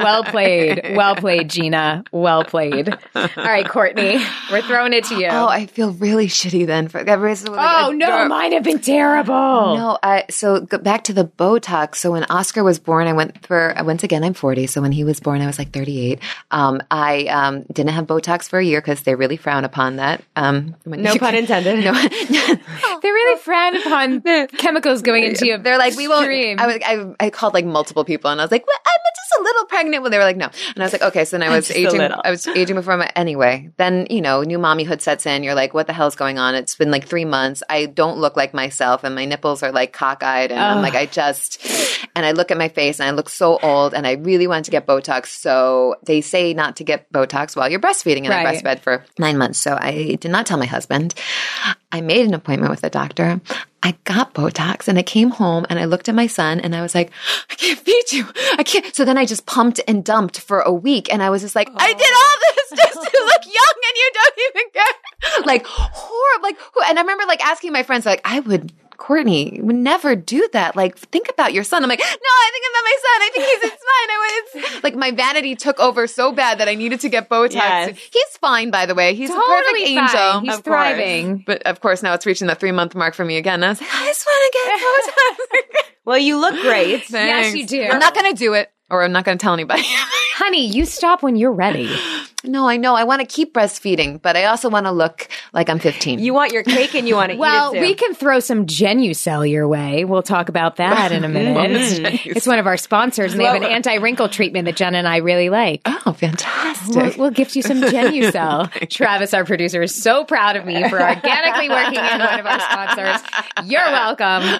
Well 0.00 0.24
played. 0.24 0.96
Well 0.96 1.14
played, 1.16 1.50
Gina. 1.50 2.04
Well 2.12 2.44
played. 2.44 2.88
All 3.14 3.28
right, 3.36 3.68
Courtney, 3.68 4.18
we're 4.50 4.62
throwing 4.62 4.92
it 4.92 5.04
to 5.04 5.16
you. 5.16 5.28
Oh, 5.28 5.46
I 5.46 5.66
feel 5.66 5.92
really 5.92 6.26
shitty 6.26 6.66
then. 6.66 6.88
For 6.88 6.98
everybody's 6.98 7.46
like, 7.46 7.58
oh 7.86 7.90
no, 7.90 8.06
ador- 8.06 8.28
mine 8.28 8.52
have 8.52 8.62
been 8.64 8.78
terrible. 8.80 9.34
No, 9.34 9.98
I 10.02 10.24
so 10.30 10.60
go 10.60 10.78
back 10.78 11.04
to 11.04 11.12
the 11.12 11.24
Botox. 11.24 11.96
So 11.96 12.12
when 12.12 12.24
Oscar 12.24 12.64
was 12.64 12.78
born, 12.78 13.06
I 13.06 13.12
went 13.12 13.46
for 13.46 13.74
once 13.82 14.02
again. 14.02 14.24
I'm 14.30 14.34
40, 14.34 14.68
so 14.68 14.80
when 14.80 14.92
he 14.92 15.02
was 15.02 15.18
born, 15.18 15.40
I 15.40 15.46
was 15.46 15.58
like 15.58 15.72
38. 15.72 16.20
Um, 16.52 16.80
I 16.90 17.24
um, 17.26 17.62
didn't 17.72 17.90
have 17.90 18.06
Botox 18.06 18.48
for 18.48 18.60
a 18.60 18.64
year 18.64 18.80
because 18.80 19.02
they 19.02 19.16
really 19.16 19.36
frown 19.36 19.64
upon 19.64 19.96
that. 19.96 20.22
Um, 20.36 20.76
No 20.86 21.16
pun 21.18 21.34
intended. 21.34 21.84
No, 21.84 21.92
They 23.02 23.10
really 23.10 23.40
frown 23.40 23.76
upon 23.76 24.20
chemicals 24.58 25.02
going 25.02 25.24
into 25.24 25.46
you. 25.46 25.58
they're 25.58 25.78
like 25.78 25.96
we 25.96 26.06
won't. 26.06 26.30
I, 26.30 26.66
was, 26.66 26.78
I 26.84 27.26
I 27.26 27.30
called 27.30 27.54
like 27.54 27.64
multiple 27.64 28.04
people 28.04 28.30
and 28.30 28.40
I 28.40 28.44
was 28.44 28.52
like, 28.52 28.64
well, 28.66 28.78
just 28.84 28.99
a 29.38 29.42
little 29.42 29.64
pregnant. 29.66 30.02
Well, 30.02 30.10
they 30.10 30.18
were 30.18 30.24
like, 30.24 30.36
no, 30.36 30.48
and 30.74 30.78
I 30.78 30.86
was 30.86 30.92
like, 30.92 31.02
okay. 31.02 31.24
So 31.24 31.38
then 31.38 31.48
I 31.48 31.50
was 31.56 31.70
aging. 31.70 32.00
I 32.00 32.30
was 32.30 32.46
aging 32.46 32.76
before 32.76 32.96
my 32.96 33.10
anyway. 33.16 33.70
Then 33.76 34.06
you 34.10 34.20
know, 34.20 34.42
new 34.42 34.58
mommyhood 34.58 35.00
sets 35.00 35.26
in. 35.26 35.42
You're 35.42 35.54
like, 35.54 35.74
what 35.74 35.86
the 35.86 35.92
hell's 35.92 36.16
going 36.16 36.38
on? 36.38 36.54
It's 36.54 36.74
been 36.74 36.90
like 36.90 37.06
three 37.06 37.24
months. 37.24 37.62
I 37.68 37.86
don't 37.86 38.18
look 38.18 38.36
like 38.36 38.54
myself, 38.54 39.04
and 39.04 39.14
my 39.14 39.24
nipples 39.24 39.62
are 39.62 39.72
like 39.72 39.92
cockeyed, 39.92 40.50
and 40.50 40.60
I'm 40.60 40.82
like, 40.82 40.94
I 40.94 41.06
just. 41.06 41.64
And 42.16 42.26
I 42.26 42.32
look 42.32 42.50
at 42.50 42.58
my 42.58 42.68
face, 42.68 42.98
and 42.98 43.08
I 43.08 43.12
look 43.12 43.28
so 43.28 43.58
old, 43.62 43.94
and 43.94 44.06
I 44.06 44.12
really 44.12 44.46
wanted 44.46 44.64
to 44.64 44.70
get 44.70 44.86
Botox. 44.86 45.26
So 45.26 45.96
they 46.04 46.20
say 46.22 46.54
not 46.54 46.76
to 46.76 46.84
get 46.84 47.10
Botox 47.12 47.54
while 47.54 47.70
you're 47.70 47.78
breastfeeding, 47.80 48.24
and 48.24 48.32
I 48.32 48.42
Right. 48.42 48.64
breastfed 48.64 48.80
for 48.80 49.04
nine 49.18 49.36
months. 49.38 49.58
So 49.60 49.76
I 49.78 50.16
did 50.18 50.30
not 50.30 50.46
tell 50.46 50.58
my 50.58 50.66
husband. 50.66 51.14
I 51.92 52.00
made 52.00 52.26
an 52.26 52.34
appointment 52.34 52.70
with 52.70 52.82
a 52.84 52.90
doctor. 52.90 53.40
I 53.82 53.96
got 54.04 54.34
Botox 54.34 54.88
and 54.88 54.98
I 54.98 55.02
came 55.02 55.30
home 55.30 55.64
and 55.70 55.78
I 55.78 55.86
looked 55.86 56.08
at 56.08 56.14
my 56.14 56.26
son 56.26 56.60
and 56.60 56.74
I 56.76 56.82
was 56.82 56.94
like, 56.94 57.10
I 57.50 57.54
can't 57.54 57.78
feed 57.78 58.12
you. 58.12 58.26
I 58.58 58.62
can't. 58.62 58.94
So 58.94 59.04
then 59.04 59.16
I 59.16 59.24
just 59.24 59.46
pumped 59.46 59.80
and 59.88 60.04
dumped 60.04 60.40
for 60.40 60.60
a 60.60 60.72
week 60.72 61.12
and 61.12 61.22
I 61.22 61.30
was 61.30 61.40
just 61.42 61.54
like, 61.54 61.68
I 61.74 61.94
oh. 61.94 61.98
did 61.98 62.12
all 62.20 62.36
this 62.54 62.84
just 62.84 63.10
to 63.10 63.24
look 63.24 63.44
young 63.46 63.76
and 63.88 63.96
you 63.96 64.10
don't 64.14 64.38
even 64.50 64.70
care. 64.72 65.46
Like 65.46 65.66
horrible. 65.66 66.42
Like, 66.42 66.58
and 66.88 66.98
I 66.98 67.02
remember 67.02 67.24
like 67.26 67.44
asking 67.44 67.72
my 67.72 67.82
friends, 67.82 68.04
like, 68.04 68.20
I 68.24 68.40
would, 68.40 68.72
Courtney 69.00 69.58
would 69.62 69.74
never 69.76 70.14
do 70.14 70.46
that. 70.52 70.76
Like, 70.76 70.96
think 70.98 71.28
about 71.30 71.54
your 71.54 71.64
son. 71.64 71.82
I'm 71.82 71.88
like, 71.88 71.98
no, 72.00 72.04
I 72.04 72.50
think 72.52 72.64
about 72.70 72.84
my 72.84 72.96
son. 73.02 73.22
I 73.22 73.30
think 73.32 73.44
he's 73.46 73.72
it's 73.72 73.82
fine. 73.82 74.10
I 74.70 74.72
was 74.76 74.82
like, 74.84 74.94
my 74.94 75.10
vanity 75.10 75.56
took 75.56 75.80
over 75.80 76.06
so 76.06 76.32
bad 76.32 76.58
that 76.58 76.68
I 76.68 76.74
needed 76.74 77.00
to 77.00 77.08
get 77.08 77.28
Botox. 77.30 77.54
Yes. 77.54 77.98
He's 78.12 78.36
fine, 78.40 78.70
by 78.70 78.84
the 78.84 78.94
way. 78.94 79.14
He's 79.14 79.30
a 79.30 79.32
perfect 79.32 79.48
Totally 79.68 79.96
angel. 79.96 80.40
He's 80.40 80.50
Of 80.50 80.64
course. 80.64 80.64
thriving. 80.64 81.42
But 81.46 81.62
of 81.62 81.80
course, 81.80 82.02
now 82.02 82.12
it's 82.12 82.26
reaching 82.26 82.46
the 82.46 82.54
three 82.54 82.72
month 82.72 82.94
mark 82.94 83.14
for 83.14 83.24
me 83.24 83.38
again. 83.38 83.64
I 83.64 83.70
was 83.70 83.80
like, 83.80 83.90
I 83.90 84.06
just 84.06 84.26
want 84.26 84.52
to 84.52 84.58
get 84.58 85.76
Botox. 85.82 85.94
Well, 86.04 86.18
you 86.18 86.38
look 86.38 86.60
great. 86.60 87.08
Yes, 87.10 87.54
you 87.54 87.66
do. 87.66 87.82
I'm 87.82 87.98
not 87.98 88.14
going 88.14 88.30
to 88.32 88.38
do 88.38 88.52
it, 88.52 88.70
or 88.90 89.02
I'm 89.02 89.12
not 89.12 89.24
going 89.24 89.38
to 89.38 89.42
tell 89.42 89.54
anybody. 89.54 89.82
Honey, 89.86 90.66
you 90.66 90.84
stop 90.84 91.22
when 91.22 91.36
you're 91.36 91.52
ready. 91.52 91.88
no, 92.44 92.68
I 92.68 92.76
know. 92.76 92.94
I 92.94 93.04
want 93.04 93.20
to 93.20 93.26
keep 93.26 93.52
breastfeeding, 93.54 94.20
but 94.20 94.36
I 94.36 94.44
also 94.46 94.68
want 94.70 94.86
to 94.86 94.92
look 94.92 95.28
like 95.52 95.68
I'm 95.68 95.78
15. 95.78 96.18
You 96.18 96.32
want 96.34 96.52
your 96.52 96.62
cake 96.62 96.94
and 96.94 97.06
you 97.08 97.14
want 97.14 97.32
to 97.32 97.38
Well, 97.38 97.72
eat 97.74 97.76
it. 97.76 97.80
Well, 97.80 97.88
we 97.88 97.94
can 97.94 98.14
throw 98.14 98.40
some 98.40 98.66
Genucel 98.66 99.48
your 99.48 99.68
way. 99.68 100.04
We'll 100.04 100.22
talk 100.22 100.48
about 100.48 100.76
that 100.76 101.12
in 101.12 101.24
a 101.24 101.28
minute. 101.30 102.26
it's 102.26 102.46
one 102.46 102.58
of 102.58 102.66
our 102.66 102.76
sponsors, 102.76 103.32
and 103.32 103.40
they 103.40 103.44
have 103.44 103.56
an 103.56 103.64
uh, 103.64 103.68
anti-wrinkle 103.68 104.28
treatment 104.28 104.64
that 104.66 104.76
Jen 104.76 104.94
and 104.94 105.06
I 105.06 105.18
really 105.18 105.50
like. 105.50 105.82
oh, 105.86 106.12
fantastic. 106.12 106.96
We'll, 106.96 107.12
we'll 107.18 107.30
gift 107.30 107.56
you 107.56 107.62
some 107.62 107.80
Genucel. 107.82 108.70
Travis, 108.90 109.34
our 109.34 109.44
producer, 109.44 109.82
is 109.82 109.94
so 109.94 110.24
proud 110.24 110.56
of 110.56 110.64
me 110.64 110.88
for 110.88 111.00
organically 111.00 111.68
working 111.68 111.94
in 111.98 112.18
one 112.20 112.40
of 112.40 112.46
our 112.46 112.60
sponsors. 112.60 113.22
You're 113.64 113.80
welcome. 113.84 114.58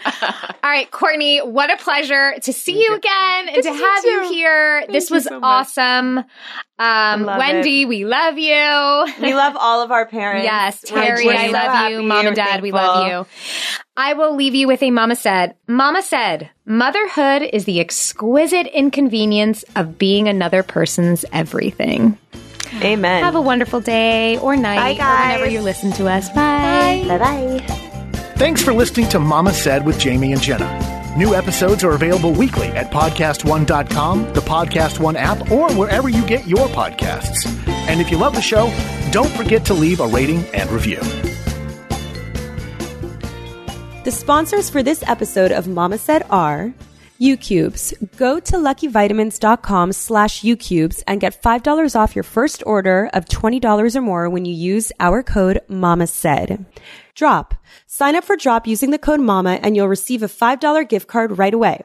All 0.62 0.70
right, 0.70 0.90
Courtney, 0.90 1.38
what 1.38 1.72
a 1.72 1.76
pleasure 1.76 2.34
to 2.42 2.52
see 2.52 2.82
you 2.82 2.94
again 2.94 3.48
and 3.48 3.62
to 3.62 3.72
have 3.72 4.04
you 4.04 4.28
here. 4.32 4.86
this 4.88 5.10
was 5.10 5.26
awesome. 5.26 6.24
Um, 6.80 7.24
love 7.24 7.38
Wendy, 7.38 7.84
we 7.84 8.06
love 8.06 8.38
you. 8.38 9.06
we 9.20 9.34
love 9.34 9.54
all 9.58 9.82
of 9.82 9.90
our 9.90 10.06
parents. 10.06 10.44
Yes, 10.44 10.80
Terry, 10.80 11.28
I 11.28 11.48
so 11.48 11.52
love 11.52 11.90
you. 11.90 12.02
Mom 12.02 12.26
and 12.26 12.34
Dad, 12.34 12.62
we 12.62 12.72
love 12.72 13.06
you. 13.06 13.26
I 13.98 14.14
will 14.14 14.34
leave 14.34 14.54
you 14.54 14.66
with 14.66 14.82
a 14.82 14.90
mama 14.90 15.14
said. 15.14 15.56
Mama 15.66 16.00
said, 16.00 16.48
motherhood 16.64 17.42
is 17.42 17.66
the 17.66 17.80
exquisite 17.80 18.66
inconvenience 18.68 19.62
of 19.76 19.98
being 19.98 20.26
another 20.26 20.62
person's 20.62 21.26
everything. 21.34 22.16
Amen. 22.82 23.22
Have 23.24 23.34
a 23.34 23.42
wonderful 23.42 23.80
day 23.80 24.38
or 24.38 24.56
night 24.56 24.96
Bye, 24.96 25.04
or 25.04 25.26
whenever 25.26 25.50
you 25.50 25.60
listen 25.60 25.92
to 25.92 26.08
us. 26.08 26.30
Bye. 26.30 27.04
bye 27.06 27.18
bye. 27.18 27.58
Thanks 28.36 28.62
for 28.62 28.72
listening 28.72 29.06
to 29.10 29.18
Mama 29.18 29.52
Said 29.52 29.84
with 29.84 29.98
Jamie 29.98 30.32
and 30.32 30.40
Jenna. 30.40 30.99
New 31.20 31.34
episodes 31.34 31.84
are 31.84 31.92
available 31.92 32.32
weekly 32.32 32.68
at 32.68 32.90
podcastone.com, 32.90 34.32
the 34.32 34.40
Podcast 34.40 35.00
One 35.00 35.16
app, 35.16 35.50
or 35.50 35.70
wherever 35.74 36.08
you 36.08 36.24
get 36.24 36.46
your 36.46 36.66
podcasts. 36.68 37.46
And 37.68 38.00
if 38.00 38.10
you 38.10 38.16
love 38.16 38.34
the 38.34 38.40
show, 38.40 38.72
don't 39.12 39.30
forget 39.32 39.62
to 39.66 39.74
leave 39.74 40.00
a 40.00 40.06
rating 40.06 40.46
and 40.54 40.70
review. 40.70 41.00
The 44.04 44.10
sponsors 44.10 44.70
for 44.70 44.82
this 44.82 45.02
episode 45.06 45.52
of 45.52 45.68
Mama 45.68 45.98
Said 45.98 46.24
are 46.30 46.72
Ucubes. 47.20 47.92
Go 48.16 48.40
to 48.40 48.56
luckyvitamins.com 48.56 49.92
slash 49.92 50.40
Ucubes 50.40 51.02
and 51.06 51.20
get 51.20 51.42
$5 51.42 51.94
off 51.94 52.16
your 52.16 52.22
first 52.22 52.62
order 52.64 53.10
of 53.12 53.26
$20 53.26 53.96
or 53.96 54.00
more 54.00 54.30
when 54.30 54.44
you 54.44 54.54
use 54.54 54.90
our 54.98 55.22
code 55.22 55.60
Mama 55.68 56.06
Said. 56.06 56.64
Drop. 57.14 57.54
Sign 57.86 58.16
up 58.16 58.24
for 58.24 58.36
Drop 58.36 58.66
using 58.66 58.90
the 58.90 58.98
code 58.98 59.20
MAMA 59.20 59.60
and 59.62 59.76
you'll 59.76 59.88
receive 59.88 60.22
a 60.22 60.28
$5 60.28 60.88
gift 60.88 61.08
card 61.08 61.36
right 61.38 61.52
away. 61.52 61.82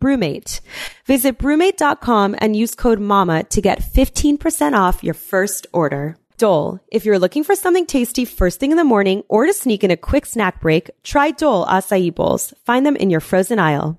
Brumate. 0.00 0.60
Visit 1.06 1.38
brumate.com 1.38 2.36
and 2.38 2.54
use 2.54 2.76
code 2.76 3.00
MAMA 3.00 3.44
to 3.44 3.60
get 3.60 3.80
15% 3.80 4.74
off 4.74 5.02
your 5.02 5.14
first 5.14 5.66
order. 5.72 6.16
Dole. 6.36 6.78
If 6.86 7.04
you're 7.04 7.18
looking 7.18 7.42
for 7.42 7.56
something 7.56 7.84
tasty 7.84 8.24
first 8.24 8.60
thing 8.60 8.70
in 8.70 8.76
the 8.76 8.84
morning 8.84 9.24
or 9.28 9.46
to 9.46 9.52
sneak 9.52 9.82
in 9.82 9.90
a 9.90 9.96
quick 9.96 10.24
snack 10.24 10.60
break, 10.60 10.90
try 11.02 11.32
Dole 11.32 11.66
acai 11.66 12.14
bowls. 12.14 12.54
Find 12.64 12.86
them 12.86 12.94
in 12.94 13.10
your 13.10 13.20
frozen 13.20 13.58
aisle. 13.58 13.98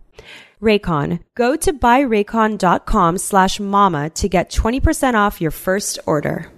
Raycon. 0.62 1.20
Go 1.36 1.56
to 1.56 1.74
buyraycon.com 1.74 3.18
slash 3.18 3.60
mama 3.60 4.10
to 4.12 4.30
get 4.30 4.50
20% 4.52 5.14
off 5.14 5.42
your 5.42 5.52
first 5.52 6.00
order. 6.06 6.52